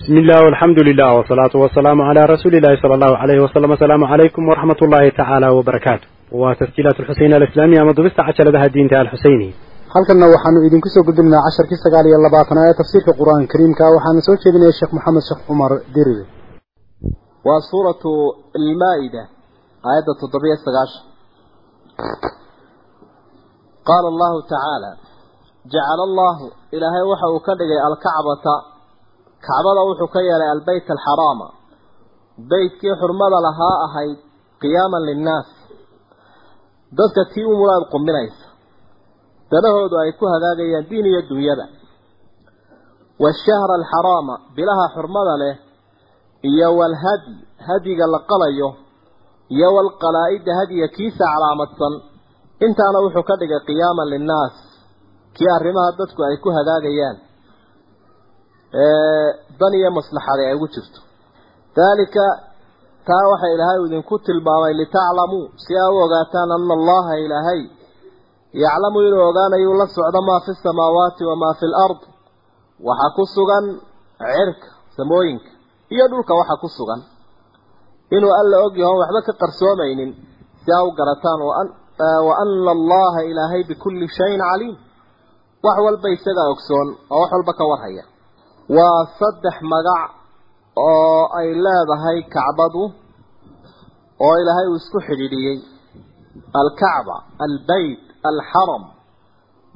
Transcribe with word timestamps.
bismillaah 0.00 0.42
alxamdu 0.52 0.80
lilah 0.88 1.10
wsalaatu 1.20 1.56
wasalaamu 1.64 2.02
calaa 2.08 2.26
rasuulillahi 2.34 2.76
sala 2.82 2.94
allahu 2.98 3.16
alayhi 3.24 3.42
wasalam 3.46 3.70
asalaamu 3.76 4.04
calaykum 4.12 4.42
waraxmat 4.50 4.78
ullaahi 4.84 5.10
tacaala 5.18 5.46
wabarakaatu 5.58 6.06
waa 6.40 6.54
tasjiilaat 6.60 6.96
alxuseyn 7.02 7.32
alislaamiya 7.38 7.80
ama 7.84 7.92
dubista 7.98 8.22
cajaladaha 8.28 8.66
diinta 8.74 8.96
alxuseyni 9.04 9.48
halkanna 9.94 10.26
waxaanu 10.34 10.58
idinku 10.68 10.88
soo 10.94 11.04
gudubnaa 11.08 11.42
casharkii 11.46 11.80
sagaal 11.84 12.06
iyo 12.10 12.18
labaatanaad 12.26 12.68
ee 12.72 12.76
tafsiirka 12.80 13.12
qur'aanka 13.20 13.50
kariimka. 13.52 13.84
Waxaana 13.96 14.20
soo 14.28 14.36
jeedinaya 14.42 14.72
sheekh 14.78 14.92
maxamed 14.96 15.22
sheekh 15.28 15.42
cumar 15.48 15.72
dirir 15.94 16.20
waa 17.48 17.60
suuratu 17.70 18.10
almaa-ida 18.58 19.22
aayadda 19.88 20.12
toddobiyo 20.22 20.56
sagaashan. 20.66 21.02
Qaala 23.88 24.06
allahu 24.12 24.36
tacaala 24.52 24.90
jacala 25.74 26.02
allahu 26.08 26.44
ilaahay 26.76 27.04
waxa 27.12 27.26
uu 27.34 27.40
ka 27.46 27.52
dhigay 27.60 27.80
alkacbata 27.88 28.54
kacbada 29.46 29.80
wuxuu 29.88 30.08
ka 30.14 30.20
yeelay 30.28 30.50
albeyt 30.54 30.86
alxaraama 30.94 31.46
beytkii 32.50 32.94
xurmada 33.00 33.38
lahaa 33.46 33.76
ahayd 33.86 34.18
qiyaaman 34.62 35.02
linnaas. 35.08 35.48
Dadka 36.98 37.22
tii 37.32 37.44
u 37.50 37.54
muraad 37.60 37.84
quminaysa 37.92 38.46
danahoodu 39.50 39.96
ay 40.02 40.10
ku 40.18 40.24
hagaagayaan 40.32 40.86
diin 40.90 41.06
iyo 41.10 41.22
dunyada. 41.30 41.64
Waashahra 43.22 43.74
alxaraama 43.80 44.34
bilaha 44.56 44.84
xurmada 44.94 45.34
leh 45.42 45.54
iyo 46.50 46.68
walhadyi 46.78 47.34
hadyiga 47.68 48.04
la 48.14 48.18
qalayo 48.30 48.68
iyo 49.54 49.68
walqalaa-ida 49.76 50.52
hadyiga 50.60 50.88
kiisa 50.96 51.24
calaamadsan 51.32 51.94
intaana 52.66 52.98
wuxuu 53.04 53.24
ka 53.28 53.34
dhigay 53.40 53.60
qiyaaman 53.68 54.08
linnaas. 54.14 54.54
Kii 55.36 55.50
arrimaha 55.58 55.90
dadku 56.00 56.20
ay 56.28 56.36
ku 56.44 56.48
hagaagayaan 56.58 57.16
dan 59.60 59.72
iyo 59.78 59.90
maslaxada 59.98 60.42
ay 60.48 60.54
ugu 60.56 60.68
jirto. 60.74 61.00
Daalika 61.76 62.24
taa 63.08 63.24
waxa 63.32 63.46
ilaahay 63.54 63.78
uu 63.82 63.86
idinku 63.90 64.14
tilmaamay 64.26 64.72
litaclamuu 64.80 65.44
si 65.64 65.72
aa 65.82 65.90
u 65.94 65.96
ogaataan 66.04 66.50
ana 66.56 66.74
allaha 66.78 67.14
ilaahay 67.24 67.60
yaclamu 68.62 68.98
inuu 69.06 69.22
ogaanayu 69.30 69.72
la 69.80 69.86
socdo 69.96 70.20
maa 70.28 70.40
fi 70.46 70.52
samaawaati 70.64 71.22
wamaa 71.30 71.54
fi 71.60 71.66
lard 71.74 72.00
waxa 72.88 73.08
ku 73.16 73.22
sugan 73.34 73.64
cirka 74.34 74.68
samooyinka 74.96 75.50
iyo 75.94 76.04
dhulka 76.10 76.32
waxa 76.40 76.56
ku 76.62 76.68
sugan. 76.78 77.00
Inuu 78.16 78.32
alla 78.40 78.56
ogyaho 78.66 78.94
waxba 79.02 79.20
ka 79.26 79.32
qarsoomaynin 79.42 80.10
si 80.62 80.68
aa 80.76 80.82
u 80.88 80.90
garataan 80.98 81.40
wa 81.48 82.34
ana 82.42 82.70
allaha 82.76 83.20
ilaahay 83.30 83.62
bikulli 83.68 84.06
shayin 84.16 84.40
caliim. 84.46 84.76
Wax 85.64 85.76
walba 85.86 86.08
isagaa 86.16 86.48
ogsoon 86.54 86.88
oo 87.10 87.20
wax 87.22 87.30
walba 87.34 87.52
ka 87.58 87.64
warhaya 87.70 88.04
waa 88.76 89.00
saddex 89.18 89.56
magac 89.72 90.10
oo 90.88 91.20
ay 91.38 91.48
leedahay 91.64 92.18
kacbadu 92.34 92.82
oo 94.26 94.34
ilaahay 94.42 94.66
uu 94.72 94.78
isku 94.82 94.98
xidhiidhiyey. 95.08 95.58
Alkacba 96.60 97.16
albeyt 97.46 98.00
alxaram 98.30 98.82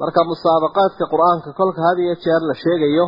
marka 0.01 0.21
musaabaqaadka 0.31 1.05
qur'aanka 1.13 1.49
kolka 1.59 1.81
had 1.87 1.99
iyo 2.05 2.15
jeer 2.25 2.43
la 2.51 2.55
sheegayo 2.65 3.07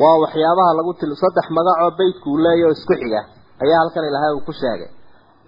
waa 0.00 0.16
waxyaabaha 0.22 0.70
lagu 0.78 0.92
til 1.00 1.12
saddex 1.22 1.46
magacoo 1.58 1.90
beytku 2.00 2.26
uu 2.32 2.40
leeyahy 2.46 2.64
oo 2.68 2.74
isku 2.78 2.94
xiga 3.02 3.20
ayaa 3.62 3.78
halkan 3.82 4.04
ilaahay 4.10 4.32
uu 4.36 4.44
ku 4.48 4.52
sheegay. 4.62 4.90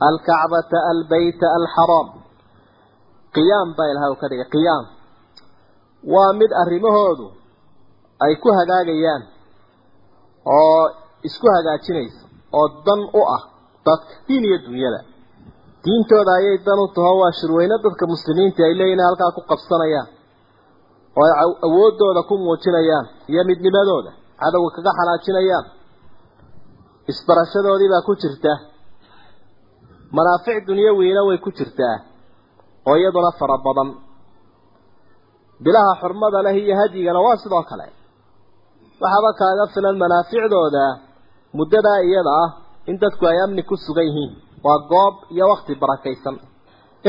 Alkacbata 0.08 0.78
albeyta 0.92 1.46
alxaram 1.58 2.06
qiyaam 3.36 3.68
baa 3.76 3.88
ilahay 3.92 4.10
uu 4.12 4.20
ka 4.22 4.26
dhigay 4.30 4.48
qiyaam. 4.54 4.84
Waa 6.12 6.30
mid 6.40 6.50
arrimahoodu 6.62 7.26
ay 8.24 8.32
ku 8.42 8.48
hagaagayaan 8.58 9.22
oo 10.56 10.82
isku 11.28 11.46
hagaajinaysa 11.56 12.20
oo 12.58 12.66
dan 12.86 13.00
u 13.18 13.22
ah 13.36 13.42
dadka 13.86 14.12
diin 14.28 14.44
iyo 14.48 14.58
dunyada. 14.66 15.00
Diintooda 15.84 16.32
ayay 16.40 16.56
dan 16.66 16.78
u 16.84 16.86
taho 16.96 17.12
waa 17.20 17.32
shirweyne 17.38 17.76
dadka 17.84 18.04
muslimiinta 18.14 18.60
ay 18.68 18.74
leeyihiin 18.80 19.04
halkaa 19.08 19.30
ku 19.36 19.40
qabsanayaan 19.50 20.08
oo 21.18 21.24
ay 21.24 21.32
awooddooda 21.66 22.20
ku 22.28 22.34
muujinayaan 22.44 23.06
iyo 23.32 23.42
midnimadooda 23.50 24.10
cadowga 24.40 24.70
kaga 24.76 24.90
xanaajinayaan. 24.98 25.66
Isbarashadoodii 27.10 27.90
baa 27.92 28.06
ku 28.08 28.12
jirta. 28.22 28.52
Manaafic 30.16 30.56
dunyawiina 30.68 31.20
way 31.28 31.38
ku 31.44 31.50
jirtaa 31.58 31.96
oo 32.88 32.96
iyaduna 33.00 33.30
fara 33.38 33.56
badan. 33.66 33.88
Bilaha 35.64 35.92
xurmada 36.00 36.38
leh 36.46 36.54
iyo 36.64 36.74
hadyigana 36.80 37.20
waa 37.26 37.36
sidoo 37.42 37.64
kale 37.70 37.86
waxaaba 39.02 39.30
kaaga 39.40 39.64
filan 39.74 39.96
manaaficdooda 40.02 40.84
muddadaa 41.58 42.00
iyada 42.08 42.32
ah 42.44 42.48
in 42.90 42.96
dadku 43.02 43.24
ay 43.30 43.38
amni 43.44 43.62
ku 43.70 43.74
sugan 43.86 44.06
yihiin. 44.08 44.32
Waa 44.64 44.78
goob 44.92 45.14
iyo 45.34 45.44
wakti 45.52 45.72
barakaysan. 45.82 46.36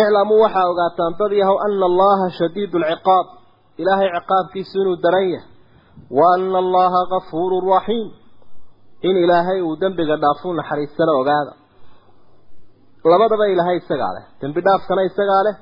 Iclamuu 0.02 0.40
waxaa 0.46 0.66
ogaataan 0.72 1.14
dad 1.20 1.32
yahow 1.42 1.58
ana 1.66 1.86
allaha 1.92 2.26
shadiidu 2.40 2.76
alciqaab 2.80 3.26
ilaahay 3.82 4.10
ciqaabkiisu 4.18 4.76
inuu 4.84 4.98
daran 5.06 5.28
yahay. 5.34 5.48
Wa 6.18 6.26
ana 6.36 6.58
allaha 6.64 7.00
gafuurun 7.14 7.66
raxiim 7.76 8.08
in 9.08 9.16
ilaahay 9.24 9.60
uu 9.68 9.76
dembiga 9.82 10.16
dhaafuu 10.24 10.54
naxariistana 10.60 11.12
ogaada 11.22 11.54
labadaba 13.14 13.46
ilaahay 13.54 13.78
isagaa 13.84 14.12
leh. 14.18 14.26
Dembi 14.42 14.60
dhaafkana 14.68 15.02
isagaa 15.10 15.42
leh. 15.48 15.56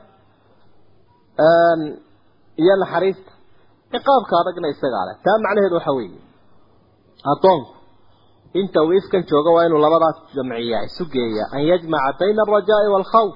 Iyo 2.63 2.73
naxariista 2.83 3.31
ciqaabka 3.93 4.33
adagna 4.41 4.67
isagaa 4.73 5.05
leh. 5.09 5.15
Taa 5.25 5.37
macnaheedu 5.45 5.75
waxa 5.79 5.91
weeye. 5.97 6.19
Addoonku 7.31 7.71
inta 8.59 8.79
uu 8.87 8.93
ifkan 8.99 9.23
joogo 9.29 9.51
waa 9.55 9.65
inuu 9.67 9.81
labadaas 9.85 10.17
jamciyaa 10.35 10.83
isu 10.89 11.03
geeya 11.13 11.45
an 11.55 11.61
yajmaca 11.69 12.17
bayna 12.19 12.41
alrajaa'i 12.45 12.87
waalkhawf 12.93 13.35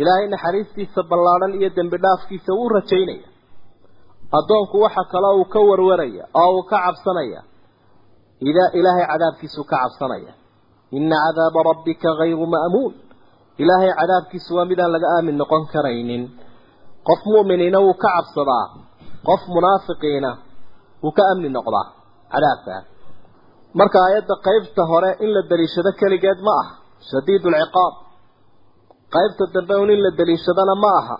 ilaahay 0.00 0.26
naxariistiisa 0.34 1.00
ballaadhan 1.10 1.52
iyo 1.58 1.68
dembi 1.76 1.96
dhaafkiisa 2.04 2.50
wuu 2.58 2.68
rajaynaya. 2.76 3.28
Addoonku 4.38 4.76
waxa 4.84 5.02
kale 5.12 5.28
uu 5.40 5.44
ka 5.52 5.60
warwaraya 5.68 6.24
oo 6.42 6.50
uu 6.56 6.62
ka 6.70 6.76
cabsanaya. 6.84 7.40
Idaa 8.50 8.70
ilaahay 8.78 9.06
cadaabkiisuu 9.12 9.64
ka 9.70 9.76
cabsanaya. 9.82 10.32
Ina 10.96 11.16
cadaaba 11.26 11.60
rabbika 11.70 12.08
hayru 12.18 12.46
ma'muun 12.54 12.92
ilaahay 13.62 13.90
cadaabkiisu 14.00 14.50
waa 14.56 14.64
midaan 14.70 14.92
laga 14.94 15.08
aamin 15.16 15.36
noqon 15.40 15.62
karaynin. 15.72 16.22
Qof 17.08 17.20
mu'miniina 17.32 17.78
wuu 17.84 17.94
ka 18.02 18.08
cabsadaa 18.16 18.66
qof 19.28 19.42
munaafiqiina 19.56 20.30
wuu 21.02 21.12
ka 21.18 21.22
amni 21.32 21.48
noqdaa 21.56 21.86
cadaabkaa 22.32 22.80
marka 23.78 23.98
aayadda 24.06 24.34
qaybta 24.46 24.82
hore 24.90 25.10
in 25.24 25.30
la 25.36 25.42
daliishado 25.50 25.90
keligeed 26.00 26.38
ma 26.46 26.54
aha 26.62 26.72
shadiid 27.10 27.42
alciqaab 27.50 27.94
qaybta 29.14 29.44
dambe 29.54 29.74
un 29.82 29.90
in 29.94 30.00
la 30.06 30.10
daliishadana 30.20 30.74
ma 30.84 30.92
aha 31.00 31.16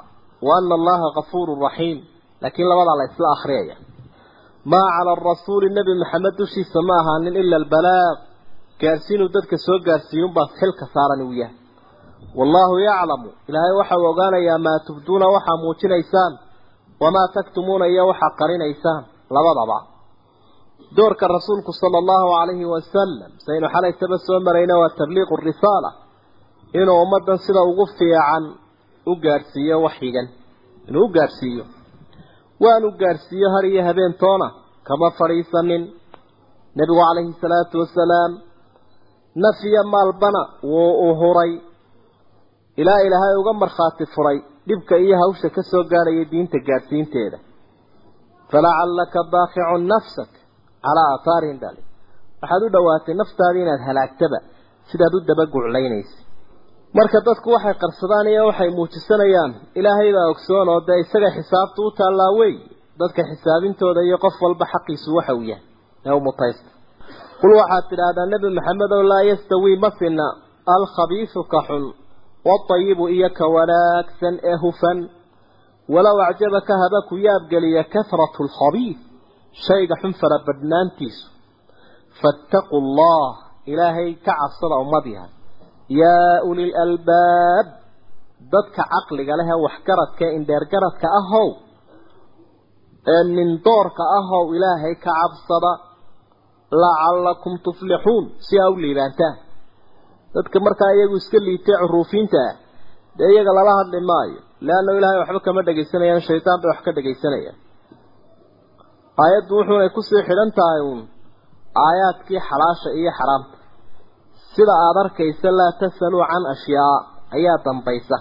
wa 0.47 0.53
ana 0.59 0.75
allaha 0.79 1.07
gafuurun 1.19 1.59
raxiim 1.67 1.99
laakiin 2.43 2.69
labadaa 2.71 2.97
la 3.01 3.05
isla 3.11 3.29
akhriyaya 3.37 3.77
maa 4.73 4.89
cala 4.97 5.11
arasuuli 5.17 5.69
nebi 5.79 5.93
maxamed 6.03 6.35
dushiisa 6.41 6.79
ma 6.89 6.95
ahaanin 7.03 7.35
ila 7.43 7.57
albalaaq 7.63 8.19
gaarsiinuu 8.83 9.29
dadka 9.37 9.57
soo 9.67 9.79
gaarsiiyunbaa 9.89 10.47
xilka 10.59 10.85
saaran 10.95 11.21
uu 11.27 11.33
yahay. 11.41 11.57
Wallaahu 12.39 12.75
yaclamu 12.89 13.29
ilaahay 13.49 13.75
waxa 13.81 13.95
uu 14.01 14.07
ogaanayaa 14.13 14.59
maa 14.67 14.79
tubduuna 14.87 15.27
waxaa 15.35 15.57
muujinaysaan 15.65 16.33
wamaa 17.03 17.29
taktumuuna 17.35 17.87
iyo 17.93 18.03
waxaa 18.11 18.37
qarinaysaan 18.41 19.03
labadaba 19.37 19.79
doorka 20.97 21.25
rasuulku 21.37 21.73
sala 21.81 21.97
allahu 22.03 22.27
calayhi 22.37 22.65
wasalam 22.75 23.31
saynu 23.47 23.67
xalaysaba 23.75 24.17
soo 24.27 24.41
marayna 24.47 24.75
waa 24.83 24.91
tabliiqu 25.01 25.37
risaala 25.49 25.91
inuu 26.81 26.99
ummaddan 27.05 27.39
sida 27.47 27.63
ugu 27.71 27.87
fiican 27.99 28.45
u 29.11 29.17
gaadhsiiyo 29.25 29.77
waxyigan 29.87 30.27
inuu 30.89 31.05
u 31.05 31.09
gaadhsiiyo 31.17 31.65
waanu 32.65 32.89
gaadhsiiyo 33.03 33.49
har 33.55 33.65
iyo 33.73 33.83
habeentoona 33.89 34.47
kama 34.89 35.09
fadhiisanin 35.19 35.83
nebigu 36.77 37.01
calayhi 37.07 37.33
salaatu 37.43 37.77
wasalaam 37.83 38.33
nafya 39.45 39.83
maalbana 39.95 40.43
wuu 40.73 41.15
huray 41.21 41.53
ilaa 42.81 43.01
ilaahay 43.07 43.35
uga 43.43 43.53
markhaati 43.63 44.05
furay 44.15 44.39
dhibka 44.69 44.95
iyo 45.05 45.15
hawsha 45.23 45.49
ka 45.57 45.63
soo 45.71 45.83
gaadhaya 45.93 46.25
diinta 46.33 46.59
gaadhsiinteeda. 46.69 47.39
Falacallaka 48.51 49.21
baaqicun 49.33 49.83
nafsak 49.93 50.31
calaa 50.85 51.09
aathaarihim 51.15 51.59
bali 51.65 51.83
waxaad 52.43 52.63
u 52.67 52.69
dhowaatay 52.75 53.15
naftaadii 53.23 53.63
inaad 53.67 53.83
halaagtaba 53.89 54.39
sidaad 54.91 55.15
u 55.17 55.21
daba 55.29 55.45
guclaynaysa 55.55 56.17
marka 56.99 57.19
dadku 57.29 57.49
waxay 57.57 57.75
qarsadaan 57.83 58.27
iyo 58.33 58.43
waxay 58.51 58.71
muujisanayaan 58.79 59.53
ilaahay 59.79 60.11
baa 60.17 60.27
ogsoon 60.33 60.69
oo 60.75 60.81
dee 60.89 60.99
isaga 61.05 61.31
xisaabta 61.37 61.79
u 61.87 61.91
taallaa 61.99 62.33
wey. 62.41 62.55
Dadka 63.01 63.23
xisaabintooda 63.31 64.01
iyo 64.09 64.17
qof 64.25 64.37
walba 64.45 64.65
xaqiisu 64.73 65.09
waxa 65.19 65.33
uu 65.39 65.45
yahay. 65.51 65.65
Ee 66.07 66.15
u 66.19 66.21
mutaysta 66.29 66.71
qul 67.41 67.53
waxaad 67.61 67.85
tidhaahdaa 67.91 68.27
nebi 68.35 68.49
maxamed 68.59 68.91
oo 68.97 69.05
laa 69.13 69.23
yastawii 69.31 69.77
ma 69.85 69.91
sina 69.99 70.27
alkhabiisu 70.77 71.41
ka 71.53 71.61
xun 71.69 71.85
waatayibu 72.49 73.05
iyo 73.17 73.29
ka 73.39 73.47
wanaagsan 73.57 74.35
ee 74.51 74.57
hufan 74.65 74.99
walow 75.95 76.19
acjabaka 76.29 76.73
haba 76.83 77.01
ku 77.09 77.15
yaabgeliya 77.27 77.85
kahratu 77.95 78.39
alkhabiis 78.47 78.99
shayga 79.67 79.95
xun 80.03 80.13
farabadhnaantiisu 80.21 81.25
fattaquu 82.21 82.77
allah 82.83 83.29
ilaahay 83.73 84.11
ka 84.27 84.33
cabsada 84.41 84.77
ummad 84.85 85.05
yahay 85.17 85.33
yaa 86.01 86.37
ulil 86.51 86.73
albaab 86.85 87.67
dadka 88.55 88.83
caqliga 88.93 89.35
leh 89.41 89.47
ee 89.55 89.61
waxgaradka 89.67 90.23
ee 90.29 90.35
indheergaradka 90.39 91.07
ahow 91.21 91.49
ee 93.15 93.23
nindoorka 93.39 94.03
ahow 94.19 94.45
ilaahay 94.57 94.95
dadka 100.35 100.57
markaa 100.67 100.91
iyagu 100.97 101.17
iska 101.23 101.39
liitay 101.47 101.77
curuufiinta 101.83 102.39
ah 102.49 102.55
dee 103.19 103.31
iyaga 103.35 103.53
lala 103.59 103.73
hadli 103.81 104.01
maayo. 104.11 104.41
Leanna 104.67 104.91
ilaahay 104.99 105.19
waxba 105.23 105.41
kama 105.47 105.61
dhegaysanayaan 105.67 106.23
shaydaan 106.29 106.59
bay 106.63 106.69
wax 106.73 106.81
ka 106.87 106.91
dhegaysanayaan 106.97 107.57
aayaddu 109.23 109.53
wuxuunay 109.59 109.91
ku 109.97 110.01
sii 110.09 110.23
xidhan 110.29 110.51
tahay 110.59 110.81
uun 110.89 111.01
aayaadkii 111.87 112.41
xalaasha 112.49 112.89
iyo 113.01 113.11
xaraamta. 113.19 113.57
Sida 114.55 114.75
aada 114.87 115.01
arkaysa 115.05 115.49
laa 115.59 115.73
tasaluu 115.81 116.25
can 116.31 116.45
ashyaa 116.55 116.97
ayaa 117.37 117.59
dambaysa. 117.67 118.17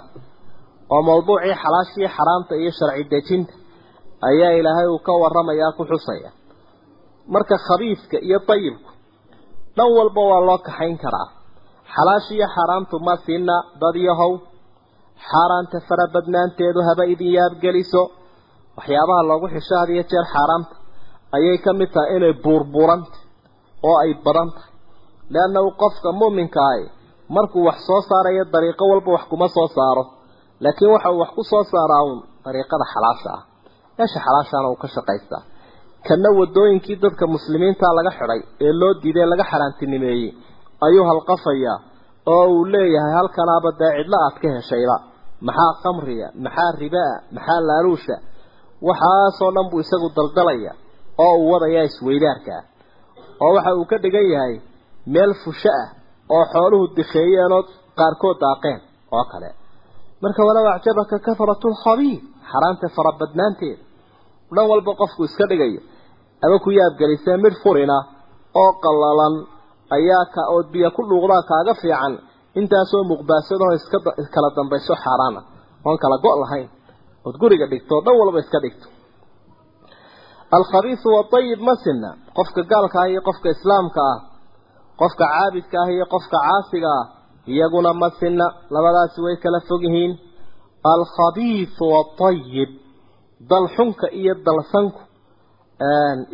Oo 0.94 1.02
mawduucii 1.10 1.56
xalaashii 1.64 2.08
xaraamta 2.18 2.54
iyo 2.62 2.72
sharci 2.80 3.04
dejinta 3.14 3.54
ayaa 4.30 4.52
ilaahay 4.60 4.88
uu 4.94 5.00
ka 5.08 5.12
warramayaa 5.22 5.72
ku 5.78 5.84
xusaya. 5.92 6.30
Marka 7.34 7.56
khabiiska 7.68 8.18
iyo 8.28 8.38
dayibku 8.50 8.92
dhan 9.78 9.90
walba 9.98 10.22
waa 10.32 10.42
loo 10.48 10.58
kaxayn 10.68 10.98
karaa 11.04 11.28
xalaasha 11.96 12.32
iyo 12.38 12.48
xaaraamtu 12.56 12.96
ma 13.08 13.14
siina 13.26 13.56
dad 13.82 13.96
yahow 14.08 14.34
xaaraanta 15.30 15.78
farabadnaanteedu 15.88 16.80
haba 16.88 17.04
idin 17.14 17.32
yaabgeliso 17.38 18.02
waxyaabaha 18.78 19.22
loogu 19.30 19.48
xisho 19.54 19.76
had 19.82 19.90
iyo 19.96 20.04
jeer 20.12 20.26
xaaraamta 20.34 20.74
ayay 21.36 21.58
ka 21.66 21.72
mid 21.80 21.90
tahay 21.96 22.10
inay 22.18 22.34
buurburanta 22.44 23.18
oo 23.88 23.96
ay 24.04 24.12
badan 24.26 24.50
tahay. 24.56 24.72
Leanna 25.34 25.60
uu 25.66 25.72
qofka 25.82 26.10
muuminka 26.20 26.60
ahi 26.72 26.84
markuu 27.36 27.64
wax 27.70 27.78
soo 27.88 28.02
saarayo 28.10 28.44
dariiqo 28.54 28.84
walba 28.92 29.10
wax 29.16 29.24
kuma 29.32 29.48
soo 29.56 29.68
saaro. 29.76 30.04
Laakiin 30.64 30.92
waxa 30.96 31.10
uu 31.14 31.20
wax 31.24 31.32
ku 31.38 31.44
soo 31.52 31.64
saaraa 31.72 32.02
uun 32.08 32.20
dariiqada 32.46 32.86
xalaasha 32.94 33.30
ah. 33.38 33.42
Meesha 33.98 34.20
xalaashaana 34.26 34.68
uu 34.72 34.78
ka 34.84 34.88
shaqaystaa 34.96 35.44
kana 36.08 36.30
wadooyinkii 36.40 36.98
dadka 37.04 37.26
muslimiinta 37.36 37.86
laga 37.98 38.12
xidhay 38.18 38.42
ee 38.66 38.74
loo 38.82 38.92
diiday 39.02 39.26
laga 39.32 39.44
xaraantinimeeyey 39.52 40.30
ayuu 40.86 41.06
halqafayaa 41.10 41.78
oo 42.34 42.46
uu 42.56 42.66
leeyahay 42.74 43.14
halkanaaba 43.20 43.70
dee 43.80 43.92
cidlo 43.98 44.18
aad 44.26 44.36
ka 44.42 44.48
heshayba 44.56 44.96
maxaa 45.48 45.72
khamriga 45.84 46.28
maxaa 46.46 46.72
ribaa 46.81 47.14
maxaa 47.36 47.60
laaluusha? 47.70 48.16
Waxaasoo 48.88 49.52
dhan 49.56 49.68
buu 49.72 49.80
isagu 49.86 50.08
daldalaya 50.18 50.72
oo 51.24 51.34
uu 51.42 51.52
wadaya 51.54 51.81
isweydaarka. 51.90 52.56
Oo 53.44 53.52
waxa 53.56 53.72
uu 53.80 53.86
ka 53.92 53.98
dhigan 54.04 54.28
yahay 54.34 54.56
meel 55.14 55.31
fusho 55.44 55.72
ah 55.81 55.88
oo 56.36 56.44
xooluhu 56.54 56.86
dikheeyeenoo 56.98 57.62
qaarkood 58.00 58.38
daaqeen 58.44 58.80
oo 59.18 59.24
kale. 59.31 59.50
Marka 60.22 60.42
walow 60.48 60.66
acjabaka 60.76 61.16
kahratu 61.26 61.68
lkhabiir 61.76 62.20
xaraanta 62.52 62.88
farabadnaanteeda 62.96 63.84
dhan 64.56 64.66
walba 64.72 64.92
qofku 65.02 65.22
iska 65.28 65.46
dhigayo. 65.52 65.81
Ama 66.44 66.58
ku 66.64 66.70
yaabgelisee 66.80 67.38
mid 67.44 67.54
furina 67.64 67.98
oo 68.62 68.72
qallalan 68.84 69.34
ayaa 69.98 70.26
ka 70.34 70.42
ood 70.56 70.68
biyo 70.74 70.90
ku 70.96 71.02
dhuuqdaa 71.10 71.44
kaaga 71.52 71.74
fiican. 71.82 72.14
Intaasoo 72.60 73.04
muqbaasadoo 73.12 73.72
iska 73.78 73.98
kala 74.34 74.50
dambayso 74.58 74.94
xaaraana. 75.04 75.42
Oon 75.86 75.98
kala 76.04 76.18
go' 76.24 76.38
lahayn. 76.42 76.70
Ood 77.26 77.36
guriga 77.42 77.66
dhigto 77.72 77.96
dhan 78.06 78.16
walba 78.20 78.40
iska 78.44 78.60
dhigto. 78.64 78.88
Alkhabiisu 80.58 81.08
waayib 81.16 81.60
masina 81.70 82.10
qofka 82.38 82.62
gaalka 82.72 82.98
ah 83.02 83.10
iyo 83.12 83.22
qofka 83.28 83.48
islaamka 83.56 84.02
ah 84.14 84.20
qofka 85.02 85.26
caabidka 85.34 85.78
ah 85.84 85.90
iyo 85.96 86.06
qofka 86.14 86.38
caasiga 86.46 86.90
ah 87.00 87.06
iyaguna 87.54 87.92
masina 88.04 88.46
labadaasi 88.74 89.20
way 89.26 89.36
kala 89.44 89.60
fog 89.70 89.82
yihiin. 89.88 90.14
Alkhabiisu 90.94 91.84
waayib 91.94 92.70
dalxunka 93.52 94.08
iyo 94.20 94.34
dalsanku 94.48 95.02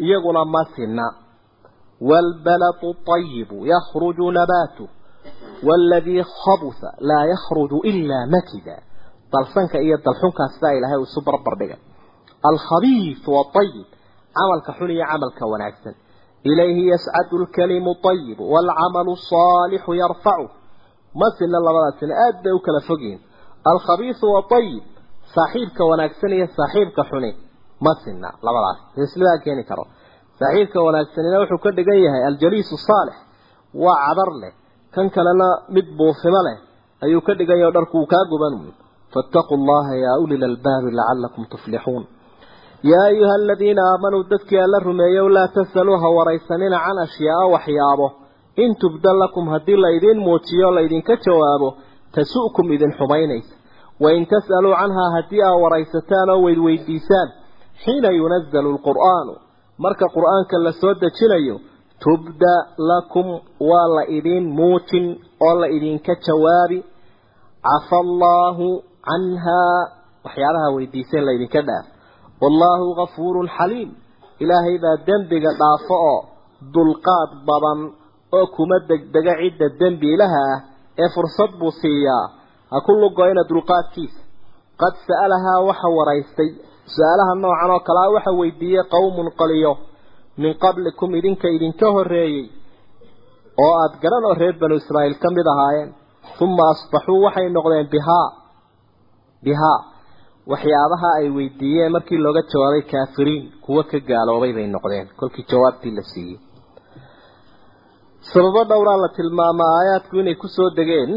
iyaguna 0.06 0.42
masina 0.56 1.06
والبلد 2.01 2.81
الطيب 2.85 3.49
يخرج 3.53 4.17
نباته 4.21 4.89
والذي 5.65 6.23
خبث 6.23 6.81
لا 7.01 7.21
يخرج 7.33 7.73
إلا 7.85 8.19
نكدا 8.35 8.79
طلسنك 9.33 9.77
إيا 9.77 9.95
الدلحنك 9.95 10.41
أستاء 10.51 10.73
لها 10.81 10.97
وسبر 10.97 11.33
بردقا 11.47 11.79
الخبيث 12.53 13.29
والطيب 13.29 13.87
عمل 14.41 14.61
كحني 14.67 15.03
عمل 15.03 15.31
كوناكسا 15.39 15.95
إليه 16.47 16.93
يسعد 16.93 17.41
الكلم 17.41 17.89
الطيب 17.89 18.41
والعمل 18.41 19.07
الصالح 19.13 19.89
يرفعه 19.89 20.49
مثل 21.25 21.51
الله 21.59 21.73
بلا 21.73 22.01
سنة 22.01 22.15
أدى 22.29 22.53
وكلا 22.53 22.81
فقين 22.89 23.21
الخبيث 23.75 24.25
والطيب 24.25 24.83
صاحب 25.37 25.77
كوناكسا 25.79 26.29
يا 26.29 26.47
صاحب 26.47 26.87
كحني 26.97 27.35
مثلنا 27.89 28.31
لا 28.45 28.51
بلا 28.53 29.03
يسلوها 29.03 29.37
كيني 29.45 29.63
كرو 29.63 29.85
saaxiibka 30.40 30.80
wanaagsanina 30.88 31.38
wuxuu 31.42 31.62
ka 31.66 31.70
dhigan 31.78 32.00
yahay 32.06 32.24
aljaliisu 32.30 32.76
saalix 32.88 33.16
waa 33.84 33.98
cadar 34.08 34.32
leh. 34.42 34.54
Kan 34.96 35.08
kalena 35.16 35.48
mid 35.76 35.88
buufimo 35.98 36.42
leh 36.48 36.58
ayuu 37.06 37.22
ka 37.28 37.34
dhigan 37.40 37.60
yahay 37.62 37.74
dharku 37.78 37.96
uu 38.02 38.08
kaa 38.14 38.26
guban 38.32 38.54
fattaquu 39.14 39.54
allaha 39.60 39.94
yaa 40.06 40.18
uli 40.24 40.38
lalbaabi 40.44 40.90
lacalakum 41.00 41.44
tuflixuun. 41.52 42.04
Yaa 42.92 43.06
ayuha 43.12 43.34
aladiina 43.42 43.82
aamanuu 43.92 44.24
dadkii 44.32 44.60
alla 44.66 44.80
rumeeyow 44.88 45.28
laa 45.36 45.48
tasaluu 45.58 45.98
ha 46.04 46.10
waraysanina 46.18 46.78
can 46.86 46.98
ashyaaa 47.06 47.48
waxyaabo. 47.56 48.08
In 48.64 48.72
tubda 48.82 49.12
lakum 49.22 49.46
haddii 49.54 49.76
laydin 49.86 50.20
muujiyo 50.26 50.72
laydinka 50.78 51.14
jawaabo 51.26 51.70
tasu'kum 52.16 52.68
idin 52.76 52.94
xumaynaysa. 52.98 53.54
Wain 54.04 54.24
tas'aluu 54.32 54.76
canhaa 54.82 55.10
haddii 55.16 55.42
aa 55.48 55.56
waraysataan 55.64 56.30
oo 56.34 56.40
weydweydiisaan 56.46 57.30
xiina 57.84 58.10
yunazalu 58.20 58.70
lqur'aanu 58.78 59.34
marka 59.84 60.06
qur'aanka 60.16 60.56
la 60.66 60.72
soo 60.82 60.94
dejinayo 61.04 61.56
tubda 62.04 62.54
lakum 62.90 63.28
waa 63.70 63.88
la 63.98 64.04
idin 64.18 64.44
muujin 64.60 65.06
oo 65.48 65.54
la 65.62 65.68
idinka 65.78 66.14
jawaabi 66.26 66.80
cafa 67.68 67.98
allaahu 68.06 68.68
canhaa 69.10 69.80
waxyaabaha 70.26 70.68
weydiiseen 70.76 71.24
laydinka 71.30 71.62
dhaaf 71.70 71.86
wallaahu 72.42 72.86
gafuurun 73.00 73.50
xaliim 73.58 73.90
ilaahay 74.44 74.78
baa 74.84 74.98
dembiga 75.08 75.52
dhaafo 75.62 75.96
oo 76.14 76.20
dulqaad 76.76 77.30
badan 77.48 77.80
oo 78.38 78.46
kuma 78.56 78.78
degdega 78.90 79.34
cidda 79.42 79.66
dembiilaha 79.80 80.42
ah 80.54 80.60
ee 81.04 81.10
fursad 81.16 81.52
buu 81.60 81.72
siiyaa. 81.82 82.26
Ha 82.72 82.78
ku 82.86 82.92
lugoyna 83.02 83.44
dulqaadkiisa. 83.50 84.20
Qad 84.82 84.94
sa'alahaa 85.08 85.60
waxa 85.68 85.88
waraystay 85.98 86.50
su'aalaha 86.94 87.34
noocan 87.44 87.72
oo 87.76 87.80
kalea 87.88 88.10
waxa 88.16 88.32
weydiiyey 88.42 88.84
qowmun 88.94 89.28
qaliyo 89.40 89.74
min 90.42 90.52
qablikum 90.64 91.10
idinka 91.20 91.48
idinka 91.56 91.88
horreeyey 91.96 92.46
oo 93.64 93.74
aada 93.82 93.96
garan 94.04 94.24
oo 94.30 94.36
reer 94.42 94.56
banu 94.62 94.76
israa'iil 94.82 95.16
ka 95.24 95.28
mid 95.38 95.48
ahaayeen. 95.54 95.90
Uma 96.44 96.64
asbaxuu 96.74 97.20
waxay 97.26 97.48
noqdeen 97.58 97.88
bihaa 97.94 98.28
bihaa 99.46 99.80
waxyaabaha 100.52 101.10
ay 101.20 101.28
weydiiyeen 101.38 101.92
markii 101.96 102.20
looga 102.26 102.42
jawaabay 102.52 102.84
kaafiriin 102.92 103.44
kuwo 103.64 103.82
ka 103.92 103.98
gaaloobay 104.10 104.52
bay 104.58 104.68
noqdeen. 104.76 105.06
Kolkii 105.20 105.46
jawaabtii 105.52 105.94
la 105.98 106.04
siiyey. 106.12 106.38
Sababo 108.32 108.62
dhowraa 108.70 108.98
la 109.04 109.10
tilmaamaa 109.18 109.72
aayaadku 109.80 110.16
inay 110.22 110.36
ku 110.42 110.48
soo 110.56 110.70
degeen 110.78 111.12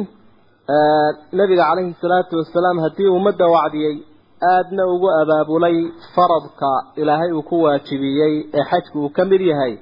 nabiga 1.38 1.64
calayhi 1.70 1.94
salaatu 2.02 2.32
wasalaam 2.40 2.78
haddii 2.84 3.08
ummadda 3.18 3.46
wacdiyey 3.54 3.94
aadna 4.42 4.82
ugu 4.94 5.08
abaabulay 5.20 5.76
faradka 6.14 6.70
ilaahay 7.00 7.32
uu 7.32 7.42
ku 7.42 7.56
waajibiyey 7.62 8.34
ee 8.58 8.64
xajku 8.70 8.98
uu 9.04 9.10
ka 9.16 9.24
mid 9.24 9.40
yahay. 9.40 9.74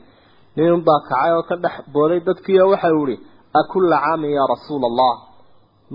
Ninunbaa 0.57 1.01
kacay 1.09 1.33
oo 1.37 1.43
ka 1.49 1.57
dhex 1.65 1.75
booday 1.95 2.21
dadkii 2.27 2.61
oo 2.63 2.71
waxa 2.73 2.89
uu 2.99 3.07
ihi 3.09 3.17
akulla 3.61 3.97
caamin 4.05 4.31
yaa 4.37 4.47
rasuula 4.55 4.87
allah 4.91 5.15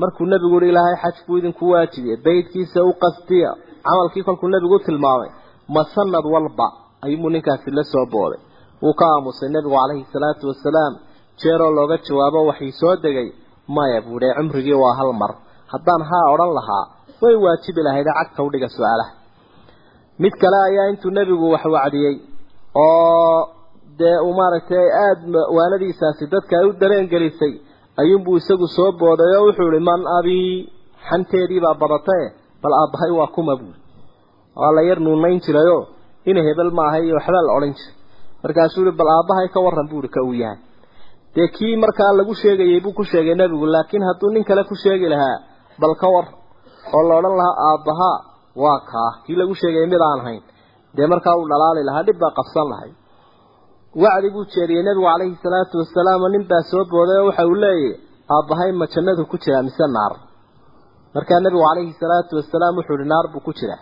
markuu 0.01 0.25
nebigu 0.31 0.57
yihi 0.61 0.69
ilaahay 0.73 0.95
xaj 1.03 1.15
buu 1.27 1.37
idinku 1.37 1.63
waajibiyey 1.73 2.17
baydkiisa 2.25 2.79
u 2.83 2.93
qastiya 3.03 3.49
camalkii 3.85 4.23
kolkuu 4.27 4.49
nebigu 4.53 4.75
u 4.75 4.79
tilmaamay 4.85 5.29
ma 5.73 5.81
sanad 5.95 6.25
walba 6.33 6.67
ayuubuu 7.05 7.29
ninkaasi 7.35 7.71
la 7.77 7.83
soo 7.83 8.05
booday. 8.13 8.39
Wuu 8.83 8.93
ka 8.99 9.05
aamusay 9.13 9.49
nebigu 9.55 9.75
calayhi 9.77 10.05
salaatu 10.13 10.47
wasalaam 10.51 10.93
jeeroo 11.41 11.71
looga 11.77 11.97
jawaabo 12.05 12.39
waxii 12.49 12.71
soo 12.81 12.95
degay 13.03 13.29
maya 13.75 14.01
buu 14.05 14.19
ihi 14.21 14.33
cumrigii 14.37 14.77
waa 14.83 14.95
hal 14.99 15.13
mar. 15.21 15.31
Haddaan 15.73 16.01
haa 16.09 16.25
odhan 16.33 16.51
lahaa 16.57 16.83
way 17.23 17.35
waajibi 17.45 17.81
lahayd 17.87 18.07
cagta 18.19 18.39
udhiga 18.47 18.67
su'aalaha. 18.75 19.11
Mid 20.23 20.33
kale 20.41 20.57
ayaa 20.69 20.87
intuu 20.91 21.11
nebigu 21.17 21.45
wax 21.53 21.63
wacdiyey 21.75 22.15
oo 22.75 23.39
dee 23.99 24.17
uu 24.27 24.33
maaragtay 24.39 24.85
aada 25.05 25.39
waanadiisaasi 25.57 26.23
dadka 26.33 26.53
ay 26.59 26.65
u 26.69 26.73
dareen 26.81 27.07
gelisay 27.13 27.53
ayuunbuu 28.01 28.37
isagu 28.41 28.67
soo 28.75 28.91
booday 29.01 29.31
oo 29.37 29.45
wuxuu 29.47 29.69
ihi 29.73 29.83
man 29.89 30.01
abii 30.17 30.69
xanteediibaa 31.09 31.75
badatae 31.81 32.25
bal 32.63 32.73
aabbahay 32.81 33.11
waa 33.19 33.27
kuma 33.35 33.55
buuri. 33.59 33.79
Waa 34.59 34.71
la 34.75 34.81
yar 34.89 34.99
nuunayn 35.05 35.39
jirayoo 35.45 35.83
ina 36.29 36.41
hebel 36.47 36.71
maaha 36.79 36.97
iyo 37.05 37.15
waxbaa 37.19 37.43
la 37.47 37.53
odhan 37.57 37.73
jiray. 37.77 37.95
Markaasuu 38.43 38.83
yihi 38.85 38.97
bal 38.99 39.09
aabbahay 39.17 39.47
ka 39.53 39.59
warran 39.65 39.87
buu 39.91 39.99
ihi 40.03 40.09
ka 40.15 40.21
uu 40.27 40.33
yahay. 40.43 40.59
Dee 41.35 41.47
kii 41.55 41.75
markaa 41.83 42.11
lagu 42.19 42.33
sheegayay 42.41 42.79
buu 42.85 42.93
ku 42.99 43.03
sheegay 43.11 43.35
nebigu 43.41 43.65
laakiin 43.75 44.03
hadduu 44.07 44.29
nin 44.35 44.43
kale 44.49 44.63
ku 44.69 44.75
sheegi 44.83 45.07
lahaa 45.13 45.37
bal 45.81 45.95
ka 46.01 46.07
war 46.15 46.25
oo 46.95 47.03
la 47.09 47.13
odhan 47.19 47.35
lahaa 47.39 47.55
aabbahaa 47.69 48.17
waa 48.63 48.79
kaa 48.91 49.11
kii 49.25 49.35
lagu 49.41 49.53
sheegayay 49.61 49.87
mid 49.93 50.01
aan 50.09 50.21
hayn. 50.27 50.41
Dee 50.95 51.07
markaa 51.13 51.35
uu 51.39 51.47
dhalaali 51.51 51.83
lahaa 51.89 52.03
dhib 52.07 52.17
baa 52.23 52.31
qabsan 52.39 52.67
lahay. 52.71 52.91
Wacdi 54.01 54.29
buu 54.33 54.45
jeediyey 54.53 54.83
nebigu 54.87 55.05
calayhi 55.11 55.35
salaatu 55.45 55.75
wasalaam 55.81 56.23
nin 56.33 56.43
baa 56.51 56.63
soo 56.71 56.83
booday 56.91 57.17
oo 57.21 57.27
waxa 57.29 57.43
uu 57.51 57.57
leeyahy 57.63 57.91
aabbahay 58.35 58.71
ma 58.79 58.85
jannadu 58.93 59.25
ku 59.31 59.37
jiraa 59.43 59.63
mise 59.67 59.85
naar? 59.95 60.13
Markaa 61.15 61.39
nebigu 61.45 61.63
calayhi 61.67 61.93
salaatu 62.03 62.31
wasalaam 62.39 62.73
wuxuu 62.79 62.97
ihi 62.99 63.07
naar 63.13 63.25
buu 63.33 63.43
ku 63.47 63.51
jiraa 63.59 63.81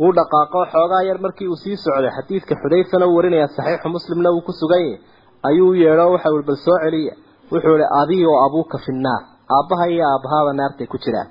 wuu 0.00 0.12
dhaqaaqo 0.18 0.60
xoogaa 0.72 1.02
yar 1.08 1.18
markii 1.24 1.48
uu 1.52 1.58
sii 1.62 1.76
socday 1.84 2.12
xadiidka 2.16 2.54
xudayfana 2.62 3.04
uu 3.08 3.16
warinaya 3.18 3.48
saxiixu 3.56 3.88
muslimna 3.96 4.28
uu 4.36 4.42
ku 4.46 4.52
sugan 4.60 4.82
yahay 4.86 5.00
ayuu 5.48 5.72
yeedho 5.82 6.04
waxa 6.14 6.28
uu 6.34 6.42
bal 6.48 6.58
soo 6.66 6.78
celiya. 6.84 7.14
Wuxuu 7.52 7.76
ihi 8.12 8.24
oo 8.30 8.38
abuuka 8.46 8.76
fi 8.84 8.90
nnaar 8.98 9.22
aabbaha 9.56 9.84
iyo 9.94 10.04
aabbahaaba 10.12 10.50
naartay 10.58 10.86
ku 10.92 10.98
jiraan 11.04 11.28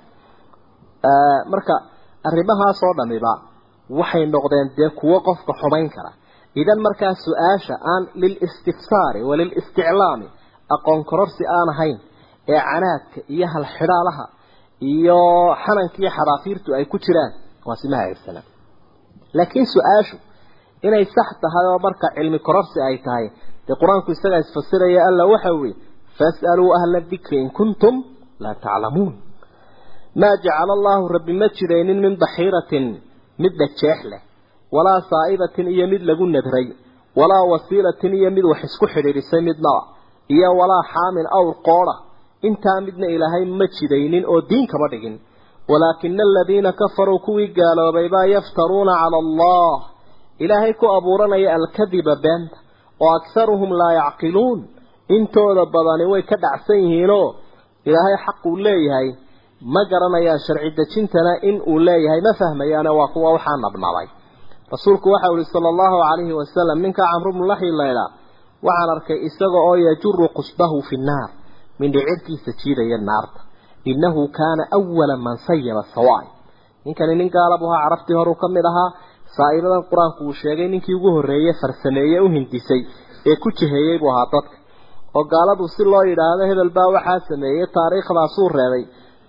marka 1.54 1.74
arrimahaas 2.28 2.80
oo 2.88 2.94
dhamiba 3.00 3.34
waxay 4.00 4.24
noqdeen 4.36 4.68
dee 4.78 4.90
kuwo 5.00 5.18
qofka 5.28 5.52
xumayn 5.62 5.90
kara. 5.96 6.12
Idan 6.62 6.80
markaa 6.88 7.14
su'aasha 7.26 7.76
aan 7.94 8.04
lilistifsaari 8.22 9.22
walilisticlaami 9.30 10.28
aqoon 10.76 11.02
kororsi 11.10 11.44
aan 11.58 11.70
ahayn 11.74 11.98
ee 12.54 12.62
canaadka 12.70 13.20
iyo 13.36 13.48
halxidhaalaha 13.54 14.26
iyo 14.94 15.20
xananka 15.64 15.98
iyo 16.02 16.10
xadaafiirtu 16.18 16.70
ay 16.78 16.86
ku 16.92 16.98
jiraan 17.06 17.32
waa 17.68 17.76
simaha 17.82 18.04
eegsanaa 18.10 18.46
laakiin 19.38 19.68
su'aashu 19.76 20.16
inay 20.88 21.06
sax 21.16 21.30
tahay 21.44 21.66
oo 21.72 21.80
marka 21.86 22.08
cilmi 22.16 22.40
kororsi 22.48 22.78
ay 22.88 22.96
tahay 23.06 23.26
dee 23.68 23.76
qur'aanku 23.82 24.10
isagaa 24.16 24.42
isfasiraya 24.46 25.02
alla 25.10 25.24
waxa 25.34 25.52
weye 25.62 25.76
fas'aluu 26.20 26.70
ahla 26.78 27.00
dikri 27.12 27.38
in 27.44 27.50
kuntum 27.58 27.96
laa 28.44 28.56
taclamuun 28.66 29.14
maa 30.22 30.36
jacala 30.46 30.74
allaahu 30.78 31.06
rabbi 31.16 31.34
ma 31.42 31.48
jiraynin 31.58 32.00
min 32.06 32.14
baxiiratin 32.24 32.86
mid 33.44 33.54
dhajeex 33.62 34.00
leh 34.12 34.22
walaa 34.76 35.00
saa'ibatin 35.12 35.68
iyo 35.76 35.86
mid 35.94 36.02
lagu 36.10 36.26
nadray 36.36 36.68
walaa 37.20 37.44
wasiilatin 37.52 38.14
iyo 38.20 38.30
mid 38.38 38.46
wax 38.52 38.60
isku 38.70 38.86
xidhiidhisay 38.94 39.42
midnaba 39.50 39.82
iyo 40.36 40.50
walaa 40.60 40.84
xaamin 40.94 41.28
awr 41.40 41.56
qoodha 41.68 41.96
intaa 42.48 42.80
midna 42.88 43.08
ilaahay 43.16 43.44
ma 43.60 43.66
jidaynin 43.78 44.24
oo 44.32 44.40
diin 44.50 44.66
kama 44.72 44.88
dhigin. 44.94 45.16
Walaakina 45.72 46.24
aladiina 46.30 46.72
kafaruu 46.82 47.20
kuwii 47.26 47.48
gaaloobay 47.58 48.08
baa 48.14 48.26
yaftaruuna 48.36 48.94
cala 49.02 49.18
allah 49.26 49.76
ilaahay 50.44 50.74
ku 50.80 50.86
abuuranaya 50.98 51.50
alkadiba 51.58 52.14
beenta 52.24 52.58
oo 53.04 53.12
akharuhum 53.20 53.72
laa 53.82 53.94
yacqiluun. 54.02 54.60
Intooda 55.16 55.64
badani 55.74 56.06
way 56.12 56.22
ka 56.30 56.36
dhacsan 56.44 56.78
yihiinoo 56.84 57.28
ilaahay 57.88 58.16
xaq 58.26 58.40
uu 58.50 58.56
leeyahay 58.68 59.08
ma 59.74 59.82
garanayaan 59.92 60.40
sharci 60.46 60.70
dejintana 60.80 61.34
in 61.50 61.56
uu 61.72 61.80
leeyahay 61.88 62.22
ma 62.28 62.34
fahmayaane 62.42 62.90
waa 63.00 63.08
kuwa 63.14 63.30
waxaa 63.36 63.58
nabnabay. 63.66 64.08
Rasuulku 64.74 65.08
waxa 65.14 65.28
uu 65.32 65.38
yihi 65.40 65.50
sala 65.54 65.68
allahu 65.74 65.96
calayhi 66.04 66.34
wasalam 66.42 66.78
ninka 66.86 67.04
camru 67.12 67.32
bnu 67.36 67.46
laxyi 67.52 67.72
laydhaa 67.82 68.10
waxaan 68.68 68.90
arkay 68.96 69.18
isaga 69.28 69.60
oo 69.70 69.76
yajuru 69.88 70.26
qusbahu 70.38 70.78
fi 70.90 70.96
nnaar 71.02 71.30
mindhicirkiisa 71.80 72.52
jiidaya 72.62 72.98
naarta. 73.10 73.40
Innahu 73.92 74.22
kaana 74.38 74.64
awala 74.78 75.16
man 75.26 75.38
sayaba 75.48 75.84
sawaai 75.96 76.28
ninkani 76.86 77.16
nin 77.20 77.30
gaalab 77.36 77.62
ahaa 77.68 77.82
carabtii 77.86 78.16
horuu 78.20 78.36
ka 78.42 78.48
mid 78.56 78.66
ahaa 78.72 78.90
saa'ibadan 79.38 79.84
qur'aanku 79.92 80.22
uu 80.28 80.34
sheegay 80.42 80.68
ninkii 80.74 80.96
ugu 80.98 81.10
horreeyey 81.16 81.54
farsameeye 81.62 82.20
u 82.26 82.28
hindisay 82.36 82.82
ee 83.30 83.36
ku 83.44 83.50
jiheeyey 83.60 83.98
buu 84.02 84.10
ahaa 84.14 84.28
dadka. 84.34 84.56
Oo 85.18 85.24
gaaladu 85.34 85.66
si 85.76 85.84
loo 85.92 86.04
yidhaahdo 86.10 86.44
hebel 86.52 86.70
baa 86.78 86.88
waxaa 86.96 87.20
sameeyey 87.30 87.66
taariikhdaasuu 87.78 88.50
reebay 88.60 88.84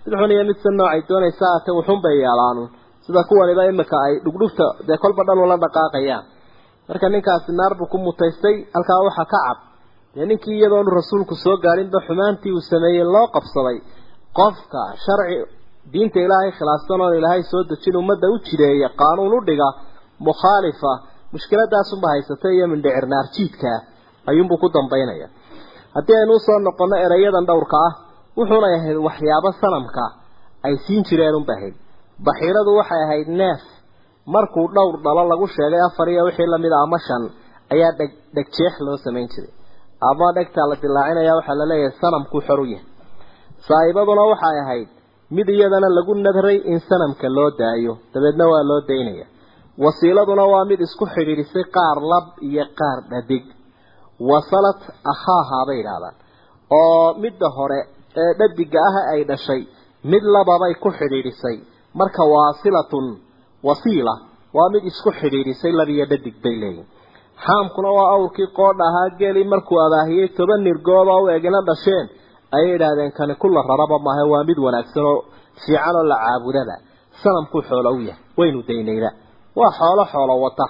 mid 0.05 0.13
xun 0.19 0.31
iyo 0.35 0.43
midsa 0.49 0.69
noocay 0.79 1.01
doonaysa 1.09 1.45
ate 1.57 1.71
wuxun 1.77 1.99
bay 2.05 2.15
yeelaanu 2.23 2.63
sida 3.05 3.21
kuwaniba 3.29 3.63
imika 3.71 3.97
ay 4.07 4.13
dhugdhugta 4.25 4.65
dee 4.87 4.97
kolba 5.03 5.21
dhan 5.27 5.37
ula 5.45 5.55
dhaqaaqayaan. 5.63 6.23
Marka 6.87 7.07
ninkaasi 7.13 7.51
naar 7.59 7.73
buu 7.79 7.87
ku 7.93 7.97
mutaystay 8.05 8.55
halkaa 8.75 8.99
waxaa 9.07 9.25
ka 9.33 9.39
cad. 9.45 9.57
Dee 10.15 10.25
ninkii 10.29 10.55
iyadoonu 10.59 10.89
rasuulku 10.99 11.35
soo 11.43 11.55
gaadhinba 11.65 11.99
xumaantii 12.07 12.51
uu 12.57 12.63
sameeyey 12.71 13.05
loo 13.15 13.27
qabsaday. 13.35 13.77
Qofka 14.37 14.81
sharci 15.03 15.37
diinta 15.93 16.19
ilaahay 16.25 16.51
khilaafsan 16.57 17.01
oon 17.05 17.13
ilaahay 17.19 17.43
soo 17.51 17.61
dejin 17.69 17.95
ummadda 18.01 18.27
u 18.33 18.37
jideeya 18.47 18.89
qaanuun 19.01 19.33
u 19.37 19.39
dhiga 19.47 19.69
mukhaalifa 20.27 20.91
mushkiladaasunba 21.33 22.07
haysatay 22.13 22.53
iyo 22.57 22.65
mindhicir 22.73 23.05
naarjiidkaa 23.13 23.79
ayuunbuu 24.29 24.57
ku 24.63 24.67
dambaynaya. 24.75 25.27
Haddii 25.95 26.17
aynu 26.21 26.33
u 26.37 26.39
soo 26.47 26.59
noqono 26.67 26.95
erayadan 27.05 27.45
dhowrka 27.49 27.77
ah 27.87 27.93
wuxuunay 28.39 28.73
ahayd 28.79 28.97
waxyaabo 29.07 29.49
sanamka 29.61 30.03
ay 30.67 30.75
siin 30.85 31.03
jireen 31.09 31.35
unba 31.39 31.53
ahayd. 31.57 31.75
Baxiiradu 32.27 32.71
waxay 32.79 33.01
ahayd 33.05 33.27
neef. 33.41 33.61
Markuu 34.35 34.65
dhowr 34.75 34.95
dhalo 35.05 35.23
lagu 35.31 35.45
sheegay 35.55 35.81
afar 35.87 36.07
iyo 36.13 36.23
wixii 36.27 36.47
la 36.53 36.57
mid 36.63 36.71
a 36.71 36.79
ama 36.85 36.97
shan 37.07 37.23
ayaa 37.73 37.91
dheg 37.99 38.11
dhegjeex 38.35 38.75
loo 38.85 38.97
samayn 39.05 39.27
jiray. 39.33 39.51
Ama 40.09 40.27
dhegtaa 40.37 40.65
la 40.71 40.75
dilaacinaya 40.83 41.33
waxaa 41.39 41.55
la 41.61 41.65
leeyahay 41.71 41.93
sanamkuu 42.01 42.41
xor 42.47 42.59
u 42.59 42.65
yahay. 42.73 42.85
Saa'ibaduna 43.67 44.23
waxay 44.31 44.57
ahayd 44.63 44.87
mid 45.37 45.47
iyadana 45.55 45.89
lagu 45.97 46.13
nadray 46.25 46.57
in 46.71 46.79
sanamka 46.89 47.27
loo 47.37 47.49
daayo 47.61 47.93
dabeedna 48.13 48.45
waa 48.51 48.63
loo 48.69 48.81
daynaya. 48.89 49.25
Wasiiladuna 49.83 50.43
waa 50.53 50.65
mid 50.71 50.79
isku 50.87 51.05
xidhiidhisay 51.15 51.65
qaar 51.75 51.97
lab 52.11 52.25
iyo 52.49 52.65
qaar 52.79 52.97
dhadig. 53.11 53.45
Wasalat 54.29 54.81
akhaahaa 55.13 55.63
bay 55.67 55.77
yidhaahdaan. 55.81 56.15
Oo 56.79 57.13
midda 57.23 57.47
hore 57.57 57.79
ee 58.21 58.31
dhadiga 58.39 58.79
ah 58.89 58.95
ay 59.13 59.21
dhashay 59.29 59.61
mid 60.11 60.23
lababay 60.35 60.73
ku 60.83 60.89
xidhiidhisay. 60.99 61.57
Marka 61.99 62.23
waasilatun 62.33 63.05
wasiila 63.67 64.13
waa 64.57 64.69
mid 64.73 64.83
isku 64.91 65.11
xidhiidhisay 65.19 65.71
labiyo 65.79 66.05
dhadig 66.11 66.35
bay 66.43 66.55
leeyihiin 66.61 66.87
xaamkuna 67.45 67.89
waa 67.97 68.09
awrkii 68.15 68.47
qoodha 68.57 68.83
ahaa 68.89 69.09
geli 69.19 69.43
markuu 69.53 69.79
abaahiyey 69.85 70.27
toban 70.37 70.61
nirgooba 70.67 71.13
u 71.23 71.29
egina 71.35 71.59
dhasheen. 71.69 72.05
Ayay 72.55 72.75
idhaahdeen 72.75 73.11
kani 73.17 73.35
kula 73.41 73.61
raraba 73.69 73.97
maahe 74.05 74.23
waa 74.31 74.43
mid 74.49 74.57
wanaagsan 74.65 75.05
oo 75.11 75.17
fiican 75.63 75.95
oo 75.99 76.03
la 76.11 76.15
caabudaba 76.25 76.75
sanamkuu 77.21 77.61
xoolo 77.69 77.89
u 77.97 78.01
yahay 78.09 78.23
waynu 78.39 78.59
daynayna. 78.69 79.09
Waa 79.59 79.71
xoolo 79.79 80.03
xoolo 80.11 80.33
wata 80.45 80.65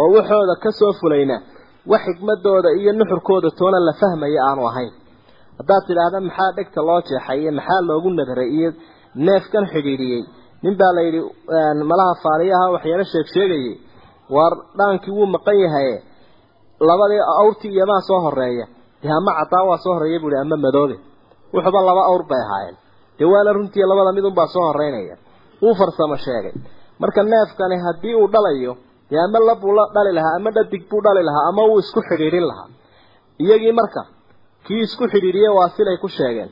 oo 0.00 0.08
waxooda 0.16 0.54
ka 0.62 0.70
soo 0.78 0.92
fulayna. 1.00 1.36
Wax 1.90 2.00
xigmadooda 2.06 2.70
iyo 2.80 2.92
nuxurkooda 2.98 3.48
toona 3.58 3.78
la 3.86 3.92
fahmaya 4.00 4.40
aanu 4.48 4.62
ahayn 4.70 4.92
haddaad 5.60 5.82
tidhaahda 5.88 6.18
maxaa 6.28 6.50
dhegta 6.56 6.80
loo 6.88 7.00
jeexay 7.08 7.38
iyo 7.42 7.52
maxaa 7.58 7.80
loogu 7.88 8.08
nadray 8.18 8.48
iyo 8.58 8.70
neefkan 9.26 9.64
xidhiidhiyey 9.72 10.22
nin 10.64 10.74
baa 10.80 10.92
la 10.96 11.00
yidhi 11.06 11.20
malaha 11.90 12.14
faaliyaha 12.24 12.66
waxyaalo 12.74 13.04
sheeg 13.12 13.26
sheegayay. 13.34 13.74
Waar 14.34 14.52
dhaankii 14.78 15.12
wuu 15.16 15.26
maqan 15.34 15.56
yahaye 15.64 15.94
labadii 16.88 17.22
awrtii 17.42 17.72
iyomaa 17.76 18.00
soo 18.08 18.20
horreeya 18.24 18.66
dee 19.02 19.12
ama 19.18 19.32
caddaan 19.38 19.66
waa 19.70 19.78
soo 19.84 19.94
horreeya 19.96 20.18
buuhi 20.22 20.36
ama 20.42 20.56
madoobe 20.64 20.96
wuxuuba 21.54 21.80
laba 21.88 22.02
awr 22.10 22.22
bay 22.30 22.42
ahaayeen. 22.46 22.76
Dee 23.18 23.28
waana 23.32 23.52
runtii 23.56 23.84
labada 23.90 24.12
mid 24.16 24.24
unbaa 24.30 24.46
soo 24.54 24.64
horeynaya 24.70 25.16
wuu 25.62 25.74
farsamo 25.80 26.16
sheegay. 26.26 26.54
Marka 27.00 27.20
neefkani 27.32 27.76
haddii 27.86 28.14
uu 28.20 28.28
dhalayo 28.34 28.72
dee 29.10 29.20
ama 29.26 29.38
labbuu 29.48 29.72
la 29.78 29.84
dhali 29.94 30.12
lahaa 30.18 30.34
ama 30.38 30.50
dhadig 30.56 30.82
buu 30.90 31.00
dhali 31.06 31.22
lahaa 31.28 31.44
ama 31.50 31.62
wuu 31.70 31.78
isku 31.84 32.00
xidhiidhin 32.08 32.46
lahaa. 32.50 32.68
Iyagii 33.44 33.72
marka 33.80 34.02
kii 34.66 34.80
isku 34.86 35.04
xidhiidhiye 35.12 35.48
waa 35.58 35.68
silay 35.76 35.96
ku 36.04 36.08
sheegeen. 36.16 36.50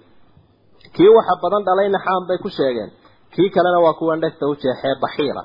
Kii 0.96 1.10
waxa 1.16 1.34
badan 1.42 1.62
dhalayna 1.68 1.98
xaam 2.06 2.22
bay 2.28 2.38
ku 2.44 2.48
sheegeen. 2.58 2.90
Kii 3.34 3.48
kalena 3.54 3.78
waa 3.84 3.94
kuwan 3.98 4.20
dhegta 4.22 4.44
u 4.50 4.54
jeexee 4.62 4.94
baxiira. 5.02 5.42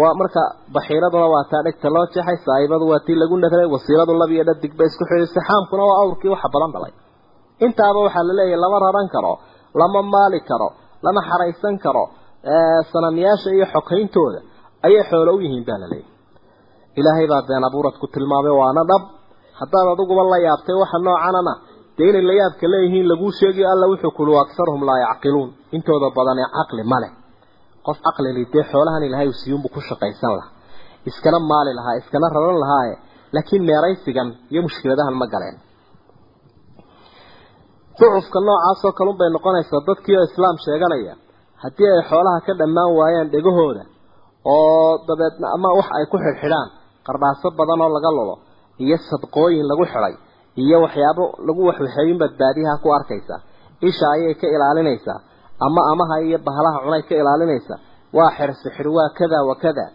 Waa 0.00 0.14
marka 0.20 0.42
baxiiraduna 0.74 1.26
waa 1.34 1.44
taa 1.50 1.62
dhegta 1.66 1.88
loo 1.96 2.06
jeexay 2.14 2.38
saa'ibadu 2.46 2.84
waa 2.92 3.00
tii 3.06 3.16
lagu 3.22 3.36
nadray 3.44 3.66
wasiiladu 3.74 4.12
lab 4.22 4.30
iyo 4.36 4.44
dhadig 4.48 4.72
bay 4.78 4.86
isku 4.90 5.04
xidhiidhisay 5.10 5.44
xaamkuna 5.48 5.82
waa 5.90 5.98
awrkii 6.02 6.30
waxa 6.34 6.48
badan 6.54 6.70
dhalay. 6.74 6.92
Intaaba 7.66 7.98
waxaa 8.06 8.24
la 8.28 8.32
leeyahay 8.38 8.60
lama 8.64 8.78
raran 8.84 9.08
karo 9.14 9.32
lama 9.80 10.00
maali 10.14 10.40
karo 10.50 10.68
lama 11.06 11.20
xaraysan 11.28 11.74
karo 11.84 12.04
sanamyaasha 12.92 13.48
iyo 13.56 13.66
xokayntooda 13.74 14.40
ayay 14.86 15.02
xoolo 15.10 15.30
u 15.36 15.40
yihiin 15.44 15.64
baa 15.68 15.78
la 15.82 15.86
leeyahay. 15.92 16.12
Ilaahay 17.00 17.26
baa 17.32 17.42
been 17.48 17.64
abuurad 17.68 17.96
ku 18.02 18.06
tilmaamay 18.14 18.54
waana 18.60 18.82
dhab 18.90 19.02
haddaad 19.60 19.86
adiguba 19.94 20.22
la 20.32 20.38
yaabtay 20.46 20.76
waxa 20.82 20.98
noocanana 21.06 21.52
dee 21.98 22.08
inay 22.10 22.24
la 22.30 22.34
yaabka 22.40 22.66
leeyihiin 22.72 23.06
laguu 23.12 23.30
sheegayo 23.40 23.68
alla 23.74 23.86
wuxuu 23.92 24.12
kulu 24.18 24.32
akharuhum 24.42 24.82
laa 24.88 24.98
yacqiluun. 25.06 25.48
Intooda 25.76 26.08
badane 26.16 26.42
caqli 26.56 26.82
ma 26.92 26.98
leh. 27.02 27.12
Qof 27.86 27.98
caqli 28.06 28.30
li 28.36 28.42
dee 28.54 28.64
xoolahan 28.72 29.02
ilaahay 29.08 29.28
uu 29.30 29.38
siiyuunbu 29.40 29.68
ku 29.74 29.80
shaqaysan 29.88 30.32
lahaa. 30.38 30.52
Iskana 31.10 31.38
maali 31.50 31.72
lahaa 31.78 31.94
iskana 32.00 32.26
raran 32.34 32.58
lahaaye 32.64 32.94
laakiin 33.34 33.62
meeraysigan 33.68 34.28
iyo 34.52 34.60
mushkiladahan 34.66 35.14
ma 35.20 35.26
galeen. 35.34 35.56
Ducufka 37.98 38.38
noocaasoo 38.46 38.92
kalun 38.98 39.16
bay 39.20 39.30
noqonaysaa 39.36 39.80
dadkii 39.88 40.16
oo 40.18 40.24
islaam 40.30 40.56
sheeganaya. 40.64 41.14
Haddii 41.62 41.90
ay 41.94 42.02
xoolaha 42.10 42.38
ka 42.46 42.52
dhammaan 42.60 42.90
waayaan 42.98 43.28
dhegahooda 43.34 43.82
oo 44.44 44.90
dabeedna 45.08 45.46
ama 45.56 45.68
wax 45.78 45.88
ay 45.98 46.04
ku 46.12 46.16
xidhxidhaan 46.24 46.68
qardhaaso 47.06 47.46
badan 47.58 47.80
oo 47.84 47.90
laga 47.96 48.10
lulo 48.16 48.34
iyo 48.84 48.96
sadqooyin 49.10 49.66
lagu 49.70 49.84
xidhay 49.92 50.14
iyo 50.62 50.76
waxyaabo 50.84 51.24
lagu 51.46 51.60
waxwaxeeyin 51.68 52.18
badbaadiyaha 52.22 52.76
ku 52.84 52.88
arkaysa 52.98 53.36
isha 53.88 54.06
ayay 54.16 54.34
ka 54.40 54.46
ilaalinaysaa 54.56 55.18
ama 55.66 55.80
amaha 55.92 56.16
iyo 56.26 56.38
bahalaha 56.46 56.78
cunay 56.84 57.02
ka 57.08 57.14
ilaalinaysaa. 57.22 57.78
Waa 58.16 58.30
xirsixir 58.38 58.86
waa 58.96 59.08
kada 59.18 59.38
wa 59.48 59.54
kada 59.64 59.86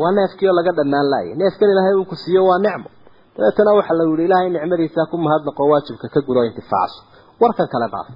waa 0.00 0.12
neefkii 0.16 0.52
laga 0.58 0.72
dhammaan 0.78 1.06
laayay 1.12 1.34
neefkan 1.40 1.70
ilaahay 1.72 1.94
uu 2.00 2.04
ku 2.10 2.14
siiyo 2.22 2.42
waa 2.48 2.58
nicmo. 2.64 2.88
Dabeetana 3.36 3.70
waxaa 3.78 3.96
lagu 4.00 4.12
yihi 4.16 4.24
ilaahay 4.28 4.48
nicmadiisa 4.54 5.00
ku 5.10 5.16
mahadnaqo 5.24 5.62
waajibka 5.70 6.06
ka 6.14 6.20
gudo 6.26 6.40
intifaacso 6.48 6.98
warkan 7.42 7.68
kale 7.72 7.86
dhaaf 7.94 8.08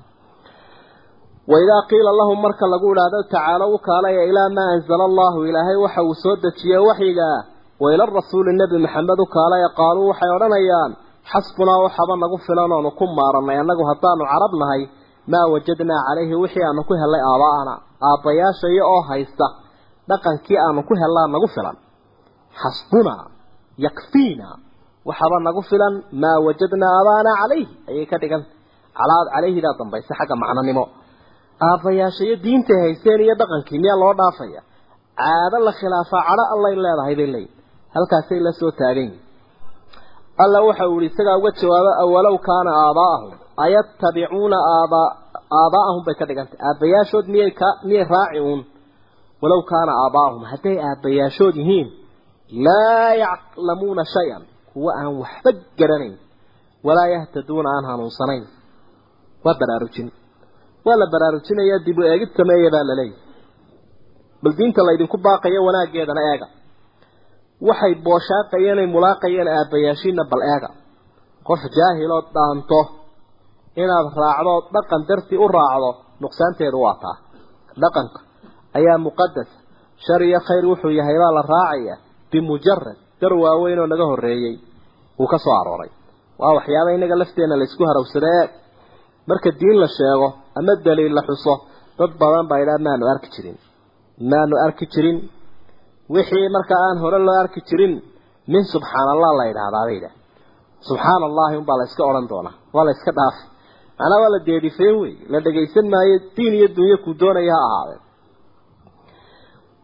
waidaa 1.53 1.83
qiila 1.91 2.11
lahum 2.21 2.39
marka 2.45 2.67
lagu 2.73 2.87
idhaahdo 2.95 3.19
tacaalo 3.33 3.67
u 3.75 3.79
kaalaya 3.89 4.23
ilaa 4.31 4.49
maa 4.57 4.71
anzala 4.77 5.05
allahu. 5.11 5.39
Ilaahay 5.51 5.77
waxa 5.85 6.03
uu 6.09 6.15
soo 6.23 6.37
ah 7.81 7.85
waila 7.85 8.05
rasuuli 8.19 8.53
nebi 8.61 8.77
maxamed 8.85 9.21
u 9.21 9.27
kaalaya 9.37 9.69
qaaluu 9.79 10.07
waxay 10.11 10.31
odhanayaan 10.37 10.93
xasbunaa 11.33 11.79
waxaba 11.85 12.15
nagu 12.23 12.37
filan 12.47 12.71
oonu 12.77 12.91
ku 12.99 13.05
maaranay 13.19 13.57
annagu 13.63 13.83
haddaanu 13.91 14.25
carab 14.33 14.53
nahay 14.63 14.83
maa 15.33 15.47
wajadnaa 15.53 16.01
calayhi 16.09 16.35
wixii 16.43 16.65
aanu 16.69 16.83
ku 16.89 16.95
helnay 17.03 17.23
aabaa'ana 17.33 17.75
aabbayaashayo 18.11 18.83
oo 18.95 19.03
haysta 19.11 19.47
dhaqankii 20.11 20.59
aanu 20.65 20.81
ku 20.89 20.95
hellaa 21.03 21.27
nagu 21.35 21.49
filan 21.57 21.77
xasbunaa 22.63 23.25
yakfiina 23.87 24.49
waxaba 25.09 25.37
nagu 25.49 25.63
filan 25.71 25.95
maa 26.23 26.39
wajadnaa 26.47 26.93
aabaa'ana 26.99 27.31
calayhi 27.41 27.67
ayay 27.91 28.07
ka 28.13 28.17
dhigan 28.23 28.43
calaad 28.99 29.27
calayhidaa 29.35 29.75
dambaysa 29.81 30.13
xagga 30.19 30.35
macnonimo 30.43 30.85
aabbayaashayo 31.69 32.35
diintay 32.45 32.79
haysteen 32.85 33.21
iyo 33.27 33.35
dhaqankii 33.41 33.79
miyaa 33.85 33.99
loo 34.03 34.13
dhaafaya 34.21 34.61
caado 35.21 35.59
la 35.67 35.73
khilaafaa 35.81 36.23
cadho 36.29 36.45
allay 36.55 36.75
leedahay 36.85 37.15
bay 37.21 37.29
leeyihiin 37.35 37.60
halkaasay 37.95 38.41
la 38.47 38.53
soo 38.53 38.73
alla 40.45 40.59
waxa 40.69 40.89
uu 40.89 41.01
yihi 41.01 41.13
isagaa 41.13 41.37
uga 41.41 41.51
jawaabo 41.61 41.91
awalow 42.03 42.37
kaana 42.49 42.71
aabaa'ahum 42.85 43.33
ayattabicuuna 43.65 44.59
aaba 44.75 45.01
aabaa'ahum 45.61 46.05
bay 46.07 46.15
ka 46.21 46.25
dhigantay. 46.29 46.59
Aabbayaashood 46.69 47.27
miyay 47.33 47.51
ka 47.61 47.69
miyay 47.85 48.05
raaci 48.15 48.41
uun 48.41 48.61
walow 49.43 49.63
kaana 49.73 49.93
aabaa'ahum 50.05 50.43
hadday 50.53 50.77
aabbayaashood 50.89 51.55
yihiin 51.61 51.89
laa 52.67 53.13
yaclamuuna 53.25 54.05
shay-an. 54.15 54.43
Kuwa 54.73 54.93
aan 55.01 55.13
waxba 55.23 55.51
garanayn. 55.79 56.17
Walaa 56.87 57.09
yahtaduuna 57.15 57.69
aan 57.77 57.85
hanuunsanayn. 57.91 58.45
Waa 59.45 59.55
baraarujin. 59.61 60.09
Waa 60.87 60.97
la 61.03 61.07
baraarujinayaa 61.15 61.85
dib 61.87 61.99
u 61.99 62.03
eegid 62.13 62.31
sameeya 62.37 62.71
baa 62.75 62.85
la 62.91 62.95
leeyahy 63.01 63.19
bal 64.43 64.55
diinta 64.59 64.83
laydinku 64.89 65.17
baaqayo 65.27 65.61
wanaaggeedana 65.69 66.23
eega 66.33 66.47
waxay 67.69 67.95
booshaaqayeen 68.07 68.79
ay 68.83 68.89
mulaaqayeen 68.95 69.49
aabbayaashiina 69.59 70.23
bal 70.33 70.43
eega. 70.55 70.69
Qof 71.49 71.61
jaahiloo 71.77 72.23
dhaanto 72.35 72.81
inaad 73.83 74.07
raacdo 74.23 74.53
dhaqan 74.75 75.03
dartii 75.09 75.39
u 75.45 75.47
raacdo 75.57 75.91
nuqsaanteedu 76.23 76.79
waa 76.85 76.97
taa. 77.03 77.17
Dhaqanka 77.83 78.19
ayaa 78.79 78.99
muqadas 79.07 79.51
shar 80.05 80.21
iyo 80.29 80.41
khayr 80.49 80.65
wuxuu 80.71 80.93
yahay 80.99 81.17
baa 81.23 81.33
la 81.39 81.43
raacaya 81.53 81.95
bimujarad 82.31 82.99
dar 83.21 83.33
waaweyn 83.43 83.79
oo 83.83 83.87
naga 83.93 84.05
horreeyey. 84.11 84.55
Uu 85.21 85.27
ka 85.33 85.39
soo 85.45 85.55
arooray. 85.61 85.91
Waa 86.41 86.53
waxyaaba 86.59 86.91
inaga 86.97 87.17
lafteenna 87.23 87.57
laysku 87.61 87.83
harawsada 87.91 88.29
eeg 88.41 88.51
marka 89.29 89.51
diin 89.61 89.77
la 89.83 89.89
sheego 89.97 90.29
ama 90.59 90.73
daliil 90.87 91.15
la 91.19 91.23
xuso 91.29 91.55
dad 91.99 92.13
badan 92.21 92.47
baa 92.51 92.59
idhaa 92.65 92.79
maanu 92.87 93.05
arki 93.13 93.29
jirin. 93.35 93.57
Maanu 94.31 94.55
arki 94.67 94.85
jirin 94.95 95.19
wixii 96.15 96.49
marka 96.57 96.75
aan 96.87 96.97
hore 97.03 97.19
loo 97.27 97.37
arki 97.43 97.61
jirin 97.69 97.95
min 98.53 98.63
subxaan 98.73 99.09
allah 99.15 99.31
la 99.41 99.45
yidhaahdaa 99.51 99.85
bay 99.89 99.95
yidhaah 99.99 100.15
subxaana 100.89 101.25
allahi 101.31 101.55
unbaa 101.61 101.77
la 101.81 101.85
iska 101.91 102.03
odhan 102.11 102.27
doonaa 102.33 102.55
waa 102.75 102.85
la 102.89 102.93
iska 102.97 103.13
dhaafi 103.19 103.43
macnaa 103.99 104.21
waa 104.23 104.33
la 104.35 104.39
deedifeen 104.49 104.95
wey 105.03 105.13
la 105.33 105.39
dhagaysan 105.47 105.87
maayo 105.95 106.17
diin 106.37 106.55
iyo 106.59 106.69
dunyo 106.79 106.97
kuu 107.05 107.15
doonaya 107.23 107.55
ha 107.57 107.63
ahaadeen. 107.69 108.01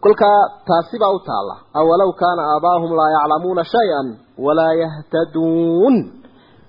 Kolkaa 0.04 0.40
taasi 0.68 0.96
baa 1.02 1.12
u 1.18 1.20
taalla 1.28 1.54
awalow 1.80 2.10
kaana 2.22 2.42
aabaahum 2.52 2.90
laa 2.98 3.10
yaclamuuna 3.16 3.64
shay-an 3.74 4.08
walaa 4.46 4.72
yahtaduun. 4.82 5.96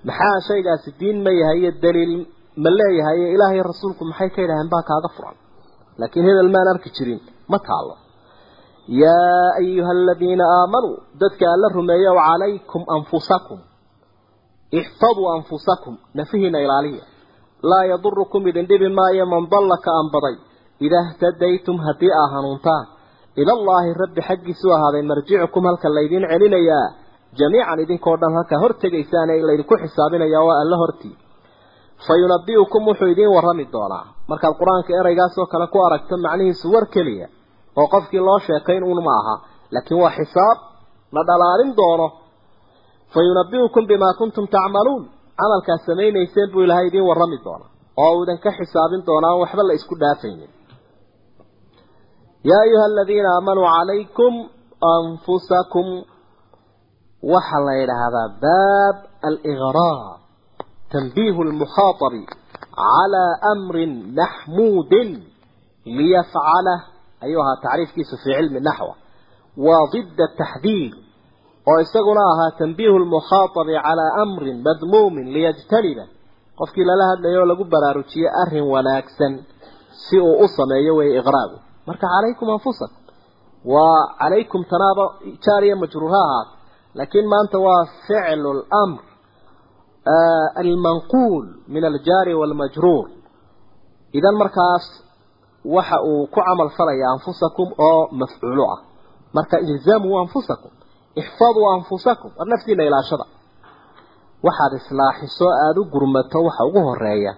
Maxaa 0.08 0.38
shaygaasi 0.48 0.88
diin 1.00 1.18
ma 1.26 1.30
yahay 1.40 1.58
iyo 1.62 1.70
daliil 1.84 2.14
ma 2.64 2.70
leeyahay 2.78 3.18
ilaahay 3.34 3.60
rasuulku 3.70 4.02
maxay 4.10 4.28
ka 4.34 4.40
yidhaaheen 4.42 4.70
baa 4.74 4.82
kaaga 4.90 5.08
furan. 5.16 5.36
Laakiin 6.00 6.24
hebel 6.28 6.48
maan 6.54 6.68
arki 6.72 6.90
jirin 6.96 7.20
ma 7.52 7.58
taalo 7.68 7.94
yaa 8.88 9.48
ayuha 9.60 9.90
aladiina 9.96 10.44
aamanuu 10.58 10.96
dadka 11.20 11.44
alla 11.54 11.68
rumeeya 11.76 12.12
calaykum 12.18 12.82
anfusakum 12.96 13.58
ixfaduu 14.80 15.26
anfusakum 15.36 15.94
nafihiina 16.18 16.58
ilaaliya 16.64 17.04
laa 17.70 17.84
yadurukum 17.92 18.42
idin 18.50 18.66
dhibi 18.70 18.88
maayo 18.98 19.26
man 19.32 19.44
dalla 19.52 19.76
ka 19.84 19.90
anbaday 20.02 20.36
idaa 20.86 21.04
htadaytum 21.12 21.76
haddii 21.86 22.12
aa 22.20 22.28
hanuuntaan 22.34 22.84
ilallaahi 23.42 23.90
rabbi 24.02 24.20
xaggiisu 24.28 24.66
ahaaday 24.76 25.02
marjicukum 25.10 25.64
halka 25.68 25.88
laydin 25.96 26.24
celinayaa 26.32 26.86
jamiican 27.38 27.80
idinkoo 27.84 28.16
dhan 28.20 28.32
halkaa 28.38 28.60
hortegaysaan 28.64 29.30
ee 29.34 29.42
laydinku 29.48 29.74
xisaabinayaa 29.82 30.44
waa 30.48 30.58
alla 30.62 30.76
hortii 30.82 31.14
fayunabiukum 32.06 32.82
wuxuu 32.88 33.08
idiin 33.14 33.32
warrami 33.36 33.64
doonaa 33.74 34.04
markaad 34.30 34.54
qur'aanka 34.60 34.90
ereygaasoo 35.00 35.46
kale 35.52 35.66
ku 35.72 35.78
aragto 35.86 36.14
macnihiisu 36.24 36.66
war 36.74 36.86
keliya 36.94 37.26
oo 37.78 37.86
qofkii 37.92 38.22
loo 38.28 38.38
sheekayn 38.46 38.82
uun 38.88 39.00
ma 39.06 39.12
aha. 39.20 39.34
Laakiin 39.74 40.00
waa 40.02 40.12
xisaab 40.18 40.58
la 41.14 41.20
dhalaalin 41.28 41.72
doono. 41.78 42.08
Fayunabiukum 43.14 43.84
bimaa 43.90 44.14
kuntum 44.20 44.44
tacmaluun 44.54 45.02
camalkaas 45.40 45.82
samaynayseen 45.88 46.48
buu 46.52 46.62
ilaahay 46.64 46.86
idiin 46.90 47.06
warrami 47.08 47.38
doona. 47.46 47.66
Oo 48.02 48.12
uudan 48.18 48.38
ka 48.44 48.50
xisaabin 48.58 49.02
doona 49.08 49.26
aan 49.30 49.38
waxba 49.42 49.62
la 49.68 49.74
isku 49.78 49.94
dhaafaynin. 50.02 50.50
Yaa 52.48 52.60
ayuha 52.66 52.84
aladiina 52.90 53.28
aamanuu 53.36 53.66
calaykum 53.76 54.34
anfusakum. 54.94 55.86
Waxaa 57.32 57.62
la 57.66 57.74
yidhaahdaa 57.80 58.28
baab 58.44 58.96
aligraab 59.28 60.18
tanbiihu 60.92 61.40
lmukhaaabi 61.50 62.22
calaa 62.78 63.32
amrin 63.52 63.92
maxmuudin 64.18 65.08
liyafcalah 65.98 66.78
ليفعله 67.17 67.17
أيها 67.23 67.61
تعريف 67.63 67.91
كيس 67.91 68.07
في 68.23 68.35
علم 68.35 68.57
النحو 68.57 68.85
وضد 69.57 70.21
التحذير 70.31 70.91
ويستغناها 71.67 72.59
تنبيه 72.59 72.97
المخاطب 72.97 73.67
على 73.69 74.01
أمر 74.21 74.43
مذموم 74.43 75.19
ليجتنبه 75.19 76.07
قفك 76.57 76.77
لها 76.77 77.13
أنه 77.19 77.45
لقب 77.53 77.69
براروتي 77.69 78.19
أرهم 78.47 78.67
وناكسا 78.67 79.43
سئو 80.11 80.45
أصم 80.45 80.71
يوي 80.87 81.19
إغراب 81.19 81.59
مرك 81.87 82.01
عليكم 82.03 82.49
أنفسكم 82.49 83.03
وعليكم 83.65 84.63
تنابا 84.63 85.35
تاريا 85.45 85.75
مجروها 85.75 86.45
لكن 86.95 87.19
ما 87.19 87.41
أنت 87.45 87.55
فعل 88.09 88.39
الأمر 88.39 89.01
آه 90.07 90.61
المنقول 90.61 91.59
من 91.67 91.85
الجار 91.85 92.35
waxa 95.74 95.96
uu 96.10 96.26
ku 96.32 96.40
camal 96.46 96.68
falaya 96.78 97.06
anfusakum 97.14 97.68
oo 97.88 98.02
mafcuulu 98.20 98.64
ah. 98.74 98.78
Marka 99.36 99.56
ilzaamu 99.70 100.08
anfusakum 100.22 100.70
ihfadu 101.20 101.60
anfusakum 101.76 102.30
war 102.38 102.46
naftiina 102.52 102.82
ilaashada. 102.88 103.24
Waxaad 104.46 104.72
islaaxiso 104.80 105.46
aada 105.62 105.80
u 105.80 105.84
gurmato 105.92 106.38
waxa 106.46 106.62
ugu 106.68 106.80
horreeya 106.88 107.32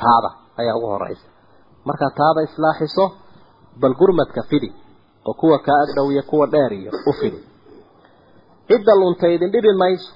taada 0.00 0.30
ayaa 0.60 0.76
ugu 0.78 0.86
horeysa 0.94 1.26
markaad 1.88 2.12
taada 2.20 2.40
islaaxiso 2.48 3.04
bal 3.80 3.94
gurmadka 4.00 4.42
fidi 4.50 4.70
oo 5.28 5.34
kuwa 5.40 5.58
kaa 5.66 5.78
agdhow 5.84 6.08
iyo 6.12 6.22
kuwa 6.30 6.46
dheer 6.52 6.72
iyo 6.80 6.90
u 7.10 7.12
fidi. 7.20 7.40
Cidda 8.68 8.92
lunta 9.00 9.26
idin 9.34 9.50
dhibi 9.54 9.72
mayso. 9.82 10.10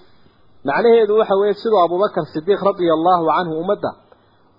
Macnaheedu 0.65 1.13
waxa 1.21 1.35
weeye 1.41 1.55
siduu 1.61 1.79
abubakar 1.85 2.25
sidiiq 2.35 2.61
radia 2.69 2.93
allahu 2.99 3.25
canhu 3.37 3.55
ummadda 3.63 3.91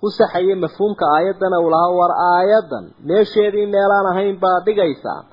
u 0.05 0.07
saxayay 0.17 0.55
mafhuumka 0.65 1.05
aayaddana 1.15 1.57
uu 1.63 1.69
lahaa 1.75 1.91
war 1.99 2.12
aayaddan 2.33 2.85
meesheedii 3.09 3.65
meelaan 3.75 4.05
ahayn 4.12 4.35
baa 4.43 4.57
dhigaysaan. 4.65 5.23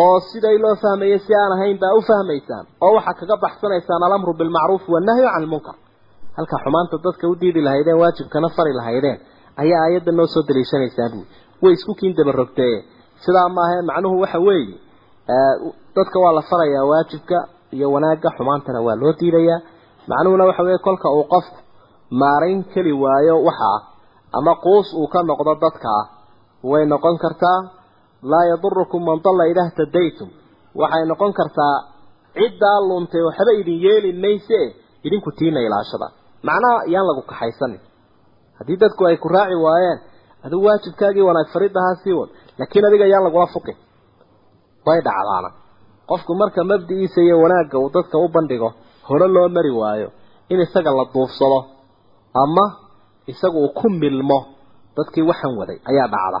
Oo 0.00 0.16
siday 0.30 0.56
loo 0.64 0.74
fahmayay 0.82 1.18
si 1.26 1.32
aan 1.40 1.52
ahayn 1.56 1.76
baa 1.82 1.92
u 1.98 2.00
fahmaysaan. 2.10 2.64
Oo 2.84 2.92
waxaa 2.96 3.14
kaga 3.20 3.36
baxsanaysaan 3.44 4.02
alamru 4.08 4.32
bilmacruuf 4.40 4.84
wannahyu 4.94 5.26
can 5.32 5.42
ilmunkar 5.44 5.74
halka 6.36 6.56
xumaanta 6.64 6.96
dadka 7.06 7.24
u 7.32 7.34
diidi 7.40 7.60
lahaydeen 7.66 7.98
waajibkana 8.02 8.48
fari 8.56 8.72
lahaydeen 8.80 9.18
ayaa 9.62 9.80
aayadda 9.86 10.12
noo 10.18 10.26
soo 10.34 10.42
daliishanaysaan 10.48 11.10
buui 11.12 11.26
way 11.62 11.72
isku 11.78 11.92
kiin 12.00 12.14
dabarogtee 12.18 12.74
sidaa 13.24 13.48
maahae 13.56 13.82
macnuhu 13.90 14.16
waxa 14.24 14.38
weeye 14.46 14.76
dadka 15.96 16.16
waa 16.24 16.32
la 16.38 16.42
farayaa 16.50 16.84
waajibka 16.90 17.38
iyo 17.76 17.86
wanaagga 17.94 18.28
xumaantana 18.36 18.80
waa 18.86 18.96
loo 19.02 19.12
diidayaa. 19.20 19.58
Macnuhuna 20.10 20.44
waxa 20.50 20.62
weeye 20.66 20.78
kolka 20.86 21.08
uu 21.18 21.24
qofku 21.34 21.58
maarayn 22.20 22.60
keli 22.72 22.92
waayo 23.02 23.34
waxa 23.48 23.66
ah 23.76 23.80
ama 24.32 24.52
quus 24.64 24.88
uu 24.94 25.08
ka 25.12 25.20
noqdo 25.22 25.54
dadka 25.64 25.88
ah. 26.00 26.06
Way 26.70 26.84
noqon 26.86 27.16
kartaa 27.24 27.58
laa 28.30 28.44
yadurukum 28.50 29.00
man 29.08 29.18
dalla 29.24 29.44
idaa 29.52 29.68
htadaytum 29.70 30.28
waxay 30.80 31.04
noqon 31.10 31.32
kartaa 31.38 31.74
ciddaa 32.36 32.78
luntay 32.88 33.22
waxba 33.28 33.52
idin 33.60 33.78
yeeli 33.84 34.10
mayse 34.24 34.58
idinku 35.06 35.30
tiina 35.38 35.60
ilaashada. 35.66 36.06
Macnaha 36.46 36.78
yaan 36.92 37.06
lagu 37.08 37.22
kaxaysanin. 37.30 37.80
Haddii 38.58 38.76
dadku 38.82 39.02
ay 39.08 39.16
ku 39.22 39.28
raaci 39.28 39.54
waayeen 39.66 39.98
adigu 40.44 40.64
waajibkaagii 40.68 41.24
wanaag 41.28 41.48
faridahaa 41.54 41.94
sii 42.02 42.14
wad 42.20 42.30
laakiin 42.58 42.84
adiga 42.88 43.06
yaan 43.12 43.24
lagula 43.26 43.46
fuqin 43.54 43.76
way 44.86 45.00
dhacdaana. 45.06 45.50
Qofku 46.10 46.32
marka 46.40 46.60
mabdi'iisa 46.70 47.20
iyo 47.26 47.36
wanaagga 47.44 47.76
uu 47.82 47.90
dadka 47.96 48.16
u 48.18 48.28
bandhigo 48.34 48.68
hore 49.08 49.26
loo 49.34 49.48
mari 49.56 49.70
waayo 49.80 50.08
in 50.52 50.60
isaga 50.60 50.90
la 50.98 51.04
duufsado 51.14 51.58
ama 52.42 52.64
isagu 53.32 53.58
uu 53.64 53.72
ku 53.78 53.86
milmo 54.02 54.38
dadkii 54.96 55.24
waxan 55.30 55.52
waday 55.60 55.78
ayaa 55.90 56.08
dhacda. 56.14 56.40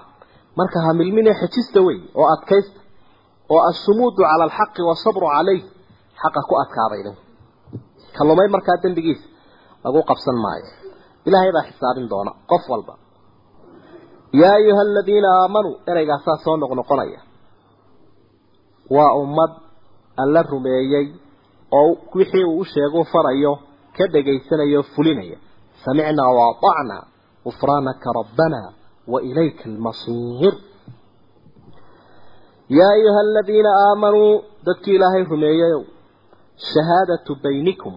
Marka 0.58 0.78
ha 0.84 0.90
milmine 1.00 1.30
xejista 1.40 1.78
wey 1.86 1.98
oo 2.20 2.26
adkaysta 2.34 2.78
oo 3.54 3.60
assumuudu 3.70 4.22
cala 4.28 4.44
alxaqi 4.48 4.80
wasabru 4.90 5.26
calayh 5.34 5.62
xaqa 6.22 6.40
ku 6.48 6.54
adkaaday 6.62 6.98
idinku 7.02 7.22
kalumay 8.16 8.48
markaa 8.54 8.76
dembigiisa 8.82 9.26
lagu 9.84 10.00
qabsan 10.10 10.36
maayo. 10.44 10.66
Ilaahay 11.26 11.52
baa 11.56 11.64
xisaabin 11.68 12.06
doona 12.12 12.32
qof 12.50 12.64
walba. 12.72 12.94
Yaa 14.40 14.54
ayuha 14.60 14.80
aladiina 14.88 15.28
aamanuu 15.40 15.74
ereygaasaa 15.90 16.36
soo 16.44 16.56
noqnoqonaya 16.62 17.20
waa 18.96 19.12
ummad 19.22 19.52
alla 20.22 20.40
rumeeyey 20.52 21.06
oo 21.78 21.90
wixii 22.18 22.44
uu 22.50 22.60
u 22.60 22.64
sheegu 22.72 23.00
farayo 23.12 23.52
ka 23.96 24.04
dhegaysanayo 24.12 24.80
fulinaya 24.94 25.38
gufraanaka 27.44 28.12
rabbana 28.20 28.60
wa 29.12 29.22
ilayka 29.22 29.64
almasiir 29.70 30.54
yaa 32.68 32.90
ayuha 32.98 33.20
aladiina 33.20 33.70
aamanuu 33.86 34.42
dadkii 34.66 34.94
ilaahay 34.98 35.24
rumeeyeyow 35.24 35.82
shahaadatu 36.72 37.32
baynikum 37.44 37.94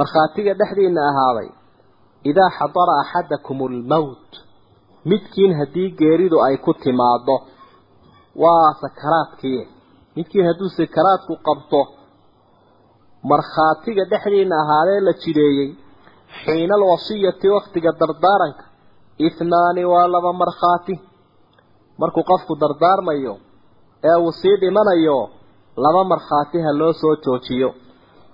markhaatiga 0.00 0.54
dhexdiina 0.60 1.00
ahaaday 1.10 1.48
idaa 2.30 2.50
xadara 2.58 2.94
axadakum 3.02 3.58
almowt 3.70 4.30
midkiin 5.10 5.52
haddii 5.60 5.90
geeridu 6.00 6.36
ay 6.46 6.56
ku 6.64 6.72
timaado 6.84 7.36
waa 8.42 8.68
sakaraadkii 8.82 9.60
midkiin 10.16 10.46
hadduu 10.50 10.68
sakaraadku 10.78 11.34
qabto 11.46 11.80
markhaatiga 13.32 14.04
dhexdiina 14.12 14.54
ahaadee 14.62 15.00
la 15.06 15.12
jideeyey 15.22 15.68
xiina 16.42 16.74
alwasiyati 16.78 17.48
wakhtiga 17.56 17.90
dardaaranka. 18.00 18.64
Ihnaani 19.26 19.82
waa 19.92 20.06
laba 20.14 20.32
markhaati. 20.42 20.94
Markuu 22.00 22.24
qofku 22.30 22.52
dardaarmayo 22.62 23.34
ee 24.08 24.16
uu 24.24 24.32
sii 24.40 24.56
dhimanayo 24.62 25.18
laba 25.84 26.02
markhaati 26.12 26.58
ha 26.64 26.70
loo 26.80 26.92
soo 27.00 27.14
joojiyo. 27.24 27.70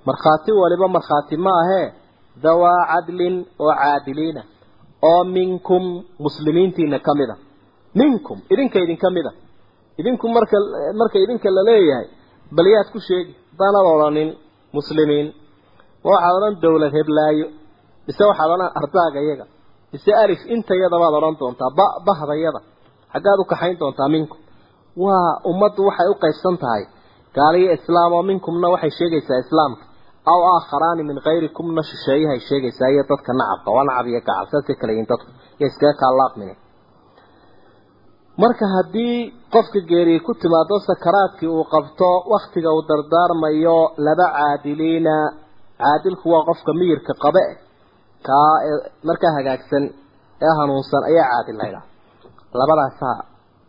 Markhaati 0.07 0.51
waliba 0.61 0.87
markhaati 0.97 1.37
ma 1.45 1.51
ahee 1.63 1.87
dawaa 2.45 2.81
cadlin 2.91 3.37
oo 3.65 3.73
caadiliina 3.81 4.43
oo 5.11 5.25
minkum 5.37 5.85
muslimiintiina 6.25 6.99
ka 7.07 7.13
mid 7.19 7.31
a 7.31 7.37
minkum 8.01 8.39
idinka 8.53 8.79
idinka 8.85 9.09
mid 9.17 9.27
a 9.27 9.33
idinku 10.01 10.27
marka 10.37 10.57
marka 11.01 11.17
idinka 11.25 11.49
la 11.57 11.63
leeyahay 11.69 12.07
bal 12.57 12.67
yaad 12.75 12.89
ku 12.95 12.99
sheegi 13.09 13.33
haddaanad 13.51 13.87
odhanin 13.95 14.31
muslimiin. 14.77 15.29
Ma 16.05 16.09
waxaad 16.15 16.35
odhan 16.39 16.55
dawlad 16.63 16.93
heblaayo 16.99 17.47
mise 18.07 18.23
waxaad 18.31 18.51
odhan 18.57 18.71
ardaaga 18.81 19.21
yaga 19.31 19.45
mise 19.93 20.11
alif 20.23 20.41
intayadabaad 20.55 21.15
odhan 21.19 21.35
doontaa 21.41 21.71
ba 21.79 21.87
bahdayada 22.07 22.61
xaggaad 23.13 23.39
u 23.43 23.45
kaxayn 23.53 23.77
doontaa 23.83 24.09
minkum 24.15 24.39
waa 25.05 25.31
ummaddu 25.51 25.81
waxay 25.89 26.09
u 26.13 26.15
qaybsan 26.25 26.57
tahay. 26.63 26.83
Gaaliyo 27.37 27.71
islaam 27.79 28.11
oo 28.17 28.23
minkumna 28.31 28.67
waxay 28.75 28.93
sheegaysaa 28.99 29.39
islaamka. 29.45 29.85
Aw 30.33 30.41
aakharaani 30.55 31.03
min 31.11 31.19
kayrikumna 31.27 31.83
shisheeyahay 31.91 32.41
sheegaysaa 32.49 32.89
iyo 32.95 33.03
dadka 33.11 33.31
nacabka. 33.41 33.69
Waa 33.77 33.85
nacab 33.89 34.07
iyo 34.11 34.21
gacal 34.27 34.47
saasay 34.53 34.77
kala 34.81 34.93
yihiin 34.93 35.09
dadku. 35.13 35.29
Iyo 35.59 35.67
iskaga 35.71 35.95
kaalaaqmine 36.03 36.55
marka 38.43 38.65
haddii 38.75 39.17
qofka 39.55 39.81
geeriye 39.91 40.21
ku 40.27 40.33
timaado 40.43 40.77
sakaraadkii 40.89 41.51
uu 41.57 41.65
qabto 41.75 42.09
wakhtiga 42.33 42.71
uu 42.77 42.83
dardaarmayo 42.91 43.79
laba 44.07 44.27
caadiliina. 44.37 45.15
Caadilku 45.83 46.27
waa 46.35 46.45
qofka 46.49 46.71
miyirka 46.81 47.13
qabe 47.25 47.43
kaa 48.29 48.53
markaa 49.09 49.33
hagaagsan 49.39 49.85
ee 50.47 50.53
hanuunsan 50.61 51.03
ayaa 51.11 51.27
caadil 51.33 51.57
laydhaha 51.63 51.87
labadaasaa 52.61 53.17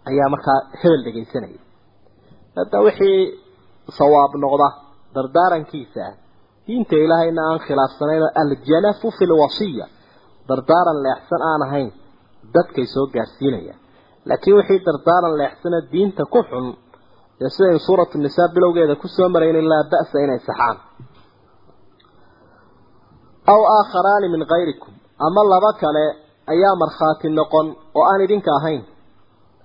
ayaa 0.09 0.29
markaa 0.33 0.59
hebel 0.81 1.01
dhegaysanaya 1.07 1.61
hadda 2.57 2.77
wixii 2.87 3.19
sawaab 3.99 4.31
noqda 4.43 4.67
dardaarankiisa 5.15 5.99
ah 6.09 6.13
diinta 6.67 6.95
ilaahayna 7.05 7.41
aan 7.49 7.59
khilaafsanayn 7.65 8.23
aljanafu 8.41 9.07
fi 9.17 9.23
lwasiya 9.31 9.85
dardaaran 10.49 10.97
leexsan 11.05 11.41
aan 11.51 11.61
ahayn 11.67 11.89
dadkay 12.55 12.85
soo 12.93 13.05
gaarsiinayaan. 13.15 13.79
Laakiin 14.29 14.55
wixii 14.59 14.79
dardaaran 14.87 15.33
leexsana 15.41 15.77
diinta 15.93 16.23
ku 16.33 16.39
xun 16.49 16.65
ee 17.43 17.49
sidaynu 17.55 17.79
suuratu 17.87 18.15
nisaa 18.25 18.47
bilowgeeda 18.55 18.95
ku 19.01 19.07
soo 19.15 19.27
maraynin 19.35 19.67
laa 19.71 19.83
ba'sa 19.93 20.17
inay 20.25 20.39
saxaan 20.47 20.77
aw 23.53 23.61
aakharaani 23.77 24.27
min 24.33 24.45
kayrikum 24.45 24.93
ama 25.27 25.41
laba 25.51 25.71
kale 25.81 26.05
ayaa 26.53 26.75
markhaati 26.83 27.27
noqon 27.39 27.67
oo 27.97 28.03
aan 28.11 28.21
idinka 28.25 28.51
ahayn. 28.59 28.81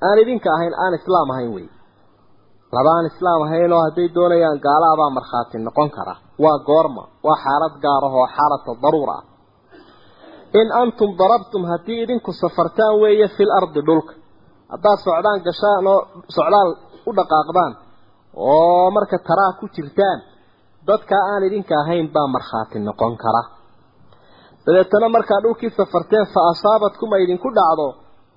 Aan 0.07 0.19
idinka 0.23 0.49
ahayn 0.57 0.75
aan 0.83 0.95
islaam 0.99 1.29
ahayn 1.33 1.51
wey. 1.57 1.67
Laba 2.73 2.91
aan 2.97 3.07
islaam 3.13 3.41
ahayn 3.47 3.73
oo 3.73 3.83
hadday 3.87 4.09
doonayaan 4.17 4.59
gaala 4.67 4.87
abaa 4.95 5.11
markhaati 5.19 5.57
noqon 5.67 5.91
kara. 5.97 6.15
Waa 6.43 6.59
goorma 6.69 7.03
waa 7.27 7.37
xaalad 7.45 7.75
gaar 7.85 8.03
ah 8.09 8.15
oo 8.21 8.27
xaalata 8.37 8.71
daruura 8.83 9.15
ah. 9.21 9.25
In 10.61 10.69
antum 10.83 11.11
darabtum 11.21 11.63
haddii 11.71 12.03
idinku 12.05 12.33
safartaan 12.33 12.95
weeye 13.03 13.29
fil 13.37 13.51
ardi 13.59 13.81
dhulka. 13.89 14.13
Haddaad 14.73 14.99
socdaan 15.07 15.41
gashaan 15.47 15.87
oo 15.93 16.01
socdaal 16.37 16.69
u 17.09 17.11
dhaqaaqdaan 17.19 17.73
oo 18.51 18.91
marka 18.97 19.17
taraa 19.29 19.53
ku 19.61 19.65
jirtaan 19.75 20.19
dadka 20.89 21.17
aan 21.33 21.43
idinka 21.49 21.75
ahayn 21.83 22.07
baa 22.15 22.27
markhaati 22.37 22.79
noqon 22.89 23.15
kara 23.23 23.43
dabeetana 24.67 25.09
markaa 25.17 25.41
dhulkii 25.45 25.71
safarteen 25.79 26.27
fa 26.35 26.41
asaabatkum 26.53 27.11
ay 27.17 27.23
idinku 27.25 27.49
dhacdo 27.59 27.87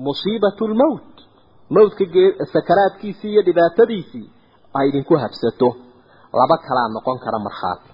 musiibatu 0.07 0.63
lmowt 0.71 1.15
mawdka 1.75 2.05
sakaraadkiisii 2.53 3.31
iyo 3.33 3.41
dhibaatadiisii 3.47 4.25
ay 4.77 4.85
idinku 4.89 5.13
habsato. 5.23 5.69
Laba 6.39 6.57
kalaa 6.67 6.89
noqon 6.95 7.17
kara 7.23 7.39
markhaati. 7.47 7.89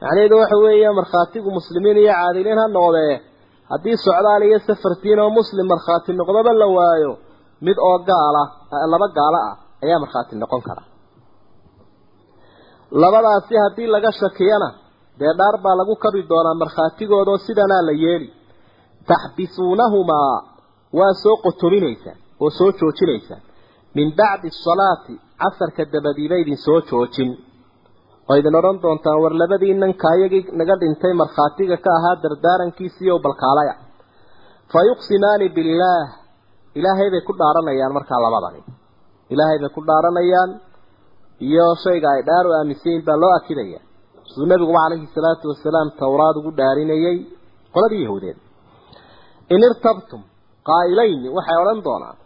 Macnaheedu 0.00 0.36
waxa 0.40 0.56
weeye 0.64 0.90
markhaatigu 1.00 1.48
muslimiin 1.58 1.96
iyo 2.02 2.12
caadiliin 2.18 2.58
ha 2.62 2.66
noqdee. 2.76 3.14
Haddii 3.70 3.96
socdaal 4.06 4.42
iyo 4.48 4.58
safartiin 4.68 5.18
oo 5.24 5.30
muslim 5.38 5.66
markhaati 5.72 6.10
noqdaba 6.20 6.52
la 6.60 6.66
waayo 6.76 7.12
mid 7.66 7.76
oo 7.88 7.98
gaala 8.08 8.42
laba 8.92 9.06
gaalo 9.18 9.38
ah 9.48 9.54
ayaa 9.84 9.98
markhaati 10.04 10.34
noqon 10.42 10.62
kara. 10.68 10.82
Labadaasi 13.02 13.54
haddii 13.64 13.86
laga 13.94 14.10
shakiyana 14.20 14.68
dee 15.20 15.32
dhaar 15.38 15.56
baa 15.64 15.76
lagu 15.80 15.94
kabi 16.04 16.20
doonaa 16.30 16.54
markhaatigoodao 16.62 17.38
sidanaa 17.46 17.82
la 17.88 17.94
yeeli. 18.04 18.28
Taxbisuunahumaa 19.10 20.34
waa 20.98 21.12
soo 21.22 21.36
qotominaysaan 21.44 22.18
oo 22.42 22.50
soo 22.58 22.70
joojinaysaan 22.80 23.42
min 23.96 24.08
bacdi 24.18 24.48
asalaati 24.54 25.14
casarka 25.42 25.82
dabadiiba 25.92 26.36
idin 26.42 26.58
soo 26.66 26.80
joojin. 26.90 27.30
Oo 28.28 28.34
idin 28.40 28.54
odhan 28.60 28.78
doontaan 28.82 29.18
war 29.22 29.32
labadiinan 29.42 29.92
kaayagii 30.04 30.42
naga 30.58 30.74
dhintay 30.82 31.12
markhaatiga 31.22 31.76
ka 31.84 31.90
ahaa 31.98 32.16
dardaarankiisiiyo 32.22 33.14
balkaalaya. 33.24 33.74
Fa 34.72 34.78
yuqsimaani 34.88 35.46
billaah 35.56 36.06
ilaahay 36.78 37.08
bay 37.14 37.22
ku 37.28 37.32
dhaaranayaan 37.40 37.92
markaa 37.98 38.20
labadani. 38.24 38.60
Ilaahay 39.32 39.58
bay 39.62 39.70
ku 39.76 39.80
dhaaranayaan 39.88 40.50
iyo 41.48 41.66
shayga 41.84 42.08
ay 42.16 42.22
dhaar 42.28 42.44
u 42.48 42.52
aaminsayiin 42.58 43.02
baa 43.08 43.18
loo 43.22 43.32
akidaya 43.38 43.80
siduu 44.34 44.46
nabiguba 44.52 44.78
calayhi 44.84 45.06
salaatu 45.16 45.44
wasalaam 45.52 45.88
towraad 46.02 46.36
ugu 46.40 46.50
dhaarinayay 46.58 47.16
qoladii 47.74 48.02
yahuudeed. 48.06 48.38
In 49.54 49.60
irtabtum 49.68 50.20
qaa'ilayni 50.68 51.28
waxay 51.36 51.56
odhan 51.62 51.80
doonaan 51.86 52.16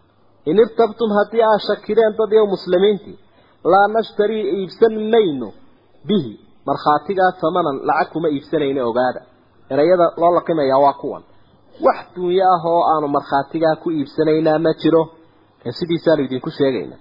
in 0.50 0.56
irtabtum 0.64 1.10
haddii 1.18 1.42
aad 1.50 1.60
shakideen 1.68 2.12
dad 2.18 2.30
iyo 2.36 2.44
muslimiintii 2.54 3.16
laa 3.72 3.86
nashtarii 3.96 4.44
iibsan 4.58 4.94
mayno 5.14 5.48
bihi 6.08 6.32
markhaatigaa 6.68 7.30
tamanan 7.42 7.76
lacag 7.88 8.08
kuma 8.12 8.28
iibsanayno 8.34 8.80
ogaada. 8.90 9.20
Erayada 9.72 10.06
loo 10.20 10.32
laqimayaa 10.38 10.80
waa 10.84 10.96
kuwan. 11.02 11.22
Wax 11.86 11.98
duunyo 12.14 12.44
ah 12.54 12.62
oo 12.72 12.82
aanu 12.92 13.06
markhaatigaa 13.16 13.74
ku 13.82 13.88
iibsanaynaa 13.98 14.58
ma 14.64 14.72
jiro. 14.82 15.02
Ee 15.66 15.72
sidiisaanu 15.78 16.22
idinku 16.26 16.50
sheegaynaa 16.58 17.00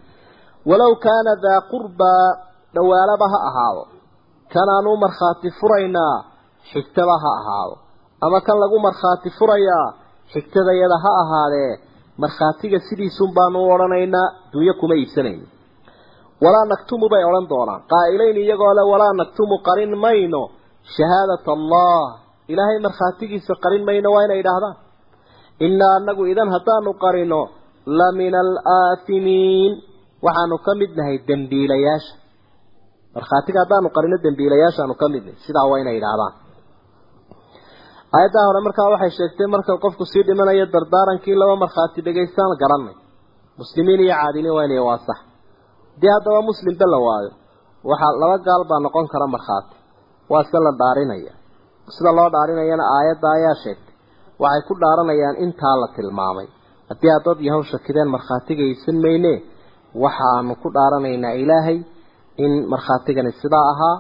walow 0.70 0.94
kaana 1.06 1.32
daa 1.46 1.60
qurbaa 1.72 2.26
dhawaalaba 2.76 3.26
ha 3.34 3.40
ahaado 3.50 3.84
kanaanu 4.54 4.92
markhaati 5.04 5.50
furaynaa 5.60 6.16
xigtaba 6.72 7.16
ha 7.24 7.32
ahaado. 7.40 7.76
Ama 8.26 8.40
kan 8.46 8.58
lagu 8.64 8.78
markhaati 8.88 9.30
furayaa 9.38 9.88
xigtadayada 10.34 10.98
ha 11.04 11.12
ahaadee 11.24 11.72
markhaatiga 12.24 12.80
sidiisun 12.88 13.30
baanu 13.38 13.58
u 13.66 13.72
odhanaynaa 13.76 14.28
dunyo 14.54 14.74
kuma 14.80 14.96
iibsanayno 15.02 15.46
walaa 16.44 16.66
naktumu 16.74 17.06
bay 17.14 17.24
odhan 17.30 17.48
doonaan. 17.52 17.82
Qaa'ilayn 17.92 18.38
iyagoo 18.44 18.74
le 18.78 18.84
walaa 18.92 19.14
naktumu 19.22 19.56
qarin 19.68 19.94
mayno. 20.06 20.42
Shahaadat 20.96 21.46
allah 21.58 22.02
ilaahay 22.52 22.80
markhaatigiisa 22.88 23.54
qarin 23.64 23.84
mayno 23.90 24.08
waa 24.16 24.24
inay 24.28 24.40
idhaahdaan. 24.44 24.76
Innaa 25.66 25.94
anagu 26.00 26.24
idan 26.34 26.50
haddaanu 26.56 26.92
qarino 27.04 27.42
la 28.00 28.08
min 28.20 28.34
alaathimiin 28.44 29.72
waxaanu 30.26 30.56
ka 30.66 30.72
mid 30.80 30.92
nahay 31.00 31.18
dembiilayaasha 31.28 32.14
markhaatiga 33.18 33.60
haddaanu 33.64 33.88
qarino 33.96 34.18
dembiilayaashaanu 34.26 34.94
ka 35.02 35.06
mid 35.14 35.24
nahay 35.28 35.40
sidaa 35.48 35.66
waa 35.72 35.80
inay 35.84 35.96
idhaahdaan 36.02 36.34
aayaddaa 38.18 38.46
hore 38.50 38.60
markaa 38.68 38.90
waxay 38.94 39.12
sheegtay 39.18 39.48
marka 39.56 39.72
qofku 39.84 40.04
sii 40.12 40.24
dhimanayo 40.28 40.66
dardaarankii 40.76 41.36
laba 41.42 41.56
markhaati 41.64 42.00
dhegaystaan 42.08 42.54
garanay. 42.62 42.96
Muslimiin 43.62 44.00
iyo 44.06 44.16
caadiliin 44.20 44.56
waa 44.58 44.66
inay 44.68 44.82
waa 44.90 44.98
sax 45.08 45.20
haddii 45.94 46.12
haddaba 46.16 46.40
muslimba 46.50 46.86
la 46.94 47.00
waayo 47.08 47.32
waxaa 47.90 48.14
laba 48.22 48.38
gaal 48.48 48.64
baa 48.70 48.80
noqon 48.86 49.08
kara 49.14 49.28
markhaati. 49.36 49.76
Waa 50.32 50.44
se 50.52 50.58
la 50.66 50.72
dhaarinaya. 50.82 51.34
Sida 51.96 52.12
loo 52.18 52.30
dhaarinayana 52.36 52.84
aayadda 52.98 53.28
ayaa 53.38 53.56
sheegtay. 53.64 53.94
Waxay 54.44 54.62
ku 54.68 54.74
dhaaranayaan 54.84 55.36
intaa 55.46 55.76
la 55.82 55.88
tilmaamay. 55.96 56.48
Haddii 56.90 57.12
aad 57.16 57.24
dad 57.28 57.40
yahow 57.48 57.64
shakideen 57.72 58.10
markhaatigaysan 58.16 58.98
mayne 59.06 59.34
waxaanu 60.04 60.54
ku 60.64 60.68
dhaaranaynaa 60.78 61.34
ilaahay 61.44 61.78
in 62.44 62.52
markhaatigani 62.74 63.32
sidaa 63.42 63.66
ahaa 63.74 63.96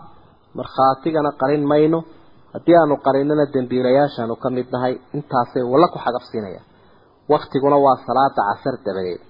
markhaatigana 0.60 1.30
qarin 1.41 1.63
mayno 1.71 2.00
haddii 2.54 2.76
aanu 2.82 2.95
qarinana 3.06 3.45
dembiilayaashaanu 3.56 4.36
ka 4.43 4.47
mid 4.58 4.67
nahay 4.76 4.93
intaasay 5.17 5.63
walla 5.71 5.88
ku 5.93 5.97
xagabsiinayaan 6.06 6.65
waktiguna 7.34 7.78
waa 7.86 7.97
salaada 8.08 8.41
casar 8.50 8.76
dabadeed. 8.86 9.21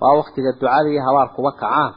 Waa 0.00 0.14
waktiga 0.20 0.50
ducada 0.60 0.88
iyo 0.92 1.02
habaar 1.06 1.28
kuba 1.36 1.50
kacaan 1.60 1.92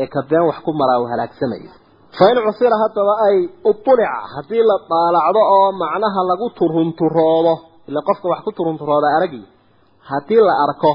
ee 0.00 0.06
ka 0.14 0.20
been 0.30 0.44
wax 0.50 0.58
ku 0.66 0.70
maraa 0.80 0.98
uu 1.02 1.08
halaagsamaya 1.12 1.70
fa 2.18 2.24
in 2.32 2.38
cusira 2.46 2.76
haddaba 2.82 3.12
ay 3.28 3.36
utulica 3.70 4.18
haddii 4.34 4.62
la 4.70 4.76
daalacdo 4.90 5.40
oo 5.56 5.68
macnaha 5.82 6.20
lagu 6.30 6.46
turunturoodo 6.58 7.54
ila 7.88 8.00
qofka 8.08 8.26
wax 8.32 8.40
ku 8.46 8.50
turunturooda 8.58 9.08
aragi 9.16 9.42
haddii 10.10 10.42
la 10.48 10.54
arko 10.64 10.92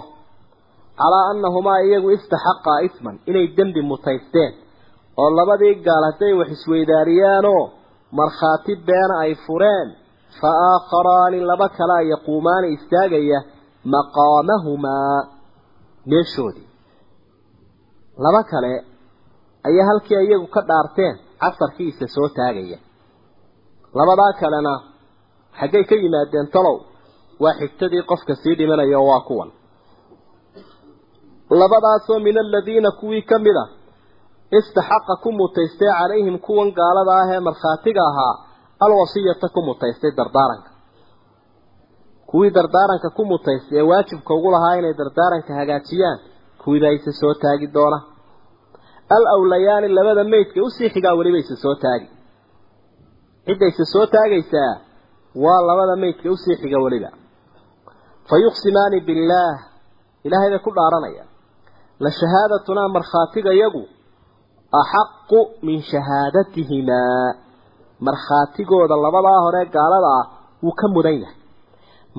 calaa 0.99 1.25
annahumaa 1.31 1.79
iyagu 1.87 2.09
istaxaqaa 2.17 2.79
isman 2.87 3.15
inay 3.29 3.45
dembi 3.57 3.81
mutaysteen 3.91 4.51
oo 5.17 5.29
labadii 5.37 5.75
gaal 5.87 6.03
hadday 6.09 6.33
wax 6.39 6.49
isweydaariyaanoo 6.55 7.63
markhaati 8.19 8.73
beena 8.87 9.15
ay 9.25 9.33
fureen 9.45 9.87
fa 10.41 10.49
aakharaani 10.71 11.39
laba 11.49 11.67
kalea 11.77 12.01
yaquumaani 12.13 12.67
istaagaya 12.75 13.39
maqaamahumaa 13.93 15.19
meeshoodii. 16.11 16.67
Laba 18.25 18.41
kale 18.51 18.73
ayaa 19.67 19.85
halkii 19.89 20.21
iyagu 20.27 20.47
ka 20.55 20.61
dhaarteen 20.69 21.15
casarkiisa 21.41 22.05
soo 22.15 22.29
taagaya. 22.37 22.77
Labadaa 23.97 24.33
kalena 24.41 24.73
xaggay 25.59 25.83
ka 25.89 25.95
yimaadeen 26.03 26.47
talow 26.53 26.77
waa 27.43 27.53
xigtadii 27.59 28.03
qofka 28.11 28.33
sii 28.41 28.55
dhimanaya 28.59 28.97
oo 28.99 29.07
waa 29.11 29.21
kuwan. 29.27 29.49
Labadaasoo 31.61 32.19
min 32.19 32.37
aladiina 32.37 32.91
kuwii 32.99 33.21
ka 33.29 33.39
mid 33.39 33.57
a 33.63 33.65
istaxaqa 34.57 35.13
ku 35.23 35.29
mutaystay 35.39 35.91
calayhim 35.99 36.37
kuwan 36.45 36.69
gaalada 36.79 37.11
ah 37.21 37.27
ee 37.35 37.39
markhaatiga 37.47 38.01
ahaa 38.11 38.35
alwasiyata 38.85 39.47
ku 39.55 39.59
mutaystay 39.67 40.11
dardaaranka. 40.19 40.69
Kuwii 42.29 42.51
dardaaranka 42.57 43.09
ku 43.17 43.23
mutaystay 43.31 43.77
ee 43.79 43.87
waajibka 43.91 44.31
ugu 44.37 44.49
lahaa 44.55 44.75
inay 44.79 44.93
dardaaranka 45.01 45.51
hagaajiyaan 45.59 46.17
kuwiibaa 46.61 46.93
isa 46.97 47.11
soo 47.21 47.33
taagi 47.43 47.67
doona. 47.75 47.99
Al 49.15 49.23
awlayaani 49.35 49.87
labada 49.97 50.23
meydka 50.33 50.59
u 50.65 50.69
sii 50.75 50.89
xigaa 50.93 51.13
weliba 51.19 51.37
isa 51.43 51.55
soo 51.63 51.75
taagi. 51.83 52.07
Cidda 53.45 53.65
isa 53.71 53.85
soo 53.93 54.05
taagaysaa 54.15 54.73
waa 55.43 55.61
labada 55.69 55.95
meydka 56.03 56.25
u 56.31 56.37
sii 56.43 56.55
xiga 56.61 56.79
weliba 56.85 57.09
fa 58.29 58.35
yuqsimaani 58.45 58.97
billaah 59.07 59.55
ilaahay 60.25 60.49
bay 60.53 60.59
ku 60.65 60.71
dhaaranayaan 60.77 61.29
la 62.03 62.09
shahaadatunaa 62.19 62.87
markhaatiga 62.95 63.51
yagu 63.61 63.81
axaqu 64.81 65.39
min 65.67 65.81
shahaadatihimaa 65.91 67.33
markhaatigooda 68.07 68.95
labadaa 69.05 69.39
hore 69.45 69.61
gaalada 69.75 70.09
ah 70.19 70.25
wuu 70.63 70.75
ka 70.81 70.87
mudan 70.95 71.17
yahay 71.23 71.37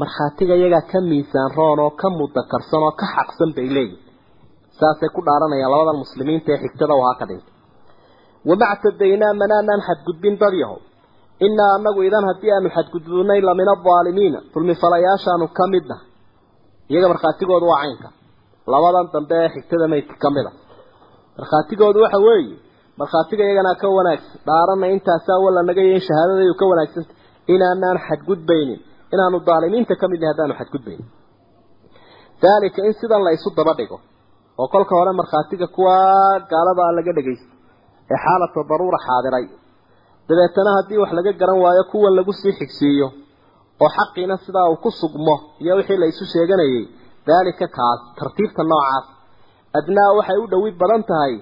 markhaatiga 0.01 0.55
iyagaa 0.61 0.85
ka 0.93 0.99
miisaan 1.11 1.51
roon 1.57 1.79
oo 1.85 1.91
ka 2.01 2.09
mudakarsan 2.19 2.83
oo 2.87 2.93
ka 3.01 3.07
xaqsan 3.15 3.51
bay 3.57 3.69
leeyihiin 3.77 4.03
saasay 4.79 5.11
ku 5.15 5.21
dhaaranayaan 5.27 5.73
labadan 5.75 5.99
muslimiinta 6.05 6.49
ee 6.55 6.61
xigtada 6.65 6.95
u 6.99 7.03
ahaa 7.05 7.19
ka 7.21 7.25
dhintay 7.31 7.55
wamactadaynaa 8.49 9.33
manaanaan 9.43 9.83
xadgudbin 9.89 10.35
dad 10.43 10.55
yahow 10.63 10.79
innaa 11.47 11.71
anagu 11.79 12.01
idan 12.09 12.25
haddii 12.31 12.53
aanu 12.55 12.69
xadgudbinay 12.77 13.41
la 13.49 13.53
min 13.61 13.69
aldaalimiina 13.75 14.39
dulmifalayaashaanu 14.55 15.47
ka 15.59 15.65
iyaga 16.91 17.09
markhaatigoodu 17.13 17.67
waa 17.73 17.81
caynka 17.83 18.09
labadan 18.73 19.07
dambe 19.15 19.35
ee 19.45 19.49
xigtada 19.55 19.87
maydka 19.93 20.15
ka 20.23 20.29
mid 20.37 20.47
a 20.51 20.53
markhaatigoodu 21.41 21.99
waxa 22.05 22.19
weeye 22.29 22.57
markhaatiga 23.01 23.43
iyagana 23.47 23.73
ka 23.83 23.89
wanaagsan. 23.97 24.37
Dhaarana 24.49 24.87
intaasaa 24.95 25.39
walla 25.45 25.63
naga 25.69 25.83
yahin 25.89 26.01
shahaadadaydu 26.09 26.55
ka 26.61 26.65
wanaagsanta 26.71 27.13
inaanaan 27.55 27.99
xadgudbaynin 28.07 28.79
inaanu 29.15 29.37
daalimiinta 29.49 29.95
ka 30.01 30.07
mid 30.13 30.21
nahay 30.23 30.33
haddaanu 30.33 30.55
xadgudbaynin. 30.61 31.07
Daalika 32.43 32.81
in 32.89 32.95
sidan 33.01 33.23
la 33.27 33.31
isu 33.37 33.49
daba 33.59 33.73
dhigo 33.79 33.99
oo 34.61 34.69
kolka 34.75 34.93
hore 34.99 35.13
markhaatiga 35.21 35.67
kuwa 35.77 35.97
gaalada 36.51 36.83
a 36.89 36.93
laga 36.99 37.13
dhagaysta 37.19 37.53
ee 38.13 38.19
xaalata 38.25 38.61
daruura 38.71 38.99
xaadiray 39.07 39.47
dabeetana 40.29 40.71
haddii 40.77 40.99
wax 41.03 41.11
laga 41.19 41.33
garan 41.41 41.59
waayo 41.65 41.83
kuwan 41.93 42.13
lagu 42.19 42.33
sii 42.41 42.53
xigsiiyo 42.61 43.09
oo 43.85 43.91
xaqiina 43.97 44.35
sidaa 44.45 44.67
uu 44.73 44.77
ku 44.85 44.91
sugmo 45.01 45.35
iyo 45.63 45.73
wixii 45.79 45.99
la 46.03 46.07
isu 46.13 46.25
sheeganayay 46.33 46.83
daalika 47.29 47.67
kaas 47.79 48.01
tartiibta 48.19 48.63
noocaas 48.71 49.07
adnaa 49.79 50.11
waxay 50.19 50.39
u 50.45 50.47
dhowi 50.53 50.71
badan 50.81 51.03
tahay 51.11 51.35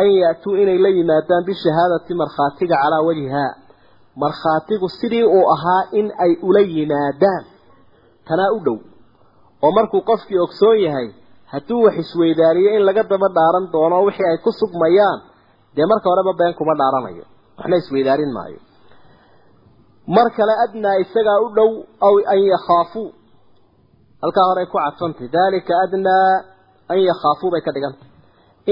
an 0.00 0.06
ya'tuu 0.22 0.54
inay 0.62 0.78
la 0.84 0.90
yimaadaan 0.98 1.42
bishahaadati 1.48 2.12
markhaatiga 2.22 2.76
calaa 2.82 3.02
wajhihaa 3.08 3.52
markhaatigu 4.22 4.88
sidii 4.98 5.24
uu 5.36 5.44
ahaa 5.54 5.82
in 5.98 6.06
ay 6.24 6.32
ula 6.48 6.60
yimaadaan 6.74 7.42
tanaa 8.28 8.50
u 8.56 8.60
dhow 8.66 8.78
oo 9.64 9.70
markuu 9.78 10.00
qofkii 10.10 10.38
ogsoon 10.46 10.78
yahay 10.86 11.08
hadduu 11.52 11.82
wax 11.84 11.96
isweydaariyo 12.02 12.70
in 12.76 12.82
laga 12.88 13.02
daba 13.12 13.28
dhaaran 13.36 13.66
doono 13.72 13.96
wixii 14.08 14.28
ay 14.32 14.38
ku 14.44 14.50
sugmayaan 14.60 15.18
dee 15.76 15.86
marka 15.92 16.06
horeba 16.12 16.32
been 16.40 16.54
kuma 16.58 16.74
dhaaranayo 16.80 17.24
waxna 17.58 17.76
isweydaarin 17.82 18.32
maayo 18.36 18.60
mar 20.16 20.26
kale 20.36 20.54
adnaa 20.64 20.96
isagaa 21.04 21.38
u 21.46 21.48
dhow 21.56 21.70
aw 22.06 22.14
an 22.34 22.40
yakhaafuu 22.52 23.08
halkaa 24.22 24.46
horey 24.50 24.66
ku 24.72 24.76
cadfantay 24.84 25.28
daalika 25.36 25.72
adnaa 25.84 26.28
an 26.92 26.98
yakhaafuu 27.08 27.50
bay 27.54 27.62
ka 27.66 27.70
dhigantay 27.76 28.08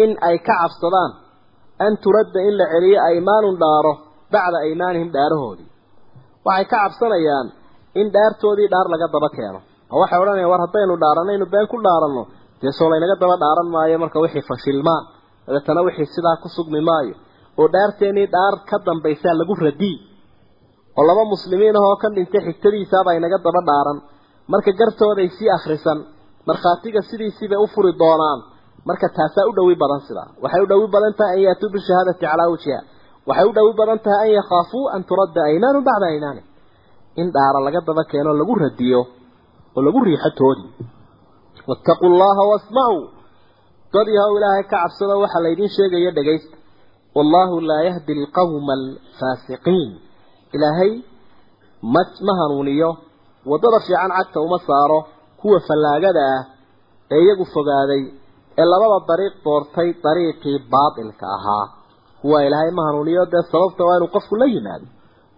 in 0.02 0.10
ay 0.28 0.36
ka 0.46 0.54
cabsadaan 0.62 1.10
an 1.84 1.92
turadda 2.04 2.40
in 2.48 2.54
la 2.60 2.64
celiyo 2.72 2.98
aymaanun 3.08 3.56
dhaaro 3.62 3.92
bacda 4.34 4.58
aymaanihim 4.66 5.08
dhaarahoodii. 5.16 5.66
Waxay 6.46 6.64
ka 6.72 6.76
cabsanayaan 6.84 7.46
in 8.00 8.06
dhaartoodii 8.14 8.68
dhaar 8.72 8.86
laga 8.92 9.06
daba 9.14 9.28
keeno. 9.36 9.58
Oo 9.92 9.98
waxay 10.02 10.18
odhanayaan 10.22 10.50
war 10.52 10.60
haddaynu 10.64 10.94
dhaaranaynu 11.04 11.46
been 11.54 11.66
ku 11.72 11.76
dhaaranno. 11.86 12.22
Dee 12.60 12.72
soo 12.78 12.88
laynaga 12.92 13.16
daba 13.22 13.36
dhaaran 13.42 13.68
maayo 13.74 13.96
marka 14.02 14.18
wixii 14.24 14.44
fashilmaan. 14.50 15.02
Dabeetana 15.46 15.80
wixii 15.86 16.08
sidaa 16.14 16.36
ku 16.42 16.48
sugmi 16.56 16.80
maayo. 16.90 17.14
Oo 17.58 17.66
dhaarteennii 17.74 18.26
dhaar 18.34 18.54
ka 18.68 18.76
dambaysaa 18.86 19.34
lagu 19.40 19.54
radii. 19.66 19.96
Oo 20.98 21.04
laba 21.08 21.22
muslimiin 21.34 21.76
ahoo 21.80 21.96
ka 22.02 22.08
dhintay 22.16 22.40
xigtadiisaaba 22.46 23.10
inaga 23.18 23.38
daba 23.46 23.60
dhaaran. 23.68 23.98
Marka 24.52 24.70
gartooday 24.80 25.28
sii 25.36 25.50
akhrisan 25.56 25.98
markhaatiga 26.48 27.00
sidiisiibay 27.10 27.58
u 27.64 27.66
furi 27.74 27.92
doonaan 28.02 28.40
marka 28.88 29.06
taasaa 29.16 29.44
u 29.50 29.52
dhowi 29.56 29.74
badan 29.82 30.00
sidaa 30.08 30.28
waxay 30.42 30.60
u 30.64 30.68
dhowi 30.70 30.86
badan 30.94 31.12
tahay 31.18 31.36
an 31.38 31.42
yaatuu 31.46 31.70
bishahaadati 31.74 32.20
calaa 32.26 32.48
wajhiha. 32.52 32.80
Waxay 33.28 33.46
u 33.50 33.52
dhowi 33.56 33.72
badan 33.80 33.98
tahay 34.06 34.28
an 34.30 34.34
yakhaafuu 34.40 34.84
an 34.94 35.00
turadda 35.08 35.40
aymaanu 35.50 35.78
bacda 35.88 36.06
aymaani 36.12 36.42
in 37.20 37.26
dhaara 37.34 37.58
laga 37.66 37.80
daba 37.88 38.02
keeno 38.10 38.30
lagu 38.40 38.54
radiyo 38.64 39.00
oo 39.76 39.80
lagu 39.86 39.98
riixo 40.08 40.30
toodii 40.40 40.70
wattaquu 41.68 42.06
llaha 42.20 42.42
wasmacuu 42.52 43.02
dad 43.94 44.06
yahow 44.16 44.34
ilaahay 44.38 44.62
ka 44.70 44.76
cabsado 44.82 45.14
waxaa 45.24 45.42
laydin 45.46 45.68
sheegaya 45.76 46.10
dhegaysta 46.18 46.56
wallaahu 47.16 47.56
laa 47.70 47.82
yahdi 47.88 48.12
alqawma 48.20 48.72
alfaasiqiin. 48.80 49.90
Ilaahay 50.56 50.92
ma 51.94 52.02
ma 52.26 52.32
hanuuniyo 52.40 52.90
waddada 53.50 53.78
fiican 53.86 54.10
cagta 54.16 54.38
uma 54.46 54.58
saaro 54.68 54.98
kuwa 55.40 55.58
fallaagada 55.68 56.22
ah 56.36 56.42
ee 57.14 57.20
iyagu 57.24 57.44
fogaaday 57.54 58.02
ee 58.60 58.66
labada 58.72 58.98
dariiq 59.10 59.34
doortay 59.46 59.88
dariiqii 60.06 60.56
baatilka 60.72 61.26
ahaa. 61.36 61.66
Kuwa 62.22 62.38
ilaahay 62.46 62.70
ma 62.78 62.82
hanuuniyo 62.88 63.24
dee 63.32 63.42
sababta 63.52 63.82
waa 63.88 63.96
inuu 63.98 64.10
qofku 64.16 64.34
la 64.40 64.46
yimaado. 64.54 64.86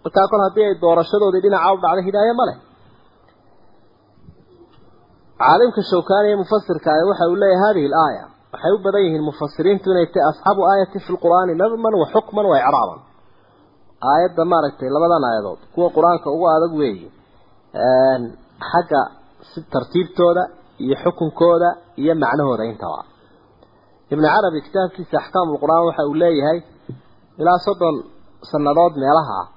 Markaa 0.03 0.27
kol 0.31 0.41
haddii 0.45 0.65
ay 0.69 0.75
doorashadoodii 0.83 1.41
dhinaca 1.45 1.73
u 1.75 1.77
dhacday 1.83 2.03
hidaaye 2.07 2.33
ma 2.39 2.45
leh. 2.49 2.57
Caalimka 5.41 5.81
shawkaani 5.91 6.27
ee 6.31 6.35
mufasirka 6.43 6.89
ah 6.95 7.05
waxa 7.09 7.25
uu 7.31 7.35
leeyahay 7.43 7.63
hadihi 7.67 7.85
alaaya. 7.91 8.23
Waxay 8.53 8.71
u 8.75 8.79
badan 8.85 9.01
yihiin 9.05 9.23
mufasiriintu 9.29 9.87
inay 9.93 10.07
tahay 10.13 10.25
asxaabu 10.31 10.61
aayatin 10.71 11.01
fi 11.05 11.09
lqur'aani 11.15 11.53
nadman 11.61 11.93
wa 12.01 12.05
xukman 12.13 12.45
wa 12.51 12.55
icraaban 12.61 12.99
aayadda 14.11 14.43
maaragtay 14.51 14.89
labadan 14.95 15.23
aayadood 15.29 15.59
kuwa 15.73 15.87
qur'aanka 15.95 16.27
ugu 16.35 16.45
adag 16.55 16.73
weeye 16.81 17.09
xagga 18.71 19.01
tartiibtooda 19.73 20.43
iyo 20.83 20.95
xukunkooda 21.03 21.69
iyo 22.01 22.13
macnahooda 22.23 22.63
intaba 22.71 23.01
ibnu 24.13 24.25
carabi 24.35 24.59
kitaabkiisa 24.65 25.15
axkaamu 25.21 25.49
lqur'aan 25.55 25.83
waxa 25.89 26.03
uu 26.11 26.15
leeyahay 26.23 26.59
ilaa 27.41 27.59
soddon 27.65 27.95
sannadood 28.51 28.93
meelaha 29.03 29.33
ah 29.41 29.47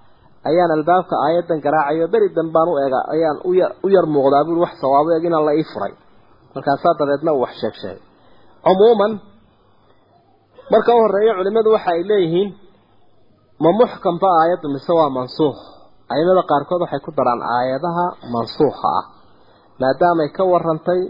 ayaan 0.49 0.71
albaabka 0.79 1.15
aayaddan 1.27 1.59
garaacayo 1.65 2.07
beri 2.15 2.29
danbaan 2.39 2.69
u 2.73 2.75
ega 2.87 3.01
ayaan 3.15 3.37
u 3.85 3.89
yar 3.95 4.07
muuqdaa 4.15 4.45
buui 4.47 4.61
wax 4.65 4.73
sawaabo 4.83 5.11
eg 5.17 5.25
inaan 5.29 5.45
la 5.49 5.53
ii 5.61 5.67
furay. 5.73 5.93
Markaasaa 6.55 6.95
dabeedna 7.01 7.31
uu 7.37 7.41
wax 7.45 7.55
sheeg 7.61 7.75
sheegay 7.83 8.01
cumuuman 8.65 9.13
marka 10.73 10.91
u 10.97 10.99
horreeya 11.03 11.33
culimmadu 11.39 11.69
waxa 11.77 11.91
ay 11.97 12.03
leeyihiin 12.11 12.49
ma 13.63 13.71
muxkamba 13.81 14.29
aayaddu 14.41 14.67
mise 14.75 14.93
waa 14.99 15.11
mansuukh? 15.19 15.61
Aimada 16.15 16.43
qaarkood 16.51 16.81
waxay 16.85 17.01
ku 17.07 17.11
daraan 17.19 17.43
aayadaha 17.57 18.05
mansuukha 18.35 18.89
ah 19.01 19.05
maadaamay 19.81 20.29
ka 20.37 20.43
warantay 20.53 21.01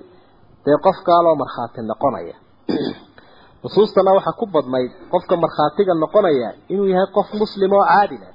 dee 0.64 0.78
qof 0.84 0.98
gaaloo 1.06 1.36
markhaati 1.42 1.80
noqonaya. 1.90 2.36
Nusuustana 3.62 4.16
waxaa 4.16 4.38
ku 4.40 4.46
badnayd 4.54 4.92
qofka 5.12 5.34
markhaatiga 5.44 5.94
noqonaya 5.94 6.48
inuu 6.72 6.88
yahay 6.92 7.08
qof 7.16 7.28
muslim 7.42 7.72
oo 7.72 7.84
caadil 7.92 8.22
ah. 8.28 8.34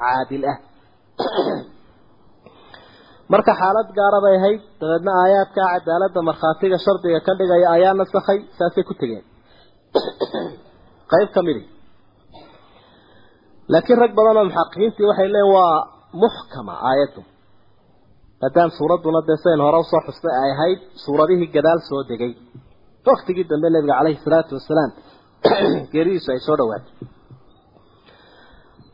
Caadil 0.00 0.44
ah. 0.52 0.58
Marka 3.32 3.52
xaalad 3.60 3.88
gaara 3.98 4.18
bay 4.24 4.36
ahayd 4.40 4.62
dabeedna 4.80 5.12
aayaadka 5.22 5.60
cadaaladda 5.72 6.20
markhaatiga 6.28 6.76
shardiga 6.84 7.20
ka 7.26 7.32
dhigaya 7.38 7.68
ayaa 7.76 7.94
nasakhay 8.00 8.38
saasay 8.58 8.84
ku 8.88 8.94
tegeen. 9.00 9.24
Qayb 11.12 11.30
ka 11.34 11.42
midi 11.46 11.74
laakiin 13.72 13.98
rag 13.98 14.12
badan 14.16 14.36
oo 14.36 14.44
muxaqiqiintii 14.48 15.08
waxay 15.10 15.28
leeyiin 15.34 15.54
waa 15.56 15.76
muxkama 16.22 16.74
aayaddu 16.88 17.20
maadaam 18.40 18.70
suuradduna 18.78 19.20
dee 19.28 19.38
sayn 19.44 19.60
hore 19.66 19.78
u 19.82 19.84
soo 19.90 20.02
xustay 20.06 20.34
ay 20.42 20.50
ahayd 20.54 20.80
suuradihii 21.04 21.52
gadaal 21.56 21.80
soo 21.88 22.02
degay. 22.10 22.32
Waktigii 23.08 23.46
dambe 23.50 23.68
nebiga 23.74 23.94
caleyhi 23.98 24.24
salaatu 24.26 24.52
wasalaam 24.58 24.90
geeridiisu 25.92 26.28
ay 26.34 26.40
soo 26.46 26.56
dhawaatay. 26.60 26.94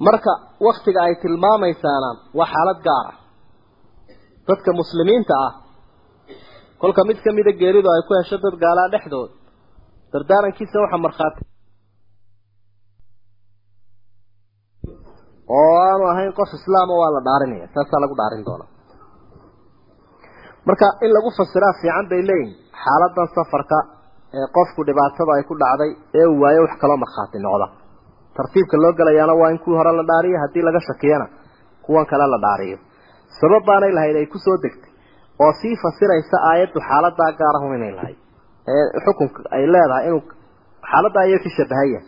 Marka 0.06 0.32
waktiga 0.66 1.00
ay 1.06 1.14
tilmaamaysaana 1.22 2.10
waa 2.38 2.48
xaalad 2.52 2.80
gaara 2.86 3.12
dadka 4.48 4.70
muslimiinta 4.80 5.34
ah 5.46 5.52
kolka 6.80 7.04
mid 7.08 7.18
ka 7.24 7.30
mida 7.36 7.52
geeridu 7.60 7.88
ay 7.94 8.02
ku 8.08 8.12
hesho 8.18 8.36
dad 8.44 8.54
gaalaa 8.64 8.88
dhexdood 8.94 9.30
dardaarankiisa 10.12 10.82
waxaa 10.84 11.04
markhaati 11.06 11.42
oo 15.56 15.72
aanu 15.88 16.04
ahayn 16.12 16.32
qof 16.38 16.50
islaama 16.58 16.94
waa 17.00 17.10
la 17.16 17.20
dhaarinaya 17.28 17.66
saasaa 17.74 18.02
lagu 18.04 18.14
dhaarin 18.20 18.44
doonaa 18.48 18.70
marka 20.68 20.86
in 21.04 21.10
lagu 21.16 21.30
fasiraa 21.38 21.72
fiican 21.80 22.06
bay 22.12 22.22
leeyihiin 22.30 22.56
xaaladan 22.84 23.28
safarka 23.36 23.78
ee 24.38 24.46
qofku 24.56 24.80
dhibaatada 24.88 25.32
ay 25.36 25.42
ku 25.50 25.54
dhacday 25.62 25.90
ee 26.20 26.26
uu 26.32 26.40
waayo 26.42 26.60
wax 26.66 26.74
kaloo 26.82 26.98
markhaati 27.04 27.38
noqda. 27.46 27.66
Tartiibka 28.36 28.76
loo 28.82 28.92
gelayaana 28.98 29.34
waa 29.40 29.50
in 29.54 29.58
kuwii 29.64 29.78
hore 29.80 29.92
la 29.98 30.04
dhaariyo 30.10 30.38
haddii 30.44 30.64
laga 30.68 30.80
shakiyana 30.88 31.26
kuwan 31.84 32.06
kale 32.10 32.26
la 32.34 32.38
dhaariyo. 32.44 32.78
Sabab 33.40 33.62
baanay 33.68 33.92
lahayd 33.98 34.16
ay 34.20 34.26
ku 34.34 34.38
soo 34.46 34.56
degtay 34.64 34.92
oo 35.44 35.52
sii 35.60 35.74
fasiraysa 35.84 36.36
aayaddu 36.50 36.78
xaaladaa 36.88 37.30
gaarahun 37.40 37.74
inay 37.78 37.92
lahayd. 37.98 38.18
Ee 38.72 38.84
xukunka 39.04 39.40
ay 39.56 39.62
leedahay 39.74 40.04
inuu 40.08 40.22
xaaladdaa 40.90 41.24
iyo 41.30 41.38
ka 41.44 41.50
shabahaya 41.56 42.00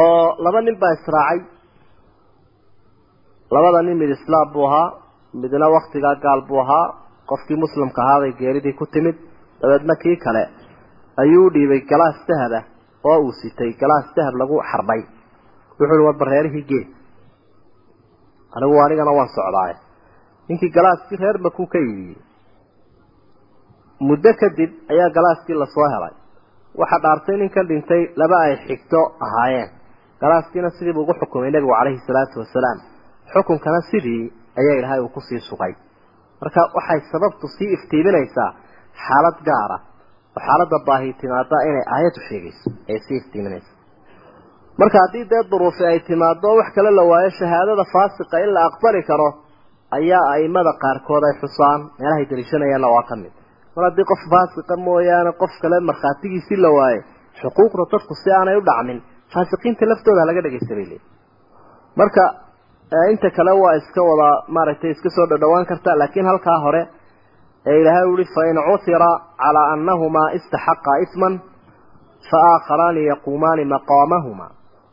oo 0.00 0.26
laba 0.44 0.60
nin 0.66 0.76
baa 0.82 0.92
israacay. 0.98 1.40
Labada 3.54 3.80
nin 3.86 3.96
mid 4.02 4.10
islaam 4.16 4.46
buu 4.54 4.66
ahaa 4.68 4.88
midna 5.34 5.66
waktigaa 5.76 6.14
gaal 6.24 6.40
buu 6.48 6.60
ahaa. 6.64 6.86
Qofkii 7.30 7.56
muslimka 7.64 8.02
ahaaday 8.02 8.32
geeridii 8.40 8.72
ku 8.78 8.86
timid. 8.86 9.16
Dabeedna 9.62 9.94
kii 10.02 10.16
kale 10.24 10.42
ayuu 11.22 11.50
dhiibay 11.54 11.80
galaas 11.90 12.18
dahab 12.28 12.52
ah 12.58 12.64
oo 13.10 13.18
uu 13.24 13.32
sitay 13.40 13.72
galaas 13.80 14.06
dahab 14.16 14.34
lagu 14.40 14.56
xarbay. 14.70 15.02
Wuxuu 15.78 15.94
uhi 15.96 16.04
war 16.06 16.16
bareerihii 16.22 16.64
gee 16.70 16.84
anigu 18.56 18.80
anigana 18.84 19.12
waan 19.18 19.28
socdaaye 19.36 19.74
ninkii 20.48 20.70
galaaskii 20.76 21.18
reer 21.22 21.38
makuu 21.44 21.66
ka 21.72 21.78
iibiyey 21.78 22.18
muddo 24.08 24.30
kadib 24.40 24.70
ayaa 24.92 25.10
galaaskii 25.16 25.54
la 25.62 25.66
soo 25.74 25.88
helay. 25.94 26.14
Waxaa 26.80 27.00
dhaartay 27.04 27.36
ninkan 27.42 27.66
dhintay 27.70 28.02
laba 28.20 28.36
ay 28.46 28.54
xigto 28.66 29.00
ahaayeen. 29.26 29.70
Galaaskiina 30.22 30.70
sidiibuu 30.76 31.02
ugu 31.04 31.14
xukumay 31.20 31.50
nebigu 31.50 31.72
calayhi 31.78 32.00
salaatu 32.08 32.36
wasalaam. 32.42 32.78
Xukunkana 33.32 33.80
sidii 33.90 34.32
ayaa 34.60 34.76
ilaahay 34.80 35.00
uu 35.04 35.12
ku 35.16 35.20
sii 35.28 35.40
sugay. 35.50 35.72
Marka 36.40 36.60
waxay 36.76 37.00
sababtu 37.12 37.46
sii 37.56 37.68
iftiiminaysaa 37.76 38.50
xaalad 39.06 39.38
gaara 39.48 39.76
oo 40.36 40.40
xaaladda 40.46 40.76
baahi 40.88 41.10
timaada 41.20 41.56
inay 41.68 41.84
aayaddu 41.94 42.20
sheegayso 42.28 42.68
ayay 42.88 43.00
sii 43.06 43.16
iftiiminaysaa 43.22 43.76
marka 44.80 44.96
haddii 45.04 45.24
dee 45.32 45.42
duruufi 45.52 45.84
ay 45.90 45.98
timaado 46.08 46.48
wax 46.58 46.68
kale 46.76 46.90
la 46.98 47.02
waayo 47.10 47.30
shahaadada 47.40 47.84
faasiqa 47.94 48.36
in 48.44 48.50
la 48.56 48.60
aqbali 48.68 49.02
karo 49.10 49.28
ayaa 49.98 50.24
aimada 50.36 50.72
qaarkood 50.82 51.22
ay 51.28 51.34
xusaan. 51.42 51.80
Meelahay 52.00 52.24
daliishanayaanna 52.30 52.88
waa 52.96 53.04
ka 53.10 53.14
mid. 53.22 53.32
Mar 53.74 53.82
haddii 53.88 54.06
qof 54.10 54.20
faasiqa 54.32 54.74
mooyaane 54.86 55.32
qof 55.42 55.52
kale 55.62 55.76
markhaatigiisii 55.90 56.58
la 56.64 56.70
waayo 56.78 57.00
xuquuqda 57.40 57.82
dadku 57.92 58.14
si 58.22 58.28
aanay 58.38 58.56
u 58.60 58.62
dhacmin 58.68 58.98
faasiqiinta 59.34 59.84
laftooda 59.90 60.22
laga 60.28 60.40
dhagaysta 60.46 60.72
bay 60.78 60.86
leeyihi 60.90 61.06
marka 62.00 62.22
inta 63.10 63.30
kale 63.30 63.52
waa 63.62 63.74
iska 63.80 64.02
wada 64.02 64.42
maaragtay 64.54 64.90
iska 64.90 65.10
soo 65.16 65.26
dhadhawaan 65.30 65.66
karta 65.70 65.98
laakiin 65.98 66.26
halkaa 66.26 66.58
hore 66.64 66.82
ee 67.66 67.80
ilaahay 67.80 68.06
uhi 68.14 68.24
fain 68.34 68.56
cuthira 68.68 69.10
calaa 69.42 69.66
annahumaa 69.74 70.30
istaxaqaa 70.38 70.96
isman 71.04 71.34
fa 72.30 72.38
aakharaani 72.52 73.02
yaquumaani 73.12 73.64
maqaamahuma. 73.74 74.46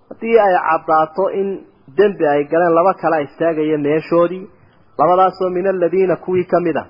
Haddii 0.10 0.40
ay 0.46 0.54
caddaato 0.70 1.26
in 1.40 1.48
dembi 1.98 2.26
ay 2.34 2.44
galeen 2.52 2.76
laba 2.78 2.94
kala 3.02 3.18
istaagaya 3.26 3.78
meeshoodii 3.88 4.44
labadaasoo 5.00 5.50
min 5.56 5.68
aladiina 5.68 6.16
kuwii 6.26 6.44
ka 6.52 6.60
mid 6.66 6.78
a 6.78 6.84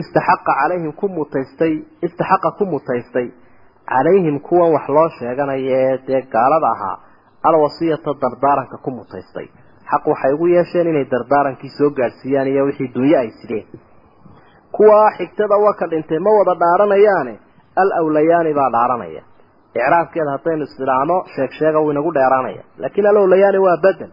istaxaqa 0.00 0.52
calayhim 0.60 0.92
ku 1.00 1.06
mutaystay 1.16 1.74
istaxaqa 2.06 2.48
ku 2.58 2.64
mutaystay 2.72 3.26
calayhim 3.92 4.36
kuwan 4.46 4.70
wax 4.76 4.86
loo 4.96 5.08
sheeganaya 5.18 5.78
ee 5.82 5.98
dee 6.06 6.20
gaalada 6.34 6.68
ahaa 6.74 6.96
alwasiyata 7.48 8.10
dardaaranka 8.22 8.76
ku 8.84 8.90
mutaystay 8.98 9.46
xaq 9.90 10.04
waxay 10.12 10.32
ugu 10.36 10.46
yeesheen 10.54 10.86
inay 10.92 11.04
dardaarankii 11.12 11.70
soo 11.78 11.90
gaadhsiiyaan 11.98 12.48
iyo 12.52 12.62
wixii 12.68 12.90
dunyo 12.94 13.18
ay 13.22 13.30
sideen. 13.40 13.66
Kuwaa 14.76 15.10
xigtada 15.18 15.56
wa 15.64 15.72
ka 15.78 15.86
dhintay 15.90 16.18
ma 16.26 16.30
wada 16.38 16.54
dhaaranayaane 16.62 17.34
al 17.82 17.90
awlayaani 18.00 18.52
baa 18.58 18.70
dhaaranaya. 18.76 19.22
Icraabkeeda 19.78 20.30
haddaynu 20.36 20.64
isdhilaano 20.68 21.16
sheeg 21.34 21.50
sheega 21.58 21.78
wuu 21.82 21.90
inagu 21.94 22.12
dheeraanaya. 22.16 22.62
Laakiin 22.82 23.06
al 23.10 23.16
awlayaani 23.22 23.58
waa 23.66 23.76
bedel. 23.84 24.10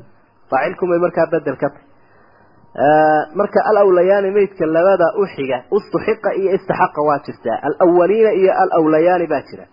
Faacilkumay 0.49 0.99
markaa 1.05 1.27
bedel 1.33 1.55
ka 1.61 1.69
tahy 1.69 1.85
marka 3.39 3.59
al 3.69 3.77
awlayaani 3.83 4.29
meydka 4.37 4.65
labada 4.75 5.07
u 5.21 5.25
xiga 5.35 5.57
ustuxiqa 5.77 6.29
iyo 6.39 6.51
istaxaqa 6.57 7.01
waa 7.07 7.19
jirtaa 7.25 7.57
alawaliina 7.67 8.31
iyo 8.41 8.51
al 8.63 8.69
awlayaani 8.79 9.27
baa 9.33 9.41
jira. 9.49 9.65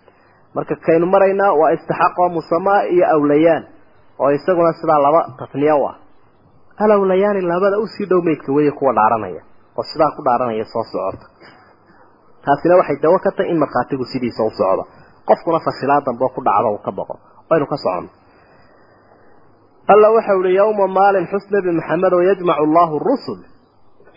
Marka 0.54 0.74
kaynu 0.86 1.06
maraynaa 1.14 1.52
waa 1.60 1.70
istaxaqa 1.76 2.28
musamaa 2.36 2.82
iyo 2.94 3.04
awlayaan 3.16 3.62
oo 4.22 4.30
isaguna 4.38 4.72
sidaa 4.80 5.00
laba 5.06 5.20
tasniya 5.38 5.74
u 5.76 5.84
ah. 5.90 5.96
Alawlayaani 6.84 7.40
labada 7.52 7.76
u 7.78 7.86
sii 7.94 8.06
dhow 8.10 8.20
meydka 8.28 8.50
weeye 8.56 8.72
kuwa 8.78 8.92
dhaaranaya 8.98 9.42
oo 9.78 9.84
sidaa 9.90 10.10
ku 10.16 10.20
dhaaranaya 10.26 10.64
soo 10.72 10.84
socota. 10.92 11.26
Taasina 12.44 12.74
waxay 12.80 12.96
dawo 13.04 13.18
ka 13.24 13.30
tahay 13.36 13.50
in 13.52 13.58
markhaatigu 13.62 14.04
sidiisa 14.12 14.42
u 14.44 14.50
socdo. 14.60 14.82
Qofkuna 15.28 15.58
fashilaa 15.66 16.00
dambe 16.06 16.26
ku 16.34 16.40
dhacdo 16.46 16.68
uu 16.74 16.82
ka 16.86 16.90
boqo 16.98 17.14
waynu 17.50 17.66
ka 17.72 17.76
socono 17.84 18.08
alla 19.92 20.08
waxa 20.16 20.32
uhi 20.40 20.54
yawma 20.60 20.86
maalin 20.98 21.26
xus 21.32 21.44
nebi 21.52 21.70
maxamed 21.78 22.12
oo 22.16 22.22
yajmacu 22.28 22.62
allahu 22.66 22.94
rusul. 23.08 23.40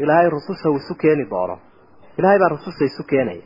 Ilaahay 0.02 0.30
rususha 0.36 0.70
uu 0.70 0.78
isu 0.82 0.94
keeni 1.02 1.26
doono. 1.32 1.56
Ilaahay 2.18 2.40
baa 2.42 2.50
rususha 2.56 2.84
isu 2.90 3.04
keenaya. 3.10 3.46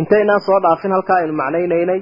Intaynaan 0.00 0.40
soo 0.46 0.58
dhaafin 0.64 0.92
halkaa 0.96 1.16
aynu 1.20 1.32
macnaynaynay 1.40 2.00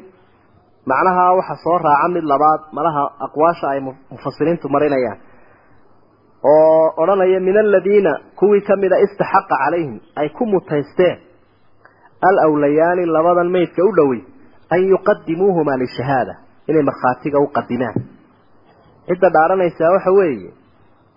macnaha 0.90 1.34
waxa 1.38 1.56
soo 1.64 1.78
raaca 1.78 2.08
mid 2.14 2.24
labaad 2.32 2.60
malaha 2.72 3.02
aqwaasha 3.26 3.66
ay 3.70 3.80
mufasiriintu 4.10 4.68
marinayaan. 4.68 5.18
Oo 6.44 6.94
odhanaya 7.02 7.40
min 7.40 7.56
aladiina 7.56 8.12
kuwii 8.38 8.60
kamida 8.68 8.96
istaxaqa 9.06 9.56
calayhim 9.62 10.00
ay 10.16 10.28
ku 10.28 10.46
mutaysteen. 10.46 11.18
Alawlayaani 12.28 13.06
labadan 13.06 13.50
meydka 13.56 13.82
u 13.84 13.92
dhowey 13.98 14.20
an 14.74 14.80
yuqadimuuhumaa 14.92 15.78
lishahaada 15.82 16.34
inay 16.68 16.82
markhaatiga 16.82 17.38
u 17.44 17.48
qadimaan 17.56 17.96
cidda 19.08 19.28
dhaaranaysaa 19.36 19.90
waxa 19.96 20.12
weeye 20.18 20.50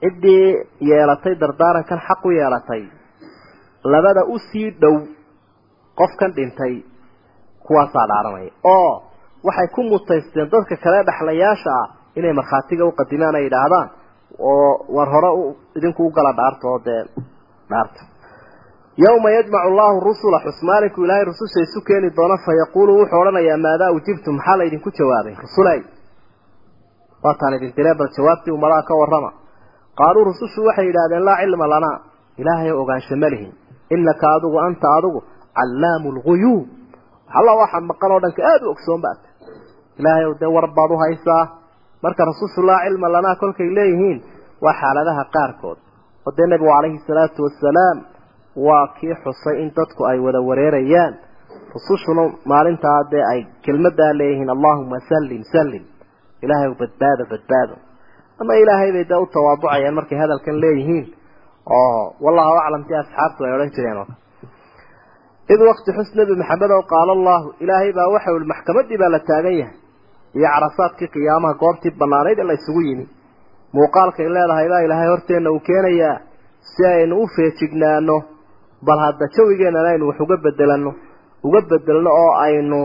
ciddii 0.02 0.48
yeelatay 0.90 1.36
dardaarankan 1.42 2.00
xaq 2.08 2.26
u 2.26 2.32
yeelatay 2.40 2.84
labada 3.84 4.22
u 4.34 4.40
sii 4.50 4.72
dhow 4.82 4.96
qofkan 6.00 6.32
dhintay 6.38 6.74
kuwaasaa 7.66 8.08
dhaaranaya. 8.12 8.52
Oo 8.64 9.09
waxay 9.48 9.68
ku 9.76 9.82
mutaysteen 9.92 10.48
dadka 10.54 10.76
kale 10.84 11.00
dhexlayaasha 11.10 11.72
ah 11.82 11.88
inay 12.20 12.34
markhaatiga 12.40 12.84
u 12.90 12.92
qadimaan 13.00 13.36
ay 13.40 13.44
yidhaahdaan 13.48 13.88
oo 14.50 14.70
war 14.96 15.08
hore 15.14 15.30
idinku 15.78 16.02
u 16.08 16.12
gala 16.18 16.32
dhaarta 16.40 16.66
oo 16.72 16.80
dee 16.88 17.02
dhaarta. 17.72 18.02
Yawma 19.06 19.30
yajmacu 19.38 19.68
allahu 19.70 19.98
rusula 20.10 20.38
xusmaalinku 20.46 21.00
ilaahay 21.06 21.26
rususha 21.32 21.60
isu 21.68 21.80
keeni 21.88 22.10
doona 22.18 22.36
fa 22.46 22.52
yaquulu 22.62 22.92
wuxuu 23.00 23.20
odhanayaa 23.22 23.58
maadaa 23.66 23.92
ujibtum 23.98 24.36
maxaa 24.38 24.58
la 24.60 24.64
idinku 24.70 24.90
jawaabay? 24.98 25.36
Rusulay. 25.46 25.80
Waataan 27.24 27.54
idin 27.58 27.72
diree 27.78 27.96
bal 28.00 28.10
jawaabtii 28.18 28.52
umadaha 28.58 28.84
ka 28.90 28.94
warrama. 29.02 29.32
Qaaluu 30.00 30.24
rusushu 30.30 30.60
waxay 30.68 30.86
yidhahdeen 30.90 31.24
laa 31.28 31.38
cilma 31.42 31.66
lanaa 31.74 31.98
ilaahay 32.42 32.72
ogaansho 32.82 33.16
ma 33.22 33.30
lihin. 33.34 33.52
Inaka 33.96 34.28
adigu 34.36 34.58
anta 34.68 34.88
adigu 34.98 35.20
callaamu 35.58 36.08
lguyuub 36.18 36.66
alla 37.38 37.52
waxa 37.62 37.80
maqan 37.90 38.12
oo 38.16 38.20
dhanka 38.24 38.42
aada 38.52 38.66
u 38.68 38.72
ogsoon 38.76 39.02
baad 39.06 39.20
ilaahay 40.00 40.26
dee 40.42 40.52
war 40.56 40.68
baad 40.78 40.92
u 40.96 40.98
haysaa 41.04 41.44
marka 42.04 42.22
rasushu 42.32 42.62
laa 42.70 42.80
cilma 42.86 43.08
lanaa 43.16 43.36
kolkay 43.42 43.70
leeyihiin 43.78 44.18
waa 44.64 44.74
xaaladaha 44.82 45.24
qaarkood. 45.36 45.78
Oo 46.28 46.32
dee 46.38 46.48
nebigu 46.52 46.72
calayhi 46.76 47.00
salaatu 47.10 47.40
wasalaam 47.48 47.98
waa 48.68 48.86
kii 48.98 49.16
xusay 49.24 49.56
in 49.64 49.70
dadku 49.78 50.02
ay 50.12 50.18
wada 50.26 50.40
wareerayaan. 50.50 51.14
Rusushuna 51.74 52.24
maalintaa 52.52 53.00
dee 53.12 53.24
ay 53.34 53.40
kelmadaa 53.66 54.14
leeyihiin 54.20 54.50
allahuma 54.56 54.98
sallim 55.10 55.42
sallim. 55.54 55.84
Ilaahay 56.44 56.70
badbaado 56.82 57.24
badbaado. 57.32 57.76
Ama 58.42 58.54
ilaahay 58.64 58.90
bay 58.96 59.06
dee 59.12 59.20
u 59.24 59.26
tawaaducayaan 59.36 59.96
markay 60.00 60.18
hadalkan 60.24 60.56
leeyihiin. 60.64 61.06
Oo 61.78 62.02
wallahu 62.26 62.54
aclam 62.64 62.84
ti 62.88 62.94
asxaabtu 63.02 63.40
ay 63.46 63.52
odhan 63.56 63.72
jireen 63.76 63.98
oo 64.04 64.08
id 65.54 65.62
waqti 65.70 65.90
xus 65.98 66.10
nebi 66.20 66.34
maxamed 66.42 66.72
oo 66.78 66.84
qaala 66.94 67.12
allahu 67.18 67.48
ilaahay 67.64 67.92
baa 67.98 68.08
waxa 68.16 68.30
uli 68.38 68.46
maxkamadii 68.54 68.98
baa 69.02 69.10
la 69.16 69.20
taagan 69.30 69.56
yahay 69.62 69.76
iyo 70.38 70.48
carasaadkii 70.54 71.08
qiyaamaha 71.16 71.54
goobtii 71.64 71.94
banaanayd 72.02 72.40
ee 72.40 72.48
la 72.50 72.54
isugu 72.60 72.82
yimi. 72.88 73.06
Muuqaalkay 73.76 74.28
leedahay 74.36 74.68
baa 74.72 74.82
ilaahay 74.86 75.10
horteenna 75.14 75.50
uu 75.56 75.60
keenayaa 75.68 76.16
si 76.72 76.82
aynu 76.94 77.16
u 77.24 77.28
feejignaano 77.36 78.16
bal 78.88 79.00
hadda 79.06 79.26
jawigeennana 79.36 79.90
aynu 79.94 80.06
wax 80.10 80.20
uga 80.26 80.38
bedelano 80.46 80.92
uga 81.48 81.62
bedelno 81.72 82.10
oo 82.24 82.32
aynu 82.46 82.80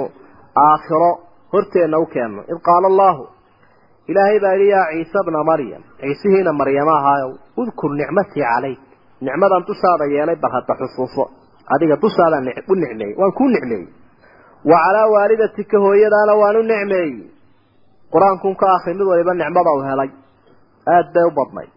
aakhiro 0.66 1.10
horteenna 1.52 1.96
u 1.98 2.06
keenno. 2.14 2.40
Id 2.52 2.58
qaala 2.68 2.86
allahu 2.92 3.22
ilaahay 4.10 4.38
baa 4.44 4.52
yidhi 4.54 4.68
yaa 4.74 4.86
ciise 4.92 5.18
bna 5.26 5.40
maryam 5.50 5.82
ciisihiina 6.00 6.52
maryama 6.60 6.92
ahaayow 7.00 7.30
udkur 7.60 7.90
nicmatii 8.00 8.42
calayk. 8.50 8.80
Nicmadan 9.26 9.62
dushaada 9.68 10.04
yeelay 10.14 10.36
bal 10.42 10.52
hadda 10.56 10.74
xusuuso. 10.80 11.24
Adiga 11.74 11.96
dushaadaan 12.02 12.46
u 12.70 12.74
nicmeeyey 12.82 13.14
waan 13.20 13.32
kuu 13.38 13.48
nicmeeyey 13.54 13.86
wa 14.70 14.78
calaa 14.84 15.08
waalidatika 15.14 15.78
hooyadaana 15.84 16.34
waan 16.42 16.56
u 16.56 16.62
nicmeeyey 16.62 17.12
qur'aankun 18.12 18.54
ka 18.60 18.66
akri 18.76 18.94
mid 18.94 19.06
waliba 19.12 19.34
nicmada 19.34 19.70
u 19.78 19.82
helay. 19.88 20.10
Aada 20.94 21.10
bay 21.14 21.24
u 21.30 21.32
badnayd 21.38 21.70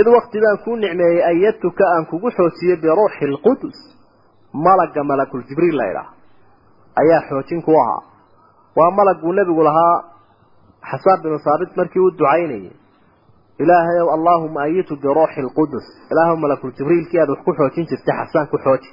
id 0.00 0.06
wakti 0.16 0.38
baan 0.44 0.58
kuu 0.64 0.76
nicmeeyey 0.84 1.22
ayadtuka 1.30 1.84
aan 1.94 2.06
kugu 2.10 2.28
xoojiyey 2.36 2.76
biruuxi 2.82 3.24
alqudus 3.32 3.78
malagga 4.66 5.02
malakul 5.10 5.42
jibriil 5.48 5.76
la 5.80 5.86
idhaah 5.90 6.08
ayaa 7.00 7.22
xoojin 7.28 7.62
ku 7.66 7.72
ahaa. 7.82 8.02
Waa 8.76 8.90
malagguu 8.98 9.32
nebigu 9.32 9.62
lahaa 9.68 9.96
xasaan 10.90 11.22
binu 11.22 11.38
saabit 11.46 11.76
markii 11.76 12.00
uu 12.04 12.10
ducaynayay. 12.18 12.70
Ilaahay 13.62 13.98
ow 14.02 14.08
allaahuma 14.16 14.62
ayitu 14.62 14.96
biruuxi 15.02 15.40
alqudus 15.46 15.86
ilaahu 16.12 16.36
malakul 16.36 16.72
jibriilkii 16.78 17.20
aad 17.20 17.30
wax 17.30 17.40
ku 17.46 17.52
xoojin 17.58 17.86
jirtay 17.90 18.14
xasaan 18.20 18.46
ku 18.52 18.56
xooji. 18.64 18.90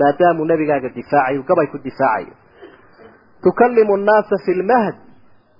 Maadaamuu 0.00 0.44
nebigaaga 0.50 0.88
difaacayo 0.96 1.42
gabay 1.48 1.66
ku 1.72 1.78
difaacayo 1.86 2.34
tukallimu 3.42 3.96
nnaasa 3.96 4.36
fi 4.44 4.52
lmahd 4.60 4.96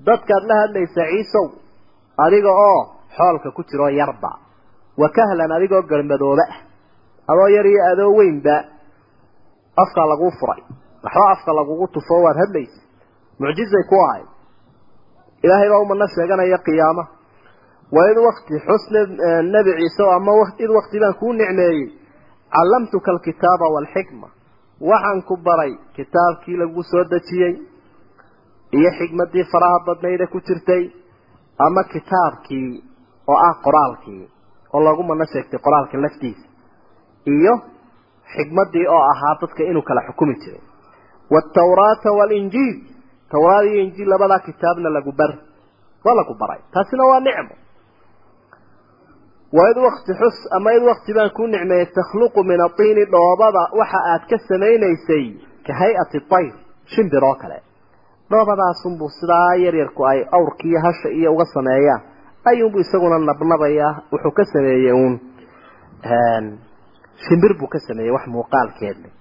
dadkaad 0.06 0.42
la 0.50 0.54
hadlaysa 0.62 1.02
ciisow 1.10 1.46
adiga 2.24 2.50
oo 2.68 2.80
xoolka 3.16 3.50
ku 3.56 3.62
jiroo 3.70 3.88
yarba. 4.00 4.30
Wa 5.00 5.08
kahlan 5.16 5.50
adigoo 5.56 5.82
garmadooba 5.90 6.44
ah 6.52 6.58
adoo 7.32 7.48
yar 7.56 7.66
iyo 7.66 7.82
adoo 7.92 8.12
weynba 8.18 8.56
afkaa 9.82 10.06
laguu 10.12 10.30
furay. 10.40 10.62
Waxba 11.04 11.30
afka 11.34 11.52
lagugu 11.58 11.86
tufo 11.94 12.14
waad 12.24 12.36
hadlaysa. 12.42 12.80
Mucjizay 13.40 13.84
ku 13.90 13.96
ahayd 14.06 14.26
ilaahay 15.44 15.68
baa 15.72 15.82
umana 15.84 16.06
sheeganaya 16.14 16.58
qiyaama. 16.66 17.04
Waa 17.94 18.06
id 18.12 18.18
wakti 18.26 18.54
xusne 18.66 19.00
nebi 19.54 19.70
ciise 19.78 20.02
ama 20.16 20.32
id 20.58 20.70
wakti 20.78 21.00
baan 21.00 21.14
kuu 21.20 21.32
nicmeeyey. 21.32 21.88
Callamtuka 22.54 23.10
alkitaaba 23.12 23.66
waalxikma 23.74 24.28
waxaan 24.80 25.22
ku 25.28 25.36
baray 25.36 25.72
kitaabkii 25.96 26.56
lagu 26.56 26.82
soo 26.90 27.04
dejiyey 27.12 27.54
iyo 28.78 28.90
xikmadii 28.98 29.44
faraha 29.52 29.78
badnayda 29.86 30.26
ku 30.32 30.38
jirtay 30.40 30.82
ama 31.66 31.82
kitaabkii 31.92 32.70
oo 33.28 33.38
ah 33.48 33.54
qoraalkii 33.64 34.22
oo 34.74 34.80
lagu 34.86 35.02
mana 35.02 35.24
sheegtay 35.32 35.60
qoraalka 35.66 35.98
laftiisa 36.04 36.46
iyo 37.26 37.54
xikmadii 38.34 38.86
oo 38.94 39.02
ahaa 39.12 39.34
dadka 39.40 39.62
inuu 39.70 39.82
kala 39.88 40.02
xukumi 40.08 40.34
jiray. 40.42 40.62
Waaltawraata 41.32 42.10
waalinjiil 42.18 42.76
tawraad 43.32 43.64
iyo 43.66 43.80
injiil 43.84 44.08
labadaa 44.08 44.38
kitaabna 44.46 44.88
lagu 44.96 45.12
bar 45.12 45.32
waa 46.04 46.14
lagu 46.20 46.34
baray. 46.40 46.60
Taasina 46.72 47.04
waa 47.10 47.20
nicmo 47.20 47.54
waa 49.56 49.68
id 49.72 49.78
wakti 49.86 50.12
xus 50.20 50.36
ama 50.56 50.70
id 50.76 50.82
wakti 50.90 51.10
baan 51.16 51.30
kuu 51.36 51.46
nicmeeyey 51.46 51.86
takhluqu 51.98 52.40
min 52.50 52.60
atiini 52.66 53.04
dhoobada. 53.12 53.62
Waxa 53.80 53.98
aad 54.12 54.22
ka 54.30 54.36
samaynaysay 54.48 55.24
ka 55.66 55.72
hay'ati 55.80 56.18
tayr 56.32 56.52
shimbir 56.94 57.24
oo 57.24 57.34
kale. 57.42 57.58
Dhoobadaasunbuu 58.30 59.08
sidaa 59.20 59.54
yaryarku 59.64 60.02
ay 60.12 60.20
awrki 60.36 60.66
iyo 60.68 60.80
hasha 60.86 61.08
iyo 61.18 61.32
uga 61.34 61.44
sameeyaan 61.54 62.02
ayuunbu 62.50 62.78
isaguna 62.84 63.18
nabnabayaa 63.18 63.92
wuxuu 64.12 64.32
ka 64.38 64.44
sameeyey 64.52 64.92
uun. 64.92 65.14
Shimbir 67.26 67.52
buu 67.58 67.68
ka 67.72 67.78
sameeyey 67.88 68.12
wax 68.16 68.24
muuqaalkeed. 68.34 68.96
Leh 69.04 69.12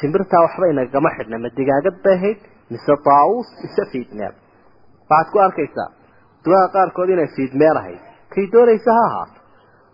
shimbirtaa 0.00 0.40
waxba 0.46 0.66
inagama 0.72 1.10
xidhna 1.16 1.38
ma 1.44 1.48
digaagad 1.58 1.96
bay 2.04 2.14
ahayd 2.18 2.38
mise 2.70 2.92
taawus 3.08 3.48
mise 3.62 3.82
fiidmeel 3.92 4.34
waxaad 5.10 5.28
ku 5.32 5.38
arkaysaa 5.46 5.88
dugaha 6.44 6.66
qaarkood 6.74 7.08
inay 7.14 7.28
fiidmeel 7.36 7.76
ahayd. 7.82 8.02
Kay 8.34 8.44
doonaysa 8.52 8.90
ha 8.98 9.04
ahaato 9.08 9.37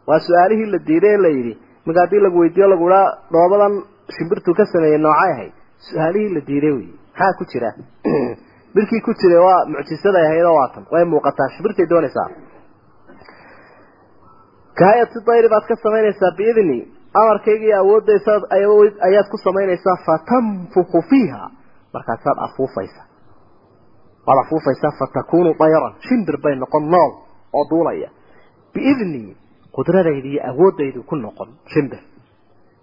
waa 0.08 0.18
su'aalihii 0.26 0.70
la 0.74 0.78
diiday 0.88 1.14
ee 1.14 1.22
la 1.26 1.30
yidhi 1.36 1.54
marka 1.86 2.00
haddii 2.00 2.22
lagu 2.26 2.38
weydiiyo 2.42 2.68
laguhaa 2.74 3.06
dhoobadan 3.32 3.74
shimbirtuu 4.16 4.54
ka 4.54 4.64
sameeyey 4.72 4.98
noocay 4.98 5.32
ahayd. 5.32 5.52
Su'aalihii 5.88 6.34
la 6.34 6.40
diiday 6.48 6.72
wey 6.78 6.88
maxaa 7.12 7.32
ku 7.38 7.44
jira? 7.52 7.70
Birkii 8.74 9.00
ku 9.06 9.12
jiray 9.20 9.40
waa 9.46 9.60
mucjisaday 9.72 10.26
ahayd 10.26 10.46
oo 10.50 10.56
waatan 10.60 10.84
way 10.92 11.04
muuqataa 11.12 11.48
shimbirtay 11.54 11.86
doonaysaa. 11.92 12.28
Kahayati 14.78 15.24
dayri 15.26 15.48
baad 15.48 15.66
ka 15.68 15.76
samaynaysaa 15.84 16.32
biidni 16.38 16.78
amarkayga 17.20 17.66
iyo 17.66 18.76
ayaad 19.08 19.28
ku 19.32 19.38
samaynaysaa 19.46 19.96
fatanfuku 20.06 21.02
fiiha. 21.10 21.50
Markaasaad 21.94 22.38
afuufaysaa. 22.46 23.06
Waad 24.26 24.38
afuufaysaa 24.44 24.92
fatakunu 24.98 25.54
dayran 25.60 25.94
shimbir 26.08 26.36
bay 26.42 26.54
noqon 26.56 26.90
nool 26.90 27.12
oo 27.52 27.64
duulaya. 27.70 28.08
Biidni 28.74 29.36
qudradayda 29.76 30.28
iyo 30.32 30.40
awoodaydu 30.50 31.00
ku 31.08 31.14
noqon. 31.16 31.48
Shimbir 31.72 32.00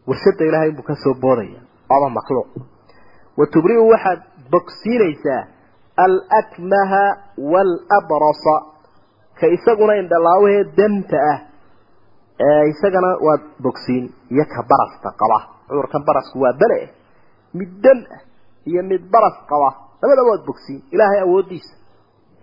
warshada 0.08 0.44
ilaahay 0.50 0.70
inbuu 0.72 0.84
ka 0.90 0.96
soo 1.04 1.14
boodaya. 1.24 1.62
Oba 1.96 2.08
makhluuq. 2.18 2.50
Wa 3.38 3.46
tubri'u 3.54 3.88
waxaad 3.94 4.20
bogsiinaysaa 4.52 5.42
alakmaha 6.06 7.04
waalabrasa 7.38 8.56
ka 9.40 9.46
isaguna 9.48 9.94
indhalaawahee 10.02 10.64
danta 10.78 11.18
ah. 11.34 11.40
Isagana 12.72 13.18
waad 13.26 13.42
bogsiin. 13.64 14.06
Iyo 14.34 14.46
ka 14.54 14.62
baraska 14.72 15.10
qaba. 15.22 15.40
Cudurkan 15.68 16.04
barasku 16.08 16.40
waa 16.44 16.54
bele 16.62 16.90
mid 17.54 17.72
dam 17.84 18.00
ah 18.16 18.22
iyo 18.66 18.84
mid 18.84 19.04
baras 19.14 19.38
qaba. 19.50 19.70
Labadaba 20.02 20.30
waad 20.32 20.44
bogsiin. 20.50 20.82
Ilaahay 20.92 21.20
awoodiisa 21.26 21.74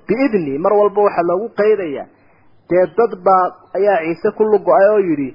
biidni 0.09 0.59
mar 0.59 0.73
walba 0.73 1.01
waxaa 1.07 1.27
loogu 1.31 1.49
qaydayaa 1.61 2.07
dee 2.71 2.85
dad 2.99 3.13
baa 3.27 3.45
ayaa 3.79 3.99
ciise 4.07 4.29
ku 4.37 4.43
lugo-ay 4.53 4.87
oo 4.95 5.01
yidhi 5.09 5.29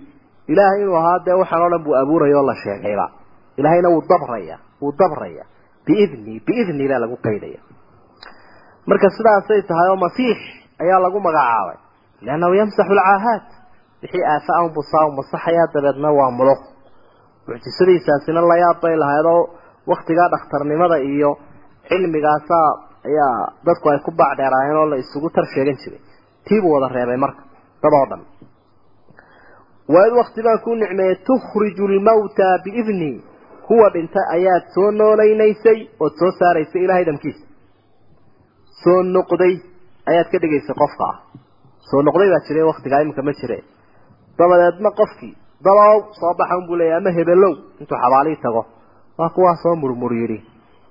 ilaahay 0.52 0.80
inuu 0.84 0.96
ahaa 1.02 1.20
dee 1.26 1.36
waxaan 1.42 1.62
o 1.66 1.70
dhan 1.74 1.84
buu 1.86 1.96
abuuraya 2.02 2.38
oo 2.40 2.46
la 2.50 2.56
sheegayba. 2.64 3.06
Ilaahayna 3.60 3.90
wuu 3.94 4.04
dabraya 4.12 4.56
wuu 4.82 4.92
dabraya. 5.00 5.44
Biidni 5.86 6.34
biidni 6.48 6.86
baa 6.92 7.00
lagu 7.04 7.18
qaydaya 7.26 7.60
marka 8.90 9.08
sidaasay 9.18 9.62
tahay 9.70 9.88
oo 9.94 9.98
masiix 10.06 10.40
ayaa 10.84 11.00
lagu 11.06 11.20
magacaabay. 11.28 11.78
Liannahu 12.26 12.54
yamsaxu 12.60 12.92
alcaahaat 12.94 13.46
wixii 14.04 14.24
aafa 14.34 14.52
anbuu 14.60 14.84
saa 14.92 15.08
masaxayaa 15.18 15.68
dabeedna 15.74 16.10
waa 16.20 16.32
muluq 16.38 16.62
mucjisadiisaasina 17.48 18.42
la 18.50 18.56
yaab 18.64 18.78
bay 18.84 18.96
lahayd 19.04 19.26
oo 19.34 19.42
waktigaa 19.92 20.30
dhakhtarnimada 20.34 20.98
iyo 21.12 21.32
cilmigaasaa 21.90 22.70
ayaa 23.10 23.36
dadku 23.68 23.86
ay 23.92 24.00
ku 24.06 24.12
baacdheeraayeen 24.20 24.78
oo 24.82 24.86
la 24.92 24.98
isugu 25.04 25.30
tar 25.36 25.46
sheegan 25.54 25.78
jiray 25.82 26.02
tiibuu 26.48 26.72
wada 26.76 26.88
reebay 26.96 27.18
marka 27.18 27.44
dad 27.84 27.94
oo 28.00 28.06
dhan. 28.12 28.22
Waa 29.94 30.08
id 30.08 30.14
wakti 30.22 30.42
baan 30.46 30.60
kuu 30.64 30.76
nicmeeyey 30.76 31.16
tukhriju 31.28 31.88
lmawta 31.88 32.48
biidni. 32.64 33.12
Kuwa 33.68 33.90
dhintay 33.94 34.26
ayaad 34.36 34.64
soo 34.76 34.92
noolaynaysay 34.92 35.80
ood 36.04 36.14
soo 36.20 36.32
saaraysay 36.40 36.84
ilahay 36.86 37.06
dhamkiisa 37.08 37.46
soo 38.84 39.00
noqday 39.16 39.54
ayaad 40.10 40.28
ka 40.32 40.38
dhigaysay 40.42 40.76
qofka 40.82 41.06
ah. 41.12 41.18
Soo 41.90 42.02
noqday 42.06 42.30
baa 42.34 42.46
jiray 42.48 42.64
waktigaa 42.72 43.02
iminka 43.04 43.22
ma 43.28 43.34
jire. 43.40 43.58
Dabadeedna 44.38 44.90
qofkii 45.00 45.34
dabow 45.66 46.00
soo 46.20 46.34
baxa 46.40 46.58
unbuu 46.60 46.76
leeyahy 46.80 46.98
ama 47.00 47.12
hebelow. 47.18 47.54
Intuu 47.80 47.98
xabaalii 48.04 48.38
tago 48.44 48.62
waa 49.18 49.30
kuwaa 49.36 49.56
soo 49.64 49.76
murmur 49.76 50.14
yidhi 50.22 50.40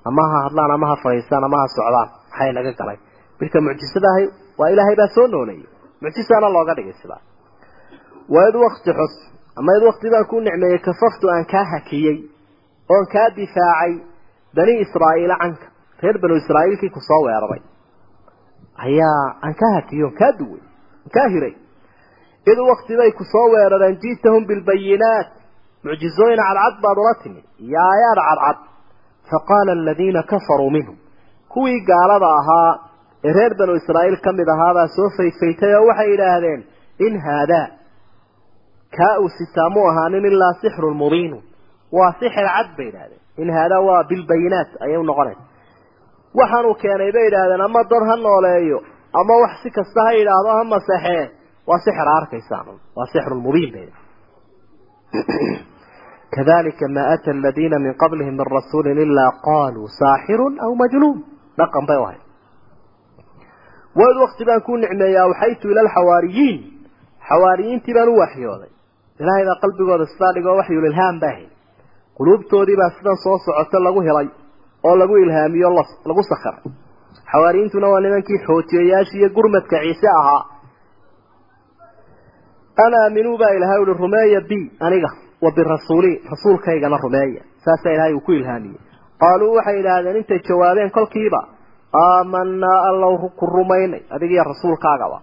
ama 0.05 0.23
ha 0.33 0.39
hadlaan 0.47 0.71
ama 0.77 0.87
ha 0.91 0.97
fadhiistaan 1.03 1.45
ama 1.45 1.57
ha 1.61 1.67
socdaan. 1.77 2.09
Maxay 2.31 2.53
naga 2.53 2.73
galay? 2.79 2.99
Midka 3.41 3.61
mucjisada 3.61 4.09
waa 4.59 4.69
ilaahay 4.75 4.97
baa 5.01 5.11
soo 5.17 5.27
nooleeyey 5.35 5.69
mucjisaana 6.03 6.49
looga 6.57 6.75
dhigay 6.79 6.97
sidaa 7.03 7.21
waa 8.35 8.49
id 8.51 8.57
wakti 8.65 8.91
xus. 8.99 9.15
Ama 9.59 9.71
id 9.79 9.83
wakti 9.89 10.11
baan 10.13 10.27
ku 10.31 10.41
nicmeeyey 10.41 10.79
kafaftu 10.87 11.27
aan 11.35 11.45
kaa 11.53 11.65
hakiyey 11.73 12.19
oon 12.93 13.07
kaa 13.15 13.29
difaacay 13.37 13.93
bani 14.57 14.75
israa'iila 14.85 15.37
canka 15.43 15.67
reer 16.03 16.17
banu 16.23 16.35
israa'iilkii 16.43 16.91
ku 16.97 17.01
soo 17.09 17.21
weeraray. 17.27 17.63
Ayaa 18.87 19.25
aan 19.45 19.55
kaa 19.61 19.73
hakiyey 19.77 20.05
oon 20.05 20.15
kaa 20.21 20.33
duway 20.39 20.63
on 21.05 21.11
kaa 21.17 21.29
hiray. 21.35 21.55
Id 22.51 22.59
wakti 22.71 22.97
bay 23.01 23.11
ku 23.19 23.25
soo 23.33 23.47
weerareen 23.55 23.97
ji'tahum 24.05 24.43
bilbayinaat 24.49 25.29
mucjizooyin 25.85 26.41
cadcad 26.47 26.75
baad 26.85 26.99
ula 27.03 27.15
timid 27.23 27.45
iyo 27.67 27.79
aayaad 27.91 28.19
cadcad 28.29 28.59
faqaala 29.31 29.73
aladiina 29.79 30.23
kafaruu 30.23 30.71
minhum. 30.77 30.97
Kuwii 31.53 31.81
gaalada 31.91 32.29
ahaa 32.41 32.71
ee 33.27 33.33
reer 33.39 33.53
banu 33.61 33.73
israa'iil 33.81 34.19
ka 34.25 34.31
mid 34.39 34.49
ahaabaa 34.55 34.89
soo 34.97 35.09
fayfaytay 35.19 35.73
oo 35.79 35.85
waxay 35.91 36.09
yidhaahdeen 36.13 36.61
in 37.07 37.15
haadaa 37.27 37.67
kaa 38.97 39.15
uu 39.23 39.31
sitaa 39.39 39.69
mu 39.75 39.81
ahaanin 39.91 40.25
ilaa 40.31 40.53
sixrun 40.63 40.97
mubiinu 41.03 41.39
waa 41.99 42.11
sixir 42.21 42.47
cad 42.57 42.69
bay 42.79 42.87
yidhahdeen 42.91 43.21
in 43.43 43.49
haadaa 43.57 43.81
waa 43.89 44.03
bilbayinaat 44.11 44.71
ayay 44.85 44.99
u 45.03 45.05
noqonaysa 45.11 45.43
waxaanuu 46.41 46.75
keenay 46.83 47.11
bay 47.17 47.25
yidhaahdeen 47.29 47.63
ama 47.69 47.81
dad 47.93 48.03
ha 48.11 48.17
nooleeyo 48.27 48.79
ama 49.21 49.35
wax 49.43 49.53
si 49.63 49.71
kasta 49.77 50.01
ha 50.07 50.13
yidhaahdo 50.19 50.51
ha 50.59 50.65
masaxee 50.75 51.25
waa 51.71 51.79
sixir 51.87 52.09
arkaysaan 52.19 52.67
waa 52.97 53.07
sixrun 53.15 53.41
mubiin 53.47 53.71
bay 53.77 53.87
kadalika 56.37 56.89
ma 56.97 57.03
ata 57.15 57.31
aladiina 57.37 57.77
min 57.85 57.93
qablihim 58.03 58.35
min 58.41 58.47
rasuulin 58.57 58.99
ilaa 59.07 59.31
qaluu 59.49 59.89
saaxirun 60.01 60.55
aw 60.65 60.71
majnuun. 60.83 61.19
Dhaqan 61.59 61.85
bay 61.91 61.99
ahay 62.05 62.19
waid 64.01 64.17
wakti 64.25 64.45
baan 64.49 64.61
ku 64.67 64.77
nicmeeyey 64.83 65.19
awxaytu 65.27 65.65
ila 65.73 65.81
alxawaariyiin. 65.87 66.61
Xawaariyiintii 67.29 67.95
baan 67.97 68.09
u 68.09 68.17
waxyooday. 68.23 68.71
Ilaahay 69.21 69.45
baa 69.49 69.61
qalbigooda 69.63 70.07
sidaa 70.13 70.33
dhigoo 70.37 70.57
waxyulilhaam 70.61 71.17
baa 71.23 71.35
hay 71.37 71.47
quluubtoodii 72.19 72.77
baa 72.81 72.91
sidan 72.97 73.17
soo 73.25 73.37
socoto 73.45 73.79
lagu 73.87 74.01
helay 74.09 74.29
oo 74.89 74.95
lagu 75.01 75.15
ilhaamiyo 75.25 75.71
lagu 76.09 76.23
sakhiray 76.31 76.63
xawaariyiintuna 77.33 77.87
waa 77.93 78.01
nimankii 78.05 78.39
xoojiyayaashii 78.47 79.19
iyo 79.21 79.29
gurmadka 79.37 79.77
ciise 79.85 80.09
ahaa. 80.21 80.43
An 82.85 82.93
aaminuu 83.03 83.37
baa 83.39 83.53
ilahay 83.57 83.81
uhi 83.83 83.93
rumeeya 84.03 84.41
b 84.41 84.53
aniga 84.87 85.11
wa 85.45 85.51
birasuuli 85.57 86.13
rasuulkaygana 86.31 86.97
rumeeya. 87.05 87.43
Saasaa 87.65 87.93
ilahay 87.97 88.15
uu 88.15 88.21
ku 88.27 88.33
ilhaamiyey. 88.33 88.81
Qaaluu 89.23 89.55
waxay 89.57 89.81
idhaahdeen 89.81 90.17
intay 90.21 90.41
jawaabeen 90.49 90.91
kolkiiba 90.91 91.41
aamanaa 91.95 92.79
allow 92.91 93.15
ku 93.39 93.47
rumaynay. 93.47 94.03
Adigiyo 94.15 94.43
rasuulkaagaba 94.51 95.19